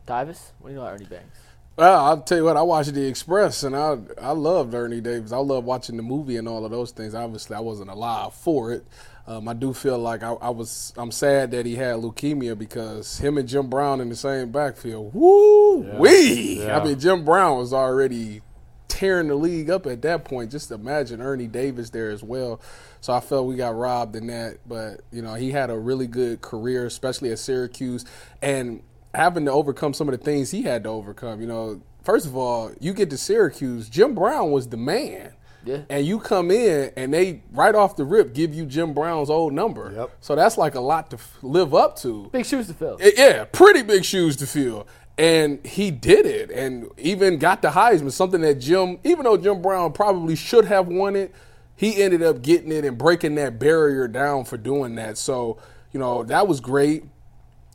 Davis, 0.06 0.52
what 0.58 0.68
do 0.68 0.74
you 0.74 0.78
know 0.78 0.86
about 0.86 0.94
Ernie 0.94 1.04
Banks? 1.06 1.38
Well, 1.76 2.04
I'll 2.04 2.20
tell 2.20 2.38
you 2.38 2.44
what. 2.44 2.56
I 2.56 2.62
watched 2.62 2.92
The 2.92 3.06
Express, 3.06 3.62
and 3.62 3.74
I 3.74 3.98
I 4.20 4.32
loved 4.32 4.74
Ernie 4.74 5.00
Davis. 5.00 5.32
I 5.32 5.38
love 5.38 5.64
watching 5.64 5.96
the 5.96 6.02
movie 6.02 6.36
and 6.36 6.46
all 6.46 6.64
of 6.64 6.70
those 6.70 6.90
things. 6.90 7.14
Obviously, 7.14 7.56
I 7.56 7.60
wasn't 7.60 7.90
alive 7.90 8.34
for 8.34 8.72
it. 8.72 8.84
Um, 9.26 9.48
I 9.48 9.54
do 9.54 9.72
feel 9.72 9.98
like 9.98 10.22
I, 10.22 10.32
I 10.32 10.50
was. 10.50 10.92
I'm 10.96 11.12
sad 11.12 11.52
that 11.52 11.64
he 11.64 11.76
had 11.76 11.96
leukemia 11.96 12.58
because 12.58 13.18
him 13.18 13.38
and 13.38 13.48
Jim 13.48 13.68
Brown 13.70 14.00
in 14.00 14.08
the 14.08 14.16
same 14.16 14.50
backfield. 14.50 15.14
Woo 15.14 15.78
wee! 15.98 16.64
Yeah. 16.64 16.78
I 16.78 16.84
mean, 16.84 16.98
Jim 16.98 17.24
Brown 17.24 17.58
was 17.58 17.72
already 17.72 18.42
tearing 18.88 19.28
the 19.28 19.34
league 19.34 19.70
up 19.70 19.86
at 19.86 20.02
that 20.02 20.24
point. 20.24 20.50
Just 20.50 20.70
imagine 20.70 21.20
Ernie 21.20 21.46
Davis 21.46 21.90
there 21.90 22.10
as 22.10 22.22
well. 22.22 22.60
So 23.00 23.12
I 23.12 23.20
felt 23.20 23.46
we 23.46 23.56
got 23.56 23.76
robbed 23.76 24.16
in 24.16 24.26
that. 24.26 24.58
But 24.66 25.02
you 25.12 25.22
know, 25.22 25.34
he 25.34 25.52
had 25.52 25.70
a 25.70 25.78
really 25.78 26.08
good 26.08 26.40
career, 26.40 26.86
especially 26.86 27.30
at 27.30 27.38
Syracuse, 27.38 28.04
and 28.40 28.82
having 29.14 29.44
to 29.44 29.52
overcome 29.52 29.94
some 29.94 30.08
of 30.08 30.18
the 30.18 30.24
things 30.24 30.50
he 30.50 30.62
had 30.62 30.82
to 30.84 30.90
overcome. 30.90 31.40
You 31.40 31.46
know, 31.46 31.82
first 32.02 32.26
of 32.26 32.36
all, 32.36 32.72
you 32.80 32.92
get 32.92 33.10
to 33.10 33.18
Syracuse, 33.18 33.88
Jim 33.88 34.14
Brown 34.14 34.50
was 34.50 34.68
the 34.68 34.76
man. 34.76 35.32
Yeah. 35.64 35.82
And 35.88 36.06
you 36.06 36.18
come 36.18 36.50
in 36.50 36.92
and 36.96 37.12
they 37.14 37.42
right 37.52 37.74
off 37.74 37.96
the 37.96 38.04
rip 38.04 38.34
give 38.34 38.54
you 38.54 38.66
Jim 38.66 38.92
Brown's 38.92 39.30
old 39.30 39.52
number. 39.52 39.92
Yep. 39.94 40.10
So 40.20 40.34
that's 40.34 40.58
like 40.58 40.74
a 40.74 40.80
lot 40.80 41.10
to 41.10 41.16
f- 41.16 41.38
live 41.42 41.74
up 41.74 41.96
to. 41.98 42.28
Big 42.32 42.46
shoes 42.46 42.66
to 42.68 42.74
fill. 42.74 42.98
Yeah, 43.00 43.44
pretty 43.44 43.82
big 43.82 44.04
shoes 44.04 44.36
to 44.36 44.46
fill. 44.46 44.86
And 45.18 45.64
he 45.64 45.90
did 45.90 46.26
it 46.26 46.50
and 46.50 46.88
even 46.98 47.38
got 47.38 47.62
the 47.62 47.68
Heisman, 47.68 48.10
something 48.12 48.40
that 48.40 48.56
Jim, 48.56 48.98
even 49.04 49.24
though 49.24 49.36
Jim 49.36 49.62
Brown 49.62 49.92
probably 49.92 50.36
should 50.36 50.64
have 50.64 50.88
won 50.88 51.14
it, 51.16 51.34
he 51.76 52.02
ended 52.02 52.22
up 52.22 52.42
getting 52.42 52.72
it 52.72 52.84
and 52.84 52.96
breaking 52.96 53.34
that 53.36 53.58
barrier 53.58 54.08
down 54.08 54.44
for 54.44 54.56
doing 54.56 54.94
that. 54.96 55.18
So, 55.18 55.58
you 55.92 56.00
know, 56.00 56.22
that 56.24 56.48
was 56.48 56.60
great. 56.60 57.04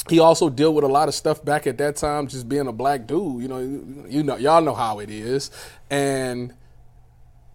He 0.09 0.19
also 0.19 0.49
dealt 0.49 0.75
with 0.75 0.83
a 0.83 0.89
lot 0.89 1.09
of 1.09 1.15
stuff 1.15 1.43
back 1.43 1.67
at 1.67 1.77
that 1.79 1.97
time, 1.97 2.27
just 2.27 2.47
being 2.47 2.67
a 2.67 2.71
black 2.71 3.05
dude. 3.07 3.41
You 3.41 3.47
know, 3.47 3.59
you, 3.59 4.05
you 4.09 4.23
know, 4.23 4.38
y'all 4.38 4.61
know 4.61 4.73
how 4.73 4.99
it 4.99 5.09
is. 5.09 5.51
And 5.89 6.53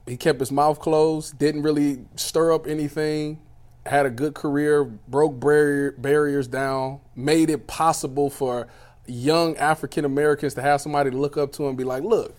he 0.06 0.16
kept 0.16 0.40
his 0.40 0.50
mouth 0.50 0.80
closed, 0.80 1.38
didn't 1.38 1.62
really 1.62 2.04
stir 2.16 2.52
up 2.52 2.66
anything, 2.66 3.40
had 3.86 4.06
a 4.06 4.10
good 4.10 4.34
career, 4.34 4.84
broke 4.84 5.38
barrier, 5.38 5.92
barriers 5.92 6.48
down, 6.48 7.00
made 7.14 7.50
it 7.50 7.66
possible 7.66 8.30
for 8.30 8.68
young 9.06 9.56
African 9.56 10.04
Americans 10.04 10.54
to 10.54 10.62
have 10.62 10.80
somebody 10.80 11.10
to 11.10 11.16
look 11.16 11.36
up 11.36 11.52
to 11.52 11.68
and 11.68 11.76
be 11.76 11.84
like, 11.84 12.02
look, 12.02 12.36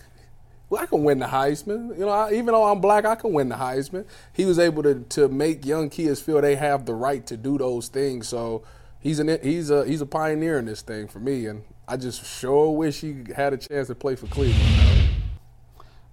well, 0.69 0.81
I 0.81 0.85
can 0.85 1.03
win 1.03 1.19
the 1.19 1.27
Heisman. 1.27 1.97
You 1.97 2.05
know, 2.05 2.09
I, 2.09 2.31
even 2.33 2.47
though 2.47 2.63
I'm 2.63 2.81
black, 2.81 3.05
I 3.05 3.15
can 3.15 3.31
win 3.31 3.49
the 3.49 3.55
Heisman. 3.55 4.05
He 4.31 4.45
was 4.45 4.57
able 4.57 4.81
to 4.83 5.05
to 5.09 5.27
make 5.27 5.65
young 5.65 5.89
kids 5.89 6.19
feel 6.19 6.41
they 6.41 6.55
have 6.55 6.85
the 6.85 6.95
right 6.95 7.25
to 7.27 7.37
do 7.37 7.57
those 7.57 7.89
things. 7.89 8.27
So 8.27 8.63
he's 8.99 9.19
an 9.19 9.39
he's 9.43 9.69
a 9.69 9.85
he's 9.85 10.01
a 10.01 10.05
pioneer 10.05 10.57
in 10.57 10.65
this 10.65 10.81
thing 10.81 11.07
for 11.07 11.19
me, 11.19 11.45
and 11.45 11.63
I 11.87 11.97
just 11.97 12.25
sure 12.25 12.71
wish 12.71 13.01
he 13.01 13.23
had 13.35 13.53
a 13.53 13.57
chance 13.57 13.87
to 13.87 13.95
play 13.95 14.15
for 14.15 14.27
Cleveland. 14.27 15.12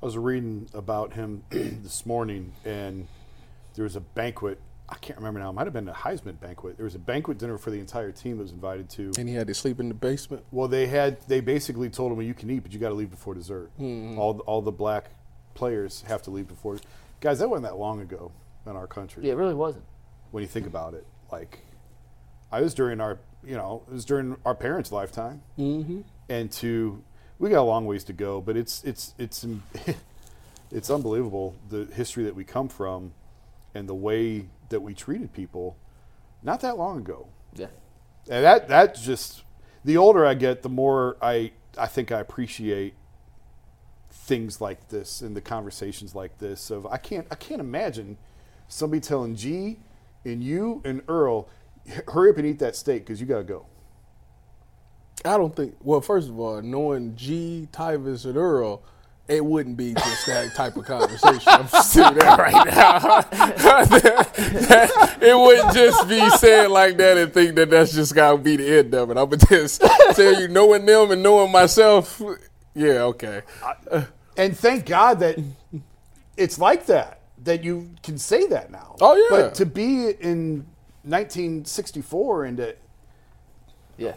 I 0.03 0.07
was 0.07 0.17
reading 0.17 0.69
about 0.73 1.13
him 1.13 1.43
this 1.51 2.07
morning, 2.07 2.53
and 2.65 3.07
there 3.75 3.83
was 3.83 3.97
a 3.97 4.01
banquet. 4.01 4.59
I 4.89 4.97
can't 4.97 5.19
remember 5.19 5.41
now. 5.41 5.51
It 5.51 5.53
might 5.53 5.67
have 5.67 5.75
been 5.75 5.89
a 5.89 5.93
Heisman 5.93 6.41
banquet. 6.41 6.79
There 6.79 6.85
was 6.85 6.95
a 6.95 6.99
banquet 6.99 7.37
dinner 7.39 7.59
for 7.59 7.71
the 7.71 7.79
entire 7.79 8.11
team 8.11 8.39
that 8.39 8.45
was 8.45 8.53
invited 8.53 8.89
to. 8.91 9.13
And 9.19 9.29
he 9.29 9.35
had 9.35 9.47
to 9.49 9.55
sleep 9.55 9.79
in 9.79 9.89
the 9.89 9.95
basement. 9.95 10.45
Well, 10.51 10.69
they 10.69 10.87
had 10.87 11.21
they 11.29 11.41
basically 11.41 11.91
told 11.91 12.13
him, 12.13 12.17
well, 12.17 12.27
you 12.27 12.35
can 12.35 12.51
eat, 12.51 12.61
but 12.61 12.73
you 12.73 12.79
got 12.79 12.89
to 12.89 12.95
leave 12.95 13.11
before 13.11 13.35
dessert. 13.35 13.71
All 13.79 14.41
all 14.47 14.63
the 14.63 14.73
black 14.73 15.11
players 15.55 16.03
have 16.09 16.23
to 16.23 16.31
leave 16.31 16.49
before. 16.49 16.79
Guys, 17.21 17.39
that 17.41 17.51
wasn't 17.51 17.67
that 17.67 17.77
long 17.77 18.01
ago 18.01 18.33
in 18.67 18.75
our 18.75 18.87
country. 18.87 19.27
Yeah, 19.27 19.33
it 19.33 19.37
really 19.37 19.55
wasn't. 19.55 19.85
When 20.31 20.43
you 20.43 20.49
think 20.49 20.67
about 20.67 20.95
it, 20.95 21.07
like 21.31 21.61
I 22.51 22.63
was 22.63 22.73
during 22.73 23.01
our 23.01 23.19
you 23.45 23.57
know 23.57 23.83
it 23.87 23.93
was 23.93 24.07
during 24.07 24.37
our 24.47 24.55
parents' 24.55 24.91
lifetime, 24.91 25.43
mm-hmm. 25.59 26.01
and 26.31 26.51
to 26.53 27.05
we 27.41 27.49
got 27.49 27.61
a 27.61 27.63
long 27.63 27.87
ways 27.87 28.05
to 28.05 28.13
go, 28.13 28.41
but 28.41 28.57
it's 28.57 28.85
it's 28.85 29.15
it's 29.19 29.45
it's 30.71 30.91
unbelievable 30.91 31.57
the 31.69 31.87
history 31.87 32.23
that 32.25 32.37
we 32.37 32.45
come 32.45 32.69
from, 32.69 33.13
and 33.75 33.89
the 33.89 33.95
way 33.95 34.47
that 34.69 34.81
we 34.81 34.95
treated 34.95 35.33
people 35.33 35.77
not 36.43 36.61
that 36.61 36.79
long 36.79 36.99
ago. 36.99 37.27
Yeah. 37.57 37.67
And 38.29 38.45
that 38.45 38.69
that's 38.69 39.03
just 39.03 39.43
the 39.85 39.97
older 39.97 40.25
I 40.25 40.35
get, 40.35 40.63
the 40.63 40.69
more 40.69 41.17
I 41.21 41.53
I 41.77 41.87
think 41.87 42.13
I 42.13 42.21
appreciate 42.21 42.95
things 44.11 44.61
like 44.61 44.89
this 44.89 45.23
and 45.23 45.35
the 45.35 45.41
conversations 45.41 46.15
like 46.15 46.39
this. 46.39 46.71
Of 46.71 46.87
I 46.87 46.99
can't 46.99 47.27
I 47.31 47.35
can't 47.37 47.61
imagine 47.61 48.19
somebody 48.69 49.01
telling 49.01 49.35
G 49.35 49.79
and 50.27 50.45
you 50.45 50.83
and 50.85 51.01
Earl, 51.09 51.49
hurry 52.09 52.31
up 52.31 52.37
and 52.37 52.47
eat 52.47 52.59
that 52.59 52.77
steak 52.77 53.05
because 53.07 53.19
you 53.19 53.27
got 53.27 53.39
to 53.39 53.45
go. 53.45 53.67
I 55.25 55.37
don't 55.37 55.55
think. 55.55 55.77
Well, 55.83 56.01
first 56.01 56.29
of 56.29 56.39
all, 56.39 56.63
knowing 56.63 57.15
G, 57.17 57.69
Tyvis, 57.73 58.25
and 58.25 58.37
Earl, 58.37 58.83
it 59.29 59.45
wouldn't 59.45 59.77
be 59.77 59.95
just 59.95 60.27
that 60.27 60.55
type 60.55 60.77
of 60.77 60.85
conversation. 60.87 61.43
I'm 61.47 61.69
sitting 61.69 62.19
there 62.19 62.37
right 62.37 62.67
now. 62.67 63.25
it 65.21 65.39
wouldn't 65.39 65.73
just 65.75 66.09
be 66.09 66.29
said 66.31 66.71
like 66.71 66.97
that 66.97 67.17
and 67.17 67.33
think 67.33 67.55
that 67.57 67.71
that's 67.71 67.93
just 67.93 68.15
gotta 68.15 68.39
be 68.39 68.57
the 68.57 68.79
end 68.79 68.95
of 68.95 69.11
it. 69.11 69.17
I 69.17 69.23
would 69.23 69.41
just 69.49 69.83
tell 70.15 70.41
you, 70.41 70.49
knowing 70.49 70.85
them 70.87 71.11
and 71.13 71.23
knowing 71.23 71.53
myself. 71.53 72.21
Yeah, 72.75 73.03
okay. 73.03 73.43
And 74.37 74.57
thank 74.57 74.87
God 74.87 75.21
that 75.21 75.39
it's 76.37 76.59
like 76.59 76.87
that, 76.87 77.21
that 77.45 77.63
you 77.63 77.91
can 78.03 78.19
say 78.19 78.47
that 78.49 78.71
now. 78.71 78.97
Oh, 79.01 79.15
yeah. 79.15 79.29
But 79.31 79.55
to 79.57 79.67
be 79.67 80.11
in 80.11 80.67
1964 81.05 82.45
and 82.47 82.57
to, 82.57 82.77
Yeah. 83.99 84.15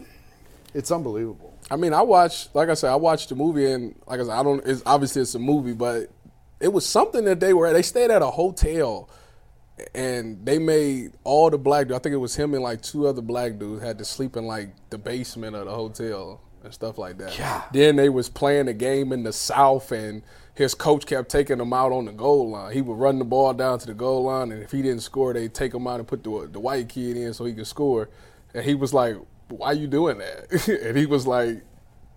It's 0.73 0.91
unbelievable. 0.91 1.53
I 1.71 1.75
mean, 1.75 1.93
I 1.93 2.01
watched, 2.01 2.53
like 2.55 2.69
I 2.69 2.73
said, 2.73 2.91
I 2.91 2.95
watched 2.95 3.29
the 3.29 3.35
movie, 3.35 3.71
and 3.71 3.95
like 4.07 4.19
I 4.19 4.23
said, 4.23 4.31
I 4.31 4.43
don't. 4.43 4.65
It's 4.65 4.83
obviously 4.85 5.21
it's 5.21 5.35
a 5.35 5.39
movie, 5.39 5.73
but 5.73 6.09
it 6.59 6.71
was 6.71 6.85
something 6.85 7.25
that 7.25 7.39
they 7.39 7.53
were. 7.53 7.71
They 7.71 7.81
stayed 7.81 8.11
at 8.11 8.21
a 8.21 8.31
hotel, 8.31 9.09
and 9.95 10.45
they 10.45 10.59
made 10.59 11.13
all 11.23 11.49
the 11.49 11.57
black. 11.57 11.91
I 11.91 11.99
think 11.99 12.13
it 12.13 12.17
was 12.17 12.35
him 12.35 12.53
and 12.53 12.63
like 12.63 12.81
two 12.81 13.07
other 13.07 13.21
black 13.21 13.57
dudes 13.59 13.83
had 13.83 13.97
to 13.99 14.05
sleep 14.05 14.35
in 14.35 14.45
like 14.45 14.73
the 14.89 14.97
basement 14.97 15.55
of 15.55 15.65
the 15.65 15.73
hotel 15.73 16.41
and 16.63 16.73
stuff 16.73 16.97
like 16.97 17.17
that. 17.17 17.37
Yeah. 17.37 17.63
Then 17.71 17.95
they 17.95 18.09
was 18.09 18.29
playing 18.29 18.67
a 18.67 18.73
game 18.73 19.11
in 19.11 19.23
the 19.23 19.33
south, 19.33 19.91
and 19.91 20.21
his 20.53 20.73
coach 20.73 21.05
kept 21.05 21.29
taking 21.29 21.57
them 21.57 21.73
out 21.73 21.91
on 21.91 22.05
the 22.05 22.11
goal 22.11 22.51
line. 22.51 22.73
He 22.73 22.81
would 22.81 22.97
run 22.97 23.19
the 23.19 23.25
ball 23.25 23.53
down 23.53 23.79
to 23.79 23.85
the 23.85 23.93
goal 23.93 24.23
line, 24.23 24.51
and 24.51 24.63
if 24.63 24.71
he 24.71 24.81
didn't 24.81 25.01
score, 25.01 25.33
they'd 25.33 25.53
take 25.53 25.73
him 25.73 25.87
out 25.87 25.99
and 25.99 26.07
put 26.07 26.23
the, 26.23 26.49
the 26.51 26.59
white 26.59 26.89
kid 26.89 27.17
in 27.17 27.33
so 27.33 27.45
he 27.45 27.53
could 27.53 27.67
score. 27.67 28.09
And 28.53 28.63
he 28.63 28.75
was 28.75 28.93
like, 28.93 29.17
"Why 29.49 29.67
are 29.67 29.73
you 29.73 29.87
doing 29.87 30.17
that?" 30.19 30.67
and 30.87 30.97
he 30.97 31.05
was 31.05 31.25
like, 31.27 31.63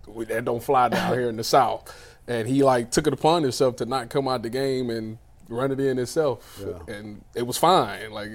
"We- 0.07 0.25
"That 0.25 0.45
don't 0.45 0.63
fly 0.63 0.89
down 0.89 1.13
here 1.13 1.29
in 1.29 1.37
the 1.37 1.43
south." 1.43 1.93
And 2.27 2.47
he 2.47 2.63
like 2.63 2.91
took 2.91 3.07
it 3.07 3.13
upon 3.13 3.43
himself 3.43 3.77
to 3.77 3.85
not 3.85 4.09
come 4.09 4.27
out 4.27 4.43
the 4.43 4.49
game 4.49 4.89
and 4.89 5.17
run 5.49 5.71
it 5.71 5.79
in 5.79 5.95
himself, 5.97 6.61
and 6.89 7.23
it 7.35 7.47
was 7.47 7.57
fine. 7.57 8.11
Like, 8.11 8.29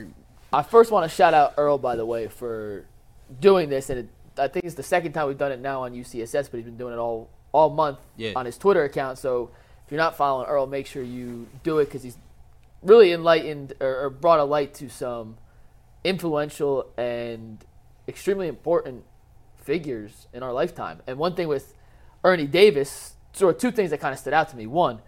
I 0.53 0.63
first 0.63 0.91
want 0.91 1.09
to 1.11 1.15
shout 1.15 1.35
out 1.35 1.55
Earl, 1.59 1.77
by 1.79 1.95
the 1.97 2.07
way, 2.07 2.27
for 2.29 2.87
doing 3.41 3.69
this, 3.69 3.91
and 3.91 3.99
it, 4.01 4.09
I 4.39 4.49
think 4.49 4.65
it's 4.65 4.77
the 4.77 4.83
second 4.83 5.13
time 5.13 5.29
we've 5.29 5.37
done 5.37 5.53
it 5.53 5.61
now 5.61 5.83
on 5.83 5.93
UCSS, 5.93 6.51
but 6.51 6.57
he's 6.57 6.65
been 6.65 6.79
doing 6.79 6.95
it 6.95 6.99
all 6.99 7.29
all 7.53 7.69
month 7.69 7.99
Yeah. 8.17 8.33
on 8.35 8.47
his 8.47 8.57
Twitter 8.57 8.83
account. 8.85 9.19
So 9.19 9.51
if 9.85 9.93
you're 9.93 9.99
not 10.01 10.17
following 10.17 10.47
Earl, 10.49 10.67
make 10.67 10.87
sure 10.87 11.03
you 11.03 11.47
do 11.63 11.81
it 11.81 11.85
because 11.85 12.03
he's 12.03 12.17
really 12.83 13.13
enlightened 13.13 13.75
or, 13.79 14.05
or 14.05 14.09
brought 14.11 14.41
a 14.41 14.45
light 14.45 14.73
to 14.75 14.89
some 14.89 15.37
influential 16.03 16.87
and 16.97 17.65
extremely 18.13 18.47
important 18.49 19.05
figures 19.57 20.27
in 20.33 20.43
our 20.43 20.53
lifetime. 20.53 21.01
And 21.07 21.17
one 21.19 21.35
thing 21.35 21.49
with 21.49 21.75
Ernie 22.23 22.47
Davis, 22.47 23.15
sort 23.33 23.55
of 23.57 23.61
two 23.61 23.71
things 23.71 23.91
that 23.91 23.99
kind 24.01 24.13
of 24.13 24.19
stood 24.19 24.35
out 24.35 24.49
to 24.51 24.57
me. 24.57 24.67
One, 24.67 25.01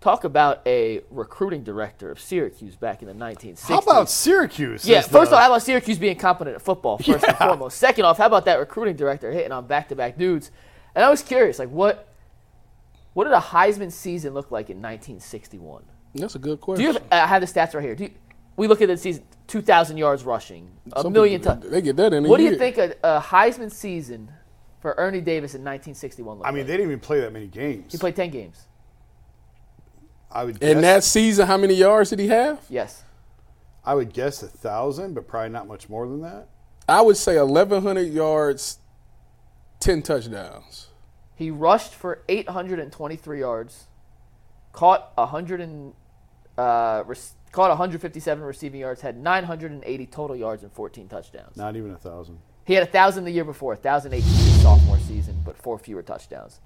talk 0.00 0.22
about 0.22 0.60
a 0.66 1.02
recruiting 1.10 1.64
director 1.64 2.10
of 2.10 2.20
Syracuse 2.20 2.76
back 2.76 3.02
in 3.02 3.08
the 3.08 3.14
1960s. 3.14 3.68
How 3.68 3.78
about 3.78 4.08
Syracuse? 4.08 4.86
Yeah, 4.86 4.98
as 4.98 5.08
first 5.08 5.30
the- 5.30 5.36
off, 5.36 5.42
how 5.42 5.48
about 5.50 5.62
Syracuse 5.62 5.98
being 5.98 6.16
competent 6.16 6.54
at 6.56 6.62
football, 6.62 6.98
first 6.98 7.24
and 7.24 7.36
foremost. 7.36 7.76
Second 7.78 8.04
off, 8.04 8.18
how 8.18 8.26
about 8.26 8.44
that 8.44 8.58
recruiting 8.60 8.94
director 8.94 9.32
hitting 9.32 9.52
on 9.52 9.66
back 9.66 9.88
to 9.88 9.96
back 9.96 10.16
dudes? 10.16 10.50
And 10.94 11.04
I 11.04 11.10
was 11.10 11.22
curious, 11.22 11.58
like 11.58 11.70
what 11.70 12.06
what 13.14 13.24
did 13.24 13.32
a 13.32 13.40
Heisman 13.40 13.90
season 13.90 14.32
look 14.32 14.50
like 14.52 14.70
in 14.70 14.76
1961? 14.76 15.82
that's 16.14 16.34
a 16.36 16.38
good 16.38 16.58
Do 16.58 16.62
question. 16.64 16.84
you 16.86 16.92
have, 16.92 17.02
I 17.10 17.26
have 17.26 17.40
the 17.40 17.46
stats 17.46 17.74
right 17.74 17.82
here. 17.82 17.94
Do 17.96 18.04
you, 18.04 18.10
we 18.58 18.66
look 18.66 18.82
at 18.82 18.88
the 18.88 18.96
season, 18.96 19.22
2,000 19.46 19.96
yards 19.96 20.24
rushing, 20.24 20.68
a 20.92 21.02
Some 21.02 21.12
million 21.12 21.40
people, 21.40 21.54
touchdowns. 21.54 21.72
They 21.72 21.80
get 21.80 21.96
that 21.96 22.12
in 22.12 22.26
a 22.26 22.28
What 22.28 22.38
do 22.38 22.42
you 22.42 22.58
think 22.58 22.76
a, 22.76 22.94
a 23.04 23.20
Heisman 23.20 23.70
season 23.72 24.30
for 24.80 24.94
Ernie 24.98 25.20
Davis 25.20 25.54
in 25.54 25.60
1961 25.62 26.38
looked 26.38 26.42
like? 26.42 26.48
I 26.48 26.50
mean, 26.52 26.62
like? 26.62 26.66
they 26.66 26.76
didn't 26.76 26.90
even 26.90 27.00
play 27.00 27.20
that 27.20 27.32
many 27.32 27.46
games. 27.46 27.92
he 27.92 27.98
played 27.98 28.16
10 28.16 28.30
games. 28.30 28.66
I 30.30 30.44
would 30.44 30.62
In 30.62 30.82
that 30.82 31.04
season, 31.04 31.46
how 31.46 31.56
many 31.56 31.74
yards 31.74 32.10
did 32.10 32.18
he 32.18 32.28
have? 32.28 32.60
Yes. 32.68 33.04
I 33.84 33.94
would 33.94 34.12
guess 34.12 34.42
a 34.42 34.48
thousand, 34.48 35.14
but 35.14 35.26
probably 35.26 35.50
not 35.50 35.66
much 35.66 35.88
more 35.88 36.06
than 36.06 36.20
that. 36.22 36.48
I 36.88 37.00
would 37.00 37.16
say 37.16 37.38
1,100 37.40 38.00
yards, 38.12 38.80
10 39.80 40.02
touchdowns. 40.02 40.88
He 41.36 41.50
rushed 41.52 41.94
for 41.94 42.22
823 42.28 43.38
yards, 43.38 43.86
caught 44.72 45.12
100 45.16 45.60
and 45.60 45.94
uh, 46.58 47.04
rec- 47.06 47.18
caught 47.48 47.68
157 47.70 48.42
receiving 48.44 48.80
yards, 48.80 49.00
had 49.00 49.16
980 49.16 50.06
total 50.06 50.36
yards 50.36 50.62
and 50.62 50.72
14 50.72 51.08
touchdowns. 51.08 51.56
Not 51.56 51.76
even 51.76 51.90
a 51.92 51.96
thousand. 51.98 52.38
He 52.64 52.74
had 52.74 52.82
a 52.82 52.90
thousand 52.90 53.24
the 53.24 53.30
year 53.30 53.44
before, 53.44 53.72
1,018 53.74 54.20
his 54.22 54.62
sophomore 54.62 54.98
season, 55.00 55.40
but 55.44 55.56
four 55.56 55.78
fewer 55.78 56.02
touchdowns. 56.02 56.60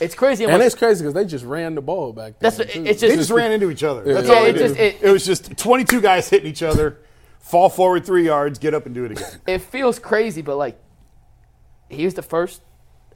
It's 0.00 0.14
crazy. 0.14 0.44
How 0.44 0.50
And 0.54 0.62
it's 0.62 0.74
crazy 0.74 1.02
because 1.02 1.14
they 1.14 1.24
just 1.24 1.44
ran 1.44 1.74
the 1.74 1.80
ball 1.80 2.12
back 2.12 2.32
then. 2.32 2.36
That's 2.40 2.58
what- 2.58 2.70
too. 2.70 2.84
it's 2.84 3.00
They 3.00 3.08
just- 3.08 3.18
just 3.18 3.30
ran 3.30 3.50
into 3.52 3.70
each 3.70 3.82
other. 3.82 4.02
That's 4.02 4.28
Yeah, 4.28 4.34
all 4.34 4.42
they 4.44 4.50
it 4.50 4.52
did. 4.54 4.68
just- 4.68 4.76
it- 4.80 4.96
it 5.02 5.10
was 5.10 5.24
just 5.24 5.56
22 5.56 6.00
guys 6.00 6.28
hitting 6.28 6.46
each 6.50 6.62
other, 6.62 6.98
fall 7.38 7.68
forward 7.68 8.04
three 8.04 8.24
yards, 8.26 8.58
get 8.58 8.74
up 8.74 8.84
and 8.86 8.94
do 8.94 9.04
it 9.04 9.12
again. 9.12 9.40
it 9.46 9.58
feels 9.62 9.98
crazy, 9.98 10.42
but 10.42 10.56
like 10.56 10.78
he 11.88 12.04
was 12.04 12.14
the 12.14 12.22
first 12.22 12.62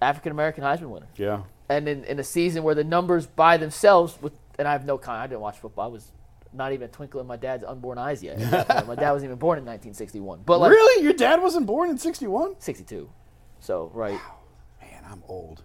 African 0.01 0.33
American 0.33 0.65
Heisman 0.65 0.89
winner. 0.89 1.07
Yeah. 1.17 1.43
and 1.69 1.89
in, 1.89 2.05
in 2.05 2.19
a 2.19 2.25
season 2.25 2.63
where 2.63 2.75
the 2.75 2.85
numbers 2.85 3.27
by 3.27 3.57
themselves 3.57 4.19
with 4.21 4.33
and 4.59 4.69
I 4.69 4.73
have 4.73 4.85
no 4.85 4.99
con 4.99 5.17
I 5.17 5.27
didn't 5.27 5.41
watch 5.41 5.59
football. 5.59 5.85
I 5.87 5.89
was 5.89 6.13
not 6.55 6.73
even 6.73 6.87
a 6.87 6.89
twinkle 6.89 7.21
in 7.21 7.27
my 7.27 7.37
dad's 7.37 7.65
unborn 7.65 7.99
eyes 7.99 8.23
yet. 8.23 8.39
at 8.41 8.51
that 8.51 8.69
point. 8.69 8.87
my 8.89 8.95
dad 8.95 9.13
wasn't 9.13 9.29
even 9.31 9.39
born 9.39 9.59
in 9.59 9.65
1961, 9.65 10.43
but 10.47 10.59
like 10.61 10.71
really? 10.71 11.05
Your 11.05 11.13
dad 11.13 11.43
wasn't 11.43 11.67
born 11.67 11.91
in 11.91 11.99
61? 11.99 12.57
62. 12.61 13.11
So 13.61 13.91
right, 13.95 14.21
Man, 14.81 15.03
I'm 15.11 15.23
old. 15.29 15.63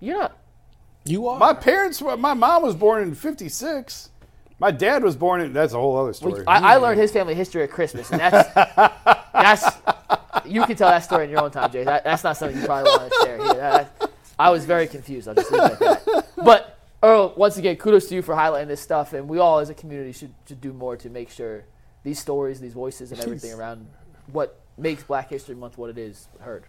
you're 0.00 0.18
not. 0.18 0.36
you 1.04 1.26
are. 1.28 1.38
My 1.38 1.54
parents, 1.54 2.00
were- 2.02 2.16
my 2.16 2.34
mom 2.34 2.62
was 2.62 2.74
born 2.74 3.02
in 3.02 3.14
56. 3.14 4.10
My 4.60 4.70
dad 4.70 5.02
was 5.02 5.16
born 5.16 5.40
in, 5.40 5.52
that's 5.52 5.72
a 5.72 5.78
whole 5.78 5.96
other 5.96 6.12
story. 6.12 6.44
I, 6.46 6.74
I 6.74 6.76
learned 6.76 7.00
his 7.00 7.10
family 7.10 7.34
history 7.34 7.62
at 7.64 7.70
Christmas, 7.70 8.10
and 8.12 8.20
that's 8.20 8.54
that's 9.32 9.76
you 10.46 10.64
can 10.64 10.76
tell 10.76 10.90
that 10.90 11.00
story 11.04 11.24
in 11.24 11.30
your 11.30 11.42
own 11.42 11.50
time, 11.50 11.72
Jay. 11.72 11.84
That, 11.84 12.04
that's 12.04 12.22
not 12.22 12.36
something 12.36 12.60
you 12.60 12.66
probably 12.66 12.90
want 12.90 13.12
to 13.12 13.18
share 13.24 13.36
here. 13.38 13.54
That- 13.54 14.10
I 14.38 14.50
was 14.50 14.64
very 14.64 14.86
confused. 14.86 15.28
I'll 15.28 15.34
just 15.34 15.50
leave 15.50 15.62
it 15.62 15.72
at 15.82 16.04
that. 16.04 16.26
But 16.36 16.73
Earl, 17.04 17.34
once 17.36 17.58
again, 17.58 17.76
kudos 17.76 18.08
to 18.08 18.14
you 18.14 18.22
for 18.22 18.34
highlighting 18.34 18.68
this 18.68 18.80
stuff, 18.80 19.12
and 19.12 19.28
we 19.28 19.38
all 19.38 19.58
as 19.58 19.68
a 19.68 19.74
community 19.74 20.12
should 20.12 20.32
should 20.48 20.62
do 20.62 20.72
more 20.72 20.96
to 20.96 21.10
make 21.10 21.28
sure 21.28 21.64
these 22.02 22.18
stories, 22.18 22.60
these 22.60 22.72
voices, 22.72 23.12
and 23.12 23.20
everything 23.20 23.52
around 23.52 23.86
what 24.32 24.58
makes 24.78 25.02
Black 25.02 25.28
History 25.28 25.54
Month 25.54 25.76
what 25.76 25.90
it 25.90 25.98
is 25.98 26.28
heard. 26.40 26.64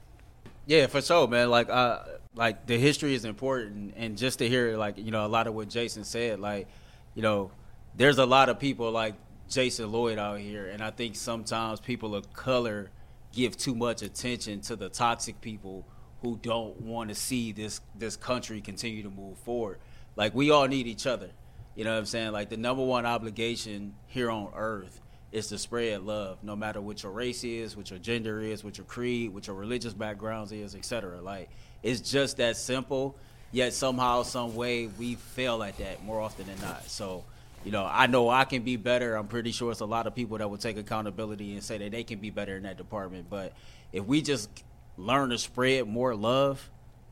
Yeah, 0.65 0.87
for 0.87 1.01
sure, 1.01 1.25
man. 1.29 1.49
Like, 1.49 1.69
uh, 1.69 1.99
like 2.35 2.65
the 2.65 2.77
history 2.77 3.13
is 3.13 3.23
important, 3.23 3.93
and 3.95 4.17
just 4.17 4.39
to 4.39 4.49
hear, 4.49 4.75
like, 4.75 4.97
you 4.97 5.11
know, 5.11 5.25
a 5.25 5.29
lot 5.29 5.47
of 5.47 5.53
what 5.53 5.69
Jason 5.69 6.03
said, 6.03 6.41
like, 6.41 6.67
you 7.13 7.21
know, 7.21 7.51
there's 7.95 8.17
a 8.17 8.25
lot 8.25 8.49
of 8.49 8.59
people 8.59 8.91
like 8.91 9.13
Jason 9.49 9.89
Lloyd 9.89 10.19
out 10.19 10.39
here, 10.39 10.67
and 10.67 10.83
I 10.83 10.91
think 10.91 11.15
sometimes 11.15 11.79
people 11.79 12.13
of 12.13 12.33
color 12.33 12.89
give 13.31 13.55
too 13.55 13.73
much 13.73 14.01
attention 14.01 14.59
to 14.61 14.75
the 14.75 14.89
toxic 14.89 15.39
people 15.39 15.85
who 16.21 16.37
don't 16.41 16.81
want 16.81 17.07
to 17.07 17.15
see 17.15 17.53
this 17.53 17.79
this 17.97 18.17
country 18.17 18.59
continue 18.59 19.01
to 19.03 19.09
move 19.09 19.37
forward. 19.37 19.79
Like, 20.15 20.33
we 20.33 20.51
all 20.51 20.67
need 20.67 20.87
each 20.87 21.07
other. 21.07 21.29
You 21.75 21.83
know 21.83 21.91
what 21.91 21.99
I'm 21.99 22.05
saying? 22.05 22.31
Like, 22.31 22.49
the 22.49 22.57
number 22.57 22.83
one 22.83 23.05
obligation 23.05 23.95
here 24.07 24.31
on 24.31 24.51
earth 24.55 25.01
is 25.35 25.47
to 25.47 25.57
spread 25.57 26.01
love, 26.01 26.37
no 26.43 26.55
matter 26.55 26.79
what 26.79 27.03
your 27.03 27.11
race 27.11 27.43
is, 27.43 27.75
what 27.75 27.89
your 27.89 27.99
gender 27.99 28.41
is, 28.41 28.63
what 28.63 28.77
your 28.77 28.85
creed, 28.85 29.33
what 29.33 29.47
your 29.47 29.55
religious 29.57 29.93
backgrounds 29.93 30.53
is, 30.53 30.75
etc. 30.75 31.21
Like 31.21 31.49
it's 31.83 31.99
just 31.99 32.37
that 32.37 32.55
simple. 32.55 33.17
Yet 33.51 33.73
somehow, 33.73 34.23
some 34.23 34.55
way, 34.55 34.87
we 34.87 35.15
fail 35.15 35.61
at 35.61 35.77
that 35.77 36.03
more 36.03 36.21
often 36.21 36.47
than 36.47 36.59
not. 36.61 36.89
So, 36.89 37.25
you 37.63 37.71
know, 37.71 37.87
I 37.89 38.07
know 38.07 38.29
I 38.29 38.45
can 38.45 38.63
be 38.63 38.77
better. 38.77 39.15
I'm 39.15 39.27
pretty 39.27 39.51
sure 39.51 39.71
it's 39.71 39.81
a 39.81 39.85
lot 39.85 40.07
of 40.07 40.15
people 40.15 40.37
that 40.37 40.49
will 40.49 40.57
take 40.57 40.77
accountability 40.77 41.53
and 41.53 41.63
say 41.63 41.77
that 41.77 41.91
they 41.91 42.03
can 42.03 42.19
be 42.19 42.29
better 42.29 42.55
in 42.55 42.63
that 42.63 42.77
department. 42.77 43.29
But 43.29 43.53
if 43.91 44.05
we 44.05 44.21
just 44.21 44.49
learn 44.97 45.29
to 45.29 45.37
spread 45.37 45.87
more 45.87 46.15
love, 46.15 46.69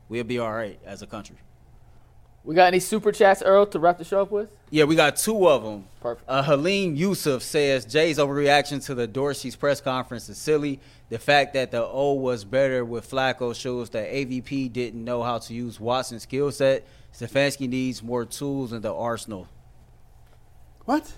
we'll 0.08 0.24
be 0.24 0.38
all 0.38 0.52
right 0.52 0.78
as 0.84 1.02
a 1.02 1.06
country. 1.06 1.36
We 2.44 2.54
got 2.54 2.66
any 2.66 2.78
super 2.80 3.10
chats, 3.10 3.42
Earl, 3.42 3.64
to 3.66 3.78
wrap 3.78 3.96
the 3.96 4.04
show 4.04 4.20
up 4.22 4.30
with? 4.30 4.50
Yeah, 4.70 4.84
we 4.84 4.96
got 4.96 5.16
two 5.16 5.48
of 5.48 5.62
them. 5.64 5.86
Perfect. 6.02 6.28
Uh, 6.28 6.42
Halim 6.42 6.94
Yusuf 6.94 7.42
says 7.42 7.86
Jay's 7.86 8.18
overreaction 8.18 8.84
to 8.84 8.94
the 8.94 9.08
Dorsey's 9.08 9.56
press 9.56 9.80
conference 9.80 10.28
is 10.28 10.36
silly. 10.36 10.78
The 11.08 11.18
fact 11.18 11.54
that 11.54 11.70
the 11.70 11.82
O 11.82 12.12
was 12.12 12.44
better 12.44 12.84
with 12.84 13.10
Flacco 13.10 13.54
shows 13.54 13.88
that 13.90 14.10
AVP 14.10 14.70
didn't 14.72 15.02
know 15.02 15.22
how 15.22 15.38
to 15.38 15.54
use 15.54 15.80
Watson's 15.80 16.24
skill 16.24 16.52
set. 16.52 16.84
Stefanski 17.14 17.66
needs 17.68 18.02
more 18.02 18.24
tools 18.26 18.72
in 18.74 18.82
the 18.82 18.92
arsenal. 18.92 19.48
what? 20.84 21.14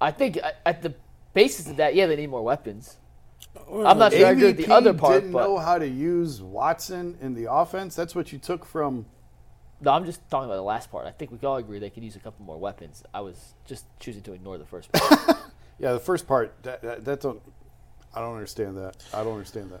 I 0.00 0.10
think 0.12 0.36
at- 0.36 0.56
at 0.64 0.82
the 0.82 0.94
basis 1.34 1.68
of 1.68 1.76
that, 1.78 1.94
yeah, 1.96 2.06
they 2.06 2.14
need 2.16 2.28
more 2.30 2.42
weapons. 2.42 2.96
I'm 3.68 3.98
not 3.98 4.12
sure 4.12 4.26
I 4.26 4.30
agree 4.30 4.44
with 4.46 4.56
the 4.58 4.64
AVP 4.64 4.70
other 4.72 4.94
part, 4.94 5.14
didn't 5.14 5.32
but 5.32 5.44
know 5.44 5.58
how 5.58 5.78
to 5.78 5.86
use 5.88 6.40
Watson 6.42 7.18
in 7.20 7.34
the 7.34 7.52
offense. 7.52 7.96
That's 7.96 8.14
what 8.14 8.32
you 8.32 8.38
took 8.38 8.64
from. 8.64 9.06
No, 9.82 9.92
I'm 9.92 10.04
just 10.04 10.20
talking 10.30 10.46
about 10.46 10.56
the 10.56 10.62
last 10.62 10.90
part. 10.90 11.06
I 11.06 11.10
think 11.10 11.30
we 11.30 11.38
can 11.38 11.48
all 11.48 11.56
agree 11.56 11.78
they 11.78 11.90
could 11.90 12.04
use 12.04 12.16
a 12.16 12.20
couple 12.20 12.44
more 12.44 12.58
weapons. 12.58 13.02
I 13.12 13.20
was 13.20 13.54
just 13.66 13.84
choosing 13.98 14.22
to 14.22 14.32
ignore 14.32 14.58
the 14.58 14.64
first 14.66 14.90
part. 14.92 15.36
Yeah, 15.78 15.94
the 15.94 16.00
first 16.00 16.28
part. 16.28 16.54
That, 16.62 16.80
that, 16.82 17.04
that 17.04 17.20
don't. 17.20 17.42
I 18.14 18.20
don't 18.20 18.34
understand 18.34 18.76
that. 18.76 19.04
I 19.12 19.24
don't 19.24 19.32
understand 19.32 19.72
that. 19.72 19.80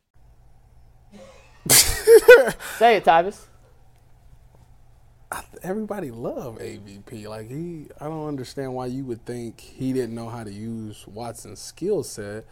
Say 2.77 2.97
it, 2.97 3.05
Tyvis. 3.05 3.45
Everybody 5.63 6.11
love 6.11 6.57
AVP. 6.57 7.27
Like 7.27 7.49
he, 7.49 7.87
I 7.99 8.05
don't 8.05 8.27
understand 8.27 8.73
why 8.73 8.87
you 8.87 9.05
would 9.05 9.25
think 9.25 9.61
he 9.61 9.93
didn't 9.93 10.13
know 10.15 10.27
how 10.27 10.43
to 10.43 10.51
use 10.51 11.07
Watson's 11.07 11.59
skill 11.59 12.03
set. 12.03 12.45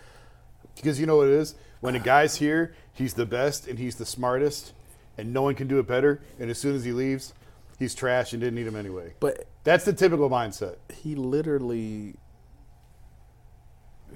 Because 0.75 0.99
you 0.99 1.05
know 1.05 1.17
what 1.17 1.27
it 1.27 1.33
is? 1.33 1.55
When 1.81 1.95
a 1.95 1.99
guy's 1.99 2.35
here, 2.35 2.73
he's 2.93 3.13
the 3.15 3.25
best 3.25 3.67
and 3.67 3.77
he's 3.79 3.95
the 3.95 4.05
smartest, 4.05 4.73
and 5.17 5.33
no 5.33 5.41
one 5.41 5.55
can 5.55 5.67
do 5.67 5.79
it 5.79 5.87
better. 5.87 6.21
And 6.39 6.49
as 6.49 6.57
soon 6.57 6.75
as 6.75 6.85
he 6.85 6.93
leaves, 6.93 7.33
he's 7.77 7.93
trash 7.95 8.31
and 8.31 8.41
didn't 8.41 8.55
need 8.55 8.67
him 8.67 8.75
anyway. 8.77 9.13
But 9.19 9.47
That's 9.65 9.83
the 9.83 9.91
typical 9.93 10.29
mindset. 10.29 10.75
he 10.93 11.15
literally, 11.15 12.15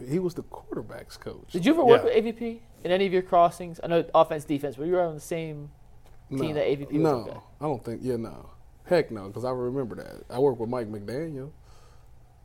he 0.07 0.19
was 0.19 0.35
the 0.35 0.43
quarterbacks 0.43 1.19
coach. 1.19 1.51
Did 1.51 1.65
you 1.65 1.73
ever 1.73 1.83
work 1.83 2.03
Yeah. 2.05 2.13
with 2.21 2.37
AVP 2.37 2.59
in 2.83 2.91
any 2.91 3.05
of 3.05 3.13
your 3.13 3.21
crossings? 3.21 3.79
I 3.83 3.87
know 3.87 4.05
offense, 4.13 4.45
defense, 4.45 4.75
but 4.75 4.85
you 4.87 4.93
were 4.93 5.01
on 5.01 5.15
the 5.15 5.19
same 5.21 5.69
team 6.29 6.53
that 6.55 6.65
AVP 6.65 6.91
was. 6.93 7.01
No, 7.01 7.09
Okay. 7.21 7.37
I 7.61 7.65
don't 7.65 7.83
think. 7.83 8.01
Yeah, 8.03 8.15
no. 8.17 8.49
Heck 8.85 9.11
no, 9.11 9.27
because 9.27 9.45
I 9.45 9.51
remember 9.51 9.95
that. 9.95 10.23
I 10.29 10.39
worked 10.39 10.59
with 10.59 10.69
Mike 10.69 10.87
McDaniel. 10.91 11.51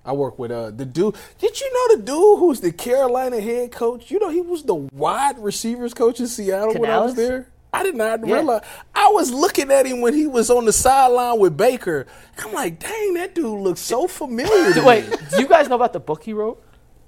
I 0.05 0.13
worked 0.13 0.39
with 0.39 0.51
uh 0.53 0.71
the 0.71 0.85
dude. 0.87 1.17
Did 1.39 1.61
you 1.61 1.73
know 1.73 1.97
the 1.97 2.03
dude 2.03 2.39
who's 2.39 2.61
the 2.61 2.73
Carolina 2.73 3.41
head 3.41 3.73
coach? 3.73 4.11
You 4.11 4.19
know 4.21 4.29
he 4.31 4.41
was 4.41 4.63
the 4.63 4.75
wide 4.75 5.39
receivers 5.39 5.93
coach 5.93 6.21
in 6.21 6.29
Seattle 6.29 6.75
when 6.81 6.91
I 6.91 6.99
was 7.01 7.15
there. 7.15 7.49
I 7.75 7.83
did 7.83 7.97
not 7.97 8.27
Yeah. 8.27 8.35
realize. 8.37 8.63
I 8.95 9.09
was 9.09 9.31
looking 9.33 9.71
at 9.71 9.85
him 9.85 10.01
when 10.01 10.15
he 10.15 10.27
was 10.27 10.49
on 10.49 10.65
the 10.65 10.73
sideline 10.73 11.39
with 11.39 11.57
Baker. 11.57 12.07
I'm 12.39 12.53
like, 12.55 12.79
dang, 12.79 13.15
that 13.15 13.35
dude 13.35 13.61
looks 13.61 13.81
so 13.81 14.07
familiar. 14.07 14.83
Wait, 14.87 15.05
do 15.31 15.41
you 15.43 15.49
guys 15.49 15.69
know 15.69 15.75
about 15.75 15.93
the 15.93 16.01
book 16.01 16.23
he 16.23 16.33
wrote? 16.33 16.63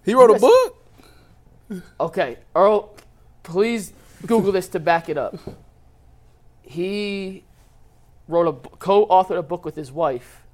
he 0.05 0.13
wrote 0.13 0.37
a 0.37 0.39
book. 0.41 0.77
Okay, 2.01 2.37
Earl, 2.55 2.95
please 3.43 3.93
Google 4.27 4.53
this 4.53 4.69
to 4.69 4.81
back 4.81 5.09
it 5.09 5.17
up. 5.19 5.37
He 6.63 7.45
wrote 8.29 8.47
a 8.49 8.53
co-authored 8.79 9.39
a 9.39 9.43
book 9.43 9.65
with 9.65 9.75
his 9.77 9.91
wife, 9.91 10.45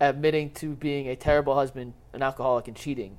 admitting 0.00 0.50
to 0.54 0.74
being 0.74 1.08
a 1.08 1.16
terrible 1.16 1.54
husband, 1.54 1.94
an 2.12 2.22
alcoholic, 2.22 2.66
and 2.68 2.76
cheating 2.76 3.18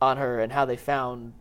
on 0.00 0.16
her, 0.18 0.40
and 0.40 0.52
how 0.52 0.64
they 0.64 0.76
found 0.76 1.32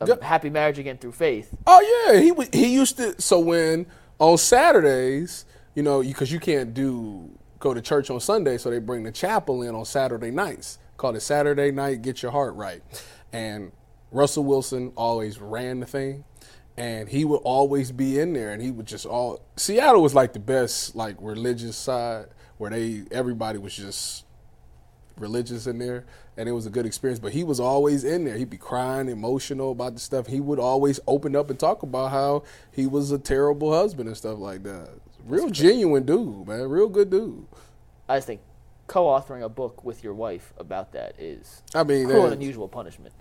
a 0.00 0.06
Yep. 0.06 0.22
happy 0.22 0.50
marriage 0.50 0.78
again 0.78 0.98
through 0.98 1.12
faith. 1.12 1.54
Oh 1.66 2.08
yeah, 2.08 2.20
he. 2.20 2.32
He 2.52 2.74
used 2.74 2.98
to. 2.98 3.20
So 3.20 3.38
when 3.38 3.86
on 4.18 4.36
Saturdays, 4.38 5.46
you 5.74 5.82
know, 5.82 6.02
because 6.02 6.30
you, 6.30 6.40
can't 6.40 6.74
do 6.74 7.30
go 7.58 7.72
to 7.72 7.80
church 7.80 8.10
on 8.10 8.20
Sunday, 8.20 8.58
so 8.58 8.70
they 8.70 8.78
bring 8.78 9.04
the 9.04 9.12
chapel 9.12 9.62
in 9.62 9.74
on 9.74 9.84
Saturday 9.84 10.30
nights. 10.30 10.78
Called 10.96 11.16
it 11.16 11.20
Saturday 11.20 11.70
night. 11.70 12.02
Get 12.02 12.22
your 12.22 12.32
heart 12.32 12.54
right. 12.54 12.82
And 13.32 13.72
Russell 14.10 14.44
Wilson 14.44 14.92
always 14.96 15.40
ran 15.40 15.80
the 15.80 15.86
thing, 15.86 16.24
and 16.76 17.08
he 17.08 17.24
would 17.24 17.38
always 17.38 17.92
be 17.92 18.18
in 18.18 18.32
there, 18.32 18.52
and 18.52 18.62
he 18.62 18.70
would 18.70 18.86
just 18.86 19.06
all. 19.06 19.40
Seattle 19.56 20.02
was 20.02 20.14
like 20.14 20.32
the 20.32 20.38
best 20.38 20.94
like 20.94 21.16
religious 21.20 21.76
side 21.76 22.26
where 22.58 22.70
they 22.70 23.04
everybody 23.10 23.58
was 23.58 23.76
just 23.76 24.24
religious 25.18 25.66
in 25.66 25.78
there, 25.78 26.04
and 26.36 26.48
it 26.48 26.52
was 26.52 26.66
a 26.66 26.70
good 26.70 26.86
experience. 26.86 27.18
But 27.18 27.32
he 27.32 27.44
was 27.44 27.60
always 27.60 28.04
in 28.04 28.24
there. 28.24 28.36
He'd 28.36 28.50
be 28.50 28.58
crying, 28.58 29.08
emotional 29.08 29.72
about 29.72 29.94
the 29.94 30.00
stuff. 30.00 30.26
He 30.26 30.40
would 30.40 30.58
always 30.58 31.00
open 31.06 31.34
up 31.34 31.50
and 31.50 31.58
talk 31.58 31.82
about 31.82 32.10
how 32.10 32.44
he 32.70 32.86
was 32.86 33.10
a 33.10 33.18
terrible 33.18 33.72
husband 33.72 34.08
and 34.08 34.16
stuff 34.16 34.38
like 34.38 34.62
that. 34.64 34.90
Real 35.24 35.50
genuine 35.50 36.04
dude, 36.04 36.46
man. 36.46 36.68
Real 36.68 36.88
good 36.88 37.10
dude. 37.10 37.46
I 38.08 38.18
just 38.18 38.28
think 38.28 38.40
co-authoring 38.86 39.42
a 39.42 39.48
book 39.48 39.84
with 39.84 40.04
your 40.04 40.14
wife 40.14 40.52
about 40.58 40.92
that 40.92 41.14
is 41.18 41.62
I 41.74 41.82
mean, 41.82 42.06
cruel 42.06 42.26
and 42.26 42.34
unusual 42.34 42.68
punishment. 42.68 43.12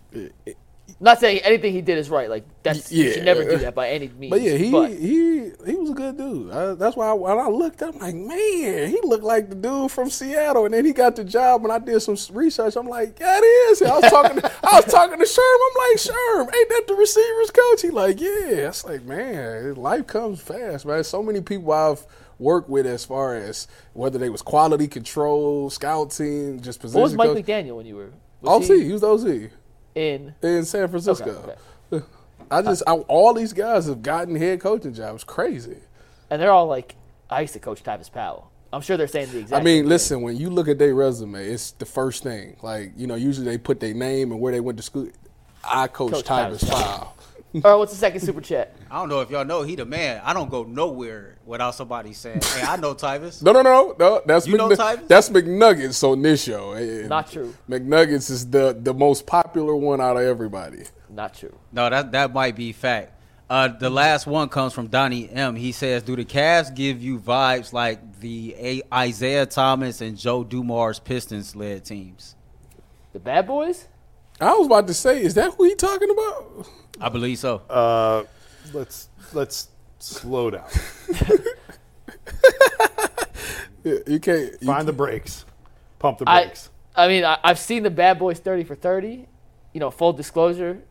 Not 0.99 1.19
saying 1.19 1.39
anything 1.39 1.73
he 1.73 1.81
did 1.81 1.97
is 1.97 2.09
right. 2.09 2.29
Like 2.29 2.45
that's 2.63 2.91
you 2.91 3.11
should 3.11 3.25
never 3.25 3.43
do 3.43 3.57
that 3.57 3.75
by 3.75 3.89
any 3.89 4.07
means. 4.07 4.31
But 4.31 4.41
yeah, 4.41 4.55
he 4.55 4.71
but 4.71 4.91
he 4.91 5.51
he 5.65 5.75
was 5.75 5.89
a 5.89 5.93
good 5.93 6.17
dude. 6.17 6.51
I, 6.51 6.73
that's 6.75 6.95
why 6.95 7.07
I, 7.07 7.13
when 7.13 7.37
I 7.37 7.47
looked, 7.47 7.81
I'm 7.81 7.97
like, 7.97 8.15
man, 8.15 8.89
he 8.89 8.99
looked 9.03 9.23
like 9.23 9.49
the 9.49 9.55
dude 9.55 9.91
from 9.91 10.09
Seattle. 10.09 10.65
And 10.65 10.73
then 10.73 10.85
he 10.85 10.93
got 10.93 11.15
the 11.15 11.23
job. 11.23 11.63
When 11.63 11.71
I 11.71 11.79
did 11.79 11.99
some 12.01 12.17
research, 12.35 12.75
I'm 12.75 12.87
like, 12.87 13.19
yeah, 13.19 13.37
it 13.37 13.43
is. 13.43 13.81
I 13.81 13.99
was 13.99 14.09
talking, 14.09 14.41
to, 14.41 14.51
I 14.63 14.75
was 14.75 14.85
talking 14.85 15.17
to 15.17 15.25
Sherm. 15.25 15.57
I'm 15.67 15.89
like, 15.89 15.97
Sherm, 15.97 16.55
ain't 16.55 16.69
that 16.69 16.83
the 16.87 16.95
receivers 16.95 17.51
coach? 17.51 17.81
He 17.81 17.89
like, 17.89 18.21
yeah. 18.21 18.67
It's 18.69 18.85
like, 18.85 19.03
man, 19.03 19.75
life 19.75 20.07
comes 20.07 20.39
fast, 20.39 20.85
man. 20.85 21.03
So 21.03 21.21
many 21.21 21.41
people 21.41 21.73
I've 21.73 22.05
worked 22.39 22.69
with 22.69 22.85
as 22.85 23.03
far 23.03 23.35
as 23.35 23.67
whether 23.93 24.17
they 24.17 24.29
was 24.29 24.41
quality 24.41 24.87
control, 24.87 25.69
scouting, 25.69 26.61
just 26.61 26.79
position. 26.79 27.01
what 27.01 27.03
was 27.03 27.15
Mike 27.15 27.29
coach. 27.29 27.45
McDaniel 27.45 27.75
when 27.77 27.85
you 27.85 27.95
were 27.95 28.11
OC, 28.45 28.59
was 28.59 28.67
he 28.67 28.85
he 28.85 28.93
was 28.93 29.03
OC 29.03 29.51
in? 29.95 30.35
in 30.41 30.65
San 30.65 30.87
Francisco. 30.89 31.57
Okay, 31.91 32.05
I 32.51 32.61
just 32.61 32.83
I, 32.85 32.93
all 32.93 33.33
these 33.33 33.53
guys 33.53 33.87
have 33.87 34.01
gotten 34.01 34.35
head 34.35 34.59
coaching 34.59 34.93
jobs. 34.93 35.23
Crazy. 35.23 35.77
And 36.29 36.41
they're 36.41 36.51
all 36.51 36.67
like, 36.67 36.95
I 37.29 37.41
used 37.41 37.53
to 37.53 37.59
coach 37.59 37.83
Tyvis 37.83 38.11
Powell. 38.11 38.51
I'm 38.73 38.81
sure 38.81 38.97
they're 38.97 39.07
saying 39.07 39.31
the 39.31 39.39
exact. 39.39 39.61
I 39.61 39.63
mean, 39.63 39.77
same 39.77 39.83
thing. 39.83 39.89
listen, 39.89 40.21
when 40.21 40.37
you 40.37 40.49
look 40.49 40.67
at 40.67 40.77
their 40.77 40.93
resume, 40.93 41.45
it's 41.45 41.71
the 41.71 41.85
first 41.85 42.23
thing. 42.23 42.57
Like, 42.61 42.91
you 42.97 43.07
know, 43.07 43.15
usually 43.15 43.45
they 43.45 43.57
put 43.57 43.79
their 43.79 43.93
name 43.93 44.31
and 44.31 44.41
where 44.41 44.51
they 44.51 44.59
went 44.59 44.77
to 44.77 44.83
school. 44.83 45.07
I 45.63 45.87
coach, 45.87 46.11
Coach 46.11 46.25
Tyvis 46.25 46.63
Tyvis 46.63 47.07
Powell. 47.61 47.71
Earl, 47.73 47.79
what's 47.79 47.91
the 47.93 47.97
second 47.97 48.21
super 48.21 48.41
chat? 48.41 48.75
I 48.89 48.99
don't 48.99 49.09
know 49.09 49.21
if 49.21 49.29
y'all 49.29 49.45
know 49.45 49.63
he 49.63 49.75
the 49.75 49.85
man. 49.85 50.21
I 50.23 50.33
don't 50.33 50.49
go 50.49 50.63
nowhere 50.63 51.37
without 51.45 51.75
somebody 51.75 52.13
saying, 52.13 52.41
"Hey, 52.41 52.63
I 52.63 52.75
know 52.77 52.93
Tyvis." 52.95 53.41
No, 53.43 53.51
no, 53.51 53.61
no, 53.61 53.95
no. 53.99 54.21
That's 54.25 54.47
You 54.47 54.57
know 54.57 54.69
McNu- 54.69 54.77
Tyvis? 54.77 55.07
that's 55.07 55.29
McNuggets 55.29 56.03
on 56.03 56.21
this 56.21 56.43
show. 56.43 56.73
And 56.73 57.09
Not 57.09 57.31
true. 57.31 57.53
McNuggets 57.69 58.29
is 58.31 58.49
the 58.49 58.77
the 58.79 58.93
most 58.93 59.25
popular 59.25 59.75
one 59.75 60.01
out 60.01 60.17
of 60.17 60.23
everybody. 60.23 60.83
Not 61.09 61.33
true. 61.33 61.55
No, 61.71 61.89
that 61.89 62.11
that 62.11 62.33
might 62.33 62.55
be 62.55 62.71
fact. 62.71 63.13
Uh, 63.47 63.67
the 63.67 63.91
last 63.91 64.25
one 64.25 64.49
comes 64.49 64.73
from 64.73 64.87
Donnie 64.87 65.29
M. 65.29 65.55
He 65.55 65.71
says, 65.71 66.01
"Do 66.01 66.15
the 66.15 66.25
Cavs 66.25 66.73
give 66.73 67.01
you 67.03 67.19
vibes 67.19 67.71
like 67.73 68.19
the 68.19 68.55
A- 68.91 69.05
Isiah 69.07 69.45
Thomas 69.45 70.01
and 70.01 70.17
Joe 70.17 70.43
Dumars 70.43 70.99
Pistons 70.99 71.55
led 71.55 71.85
teams?" 71.85 72.35
The 73.13 73.19
Bad 73.19 73.45
Boys. 73.45 73.87
I 74.41 74.51
was 74.55 74.65
about 74.65 74.87
to 74.87 74.93
say, 74.93 75.21
is 75.23 75.35
that 75.35 75.53
who 75.53 75.63
he 75.63 75.75
talking 75.75 76.09
about? 76.09 76.67
I 77.01 77.09
believe 77.09 77.37
so. 77.37 77.61
Uh, 77.69 78.23
let's 78.73 79.09
let's 79.33 79.69
slow 79.99 80.51
down. 80.51 80.67
You 83.85 84.19
can't. 84.19 84.51
You, 84.59 84.67
Find 84.67 84.87
the 84.87 84.93
brakes. 84.93 85.45
Pump 85.99 86.17
the 86.17 86.27
I, 86.27 86.45
brakes. 86.45 86.69
I 86.95 87.07
mean, 87.07 87.23
I, 87.23 87.37
I've 87.43 87.59
seen 87.59 87.83
the 87.83 87.91
Bad 87.91 88.17
Boys 88.17 88.39
30 88.39 88.63
for 88.63 88.75
30. 88.75 89.27
You 89.73 89.79
know, 89.79 89.91
full 89.91 90.13
disclosure. 90.13 90.81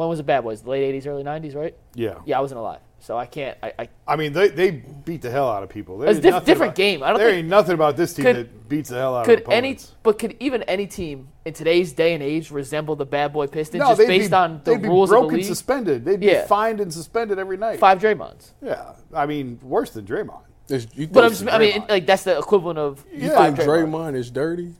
When 0.00 0.08
was 0.08 0.16
the 0.16 0.22
Bad 0.24 0.44
Boys? 0.44 0.62
The 0.62 0.70
late 0.70 0.94
80s, 0.94 1.06
early 1.06 1.22
90s, 1.22 1.54
right? 1.54 1.76
yeah. 1.94 2.14
Yeah, 2.24 2.38
I 2.38 2.40
wasn't 2.40 2.58
alive, 2.58 2.80
so 3.00 3.18
I 3.18 3.26
can't. 3.26 3.58
I, 3.62 3.72
I 3.80 3.88
I 4.08 4.16
mean, 4.16 4.32
they, 4.32 4.48
they 4.48 4.70
beat 4.70 5.20
the 5.20 5.30
hell 5.30 5.46
out 5.50 5.62
of 5.62 5.68
people. 5.68 5.98
There 5.98 6.08
It's 6.08 6.16
ain't 6.16 6.22
diff- 6.36 6.44
different 6.46 6.70
about- 6.70 6.76
game. 6.76 7.02
I 7.02 7.10
don't 7.10 7.18
there 7.18 7.28
think- 7.28 7.40
ain't 7.40 7.48
nothing 7.48 7.74
about 7.74 7.98
this 7.98 8.14
team 8.14 8.24
Could- 8.24 8.36
that 8.36 8.68
beats 8.70 8.88
the 8.88 8.96
hell 8.96 9.14
out 9.14 9.26
could 9.26 9.42
of 9.42 9.50
any, 9.50 9.76
but 10.02 10.18
could 10.18 10.36
even 10.40 10.62
any 10.62 10.86
team 10.86 11.28
in 11.44 11.52
today's 11.52 11.92
day 11.92 12.14
and 12.14 12.22
age 12.22 12.50
resemble 12.50 12.96
the 12.96 13.04
Bad 13.04 13.34
Boy 13.34 13.46
Pistons 13.46 13.80
no, 13.82 13.88
just 13.94 13.98
based 14.08 14.30
be, 14.30 14.34
on 14.34 14.62
the 14.64 14.70
they'd 14.70 14.80
be 14.80 14.88
rules 14.88 15.10
of 15.10 15.16
broke 15.16 15.22
the 15.24 15.28
and 15.34 15.36
league? 15.36 15.44
suspended. 15.46 16.04
They'd 16.06 16.22
Yeah. 16.24 16.40
be 16.44 16.48
fined 16.48 16.80
and 16.80 16.90
suspended 16.90 17.38
every 17.38 17.58
night. 17.58 17.78
Five 17.78 17.98
Draymonds. 18.00 18.52
Yeah, 18.62 18.94
I 19.12 19.26
mean, 19.26 19.60
worse 19.62 19.90
than 19.90 20.06
Draymond. 20.06 20.40
Is- 20.70 20.86
you 20.94 21.08
But 21.08 21.24
I'm 21.24 21.30
just, 21.30 21.46
I 21.46 21.58
mean, 21.58 21.84
like 21.90 22.06
that's 22.06 22.22
the 22.24 22.38
equivalent 22.38 22.78
of 22.78 23.04
you 23.12 23.28
Yeah, 23.28 23.34
five 23.34 23.54
think 23.54 23.68
Draymond. 23.68 23.90
Draymond 23.92 24.14
is 24.14 24.30
dirty? 24.30 24.72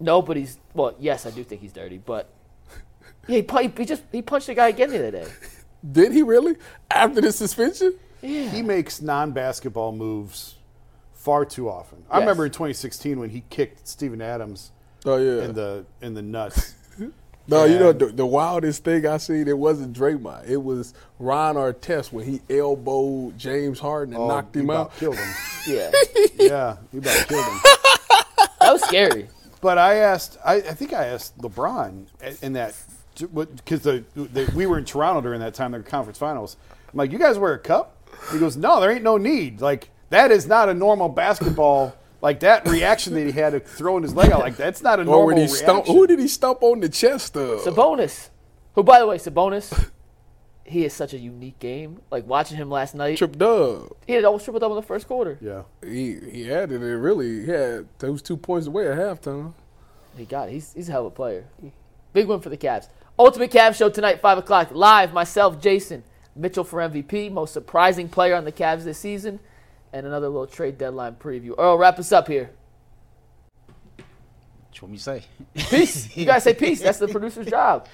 No, 0.00 0.20
but 0.22 0.36
he's 0.36 0.58
well. 0.74 0.96
Yes, 0.98 1.24
I 1.24 1.30
do 1.30 1.44
think 1.44 1.60
he's 1.60 1.72
dirty, 1.72 1.98
but 1.98 2.28
yeah, 3.28 3.36
he, 3.36 3.42
pu- 3.42 3.72
he 3.76 3.84
just 3.84 4.02
he 4.12 4.22
punched 4.22 4.48
a 4.48 4.54
guy 4.54 4.68
again 4.68 4.90
the 4.90 4.98
other 4.98 5.10
day. 5.10 5.26
Did 5.92 6.12
he 6.12 6.22
really? 6.22 6.56
After 6.90 7.20
the 7.20 7.32
suspension? 7.32 7.94
He 8.20 8.62
makes 8.62 9.02
non-basketball 9.02 9.92
moves 9.92 10.54
far 11.12 11.44
too 11.44 11.68
often. 11.68 12.04
I 12.08 12.18
Yes. 12.18 12.20
remember 12.22 12.46
in 12.46 12.52
2016 12.52 13.18
when 13.18 13.30
he 13.30 13.42
kicked 13.50 13.88
Steven 13.88 14.22
Adams 14.22 14.70
Oh 15.04 15.16
yeah. 15.16 15.44
in 15.44 15.54
the 15.54 15.84
in 16.00 16.14
the 16.14 16.22
nuts. 16.22 16.74
no, 17.48 17.64
you 17.64 17.80
know 17.80 17.92
the, 17.92 18.06
the 18.06 18.24
wildest 18.26 18.84
thing 18.84 19.04
I 19.06 19.16
seen. 19.16 19.48
It 19.48 19.58
wasn't 19.58 19.96
Draymond. 19.96 20.48
It 20.48 20.58
was 20.58 20.94
Ron 21.18 21.56
Artest 21.56 22.12
when 22.12 22.24
he 22.26 22.40
elbowed 22.48 23.36
James 23.36 23.80
Harden 23.80 24.14
and 24.14 24.22
Oh, 24.22 24.28
knocked 24.28 24.54
he 24.54 24.60
him 24.60 24.70
about 24.70 24.86
out. 24.92 24.96
killed 24.96 25.16
him. 25.16 25.34
Yeah, 25.66 25.90
yeah, 26.36 26.76
he 26.92 26.98
about 26.98 27.28
killed 27.28 27.44
him. 27.44 27.60
that 28.60 28.72
was 28.72 28.82
scary. 28.82 29.28
But 29.60 29.78
I 29.78 29.94
asked, 29.96 30.38
I, 30.44 30.54
I 30.56 30.60
think 30.74 30.92
I 30.92 31.06
asked 31.06 31.38
LeBron 31.38 32.06
in 32.42 32.52
that 32.54 32.74
because 33.16 33.82
the, 33.82 34.04
the 34.14 34.50
we 34.54 34.66
were 34.66 34.78
in 34.78 34.84
Toronto 34.84 35.20
during 35.20 35.40
that 35.40 35.54
time, 35.54 35.72
the 35.72 35.80
conference 35.80 36.18
finals. 36.18 36.56
I'm 36.92 36.96
like, 36.98 37.12
you 37.12 37.18
guys 37.18 37.38
wear 37.38 37.52
a 37.54 37.58
cup? 37.58 37.96
He 38.32 38.38
goes, 38.38 38.56
no, 38.56 38.80
there 38.80 38.90
ain't 38.90 39.02
no 39.02 39.16
need. 39.16 39.60
Like 39.60 39.90
that 40.10 40.30
is 40.30 40.46
not 40.46 40.68
a 40.68 40.74
normal 40.74 41.08
basketball. 41.08 41.96
Like 42.20 42.40
that 42.40 42.68
reaction 42.68 43.14
that 43.14 43.26
he 43.26 43.32
had 43.32 43.52
of 43.54 43.64
throwing 43.66 44.02
his 44.04 44.14
leg 44.14 44.30
out, 44.30 44.40
like 44.40 44.56
that's 44.56 44.80
not 44.82 44.98
a 45.00 45.02
Or 45.02 45.06
normal 45.06 45.26
when 45.26 45.36
he 45.38 45.42
reaction. 45.44 45.64
stump, 45.64 45.86
who 45.86 46.06
did 46.06 46.20
he 46.20 46.28
stump 46.28 46.62
on 46.62 46.78
the 46.80 46.88
chest 46.88 47.36
of? 47.36 47.60
Sabonis, 47.62 48.28
who 48.74 48.84
by 48.84 49.00
the 49.00 49.06
way, 49.08 49.16
Sabonis, 49.18 49.88
he 50.64 50.84
is 50.84 50.92
such 50.94 51.12
a 51.14 51.18
unique 51.18 51.58
game. 51.58 52.00
Like 52.12 52.24
watching 52.26 52.56
him 52.58 52.70
last 52.70 52.94
night, 52.94 53.18
Trip 53.18 53.36
Dub. 53.36 53.96
he 54.06 54.12
had 54.12 54.24
almost 54.24 54.44
triple 54.44 54.60
double 54.60 54.76
in 54.76 54.82
the 54.82 54.86
first 54.86 55.08
quarter. 55.08 55.36
yeah, 55.40 55.62
He 55.82 56.14
he 56.30 56.44
had 56.46 56.70
it. 56.70 56.80
It 56.80 56.96
really 56.96 57.44
he 57.44 57.50
had 57.50 57.88
those 57.98 58.22
two 58.22 58.36
points 58.36 58.68
away 58.68 58.86
at 58.86 58.96
halftime. 58.96 59.54
He 60.16 60.24
got 60.24 60.48
it. 60.48 60.52
He's, 60.52 60.72
he's 60.74 60.88
a 60.88 60.92
hell 60.92 61.06
of 61.06 61.12
a 61.12 61.16
player. 61.16 61.46
Big 62.12 62.28
win 62.28 62.38
for 62.40 62.50
the 62.50 62.56
Cavs. 62.56 62.86
Ultimate 63.18 63.50
Cavs 63.50 63.76
show 63.76 63.88
tonight, 63.88 64.20
5 64.20 64.38
o'clock. 64.38 64.68
Live, 64.72 65.12
myself, 65.12 65.60
Jason, 65.60 66.02
Mitchell 66.34 66.64
for 66.64 66.80
MVP, 66.80 67.30
most 67.30 67.52
surprising 67.52 68.08
player 68.08 68.34
on 68.34 68.44
the 68.44 68.52
Cavs 68.52 68.84
this 68.84 68.98
season, 68.98 69.38
and 69.92 70.06
another 70.06 70.28
little 70.28 70.46
trade 70.46 70.78
deadline 70.78 71.14
preview. 71.16 71.54
Earl, 71.58 71.76
wrap 71.78 71.98
us 71.98 72.10
up 72.12 72.26
here. 72.28 72.50
What 73.96 74.76
you 74.76 74.82
want 74.82 74.92
me 74.92 74.96
to 74.98 75.02
say? 75.02 75.24
Peace. 75.54 76.16
you 76.16 76.24
guys 76.24 76.42
say 76.44 76.54
peace. 76.54 76.80
That's 76.80 76.98
the 76.98 77.08
producer's 77.12 77.46
job. 77.46 77.86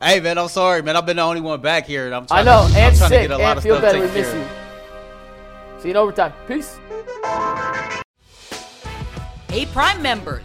Hey 0.00 0.20
man, 0.20 0.38
I'm 0.38 0.48
sorry, 0.48 0.82
man. 0.82 0.94
I've 0.96 1.06
been 1.06 1.16
the 1.16 1.22
only 1.22 1.40
one 1.40 1.60
back 1.60 1.86
here, 1.86 2.06
and 2.06 2.14
I'm 2.14 2.26
I 2.30 2.42
know. 2.44 2.68
to, 2.68 2.74
I'm 2.74 2.76
And 2.76 2.96
trying 2.96 3.08
sick. 3.08 3.22
to 3.22 3.28
get 3.28 3.30
a 3.32 3.38
lot 3.42 3.50
And 3.50 3.58
of 3.58 3.62
feel 3.64 3.78
stuff 3.78 3.82
better. 3.92 4.00
We 4.00 4.06
taken 4.06 4.20
miss 4.20 4.30
care 4.30 4.38
you. 4.38 5.74
of. 5.76 5.80
See 5.82 5.88
you 5.88 5.92
in 5.92 5.96
overtime. 5.96 6.32
Peace. 6.46 6.78
Hey, 9.48 9.64
Prime 9.66 10.00
members, 10.02 10.44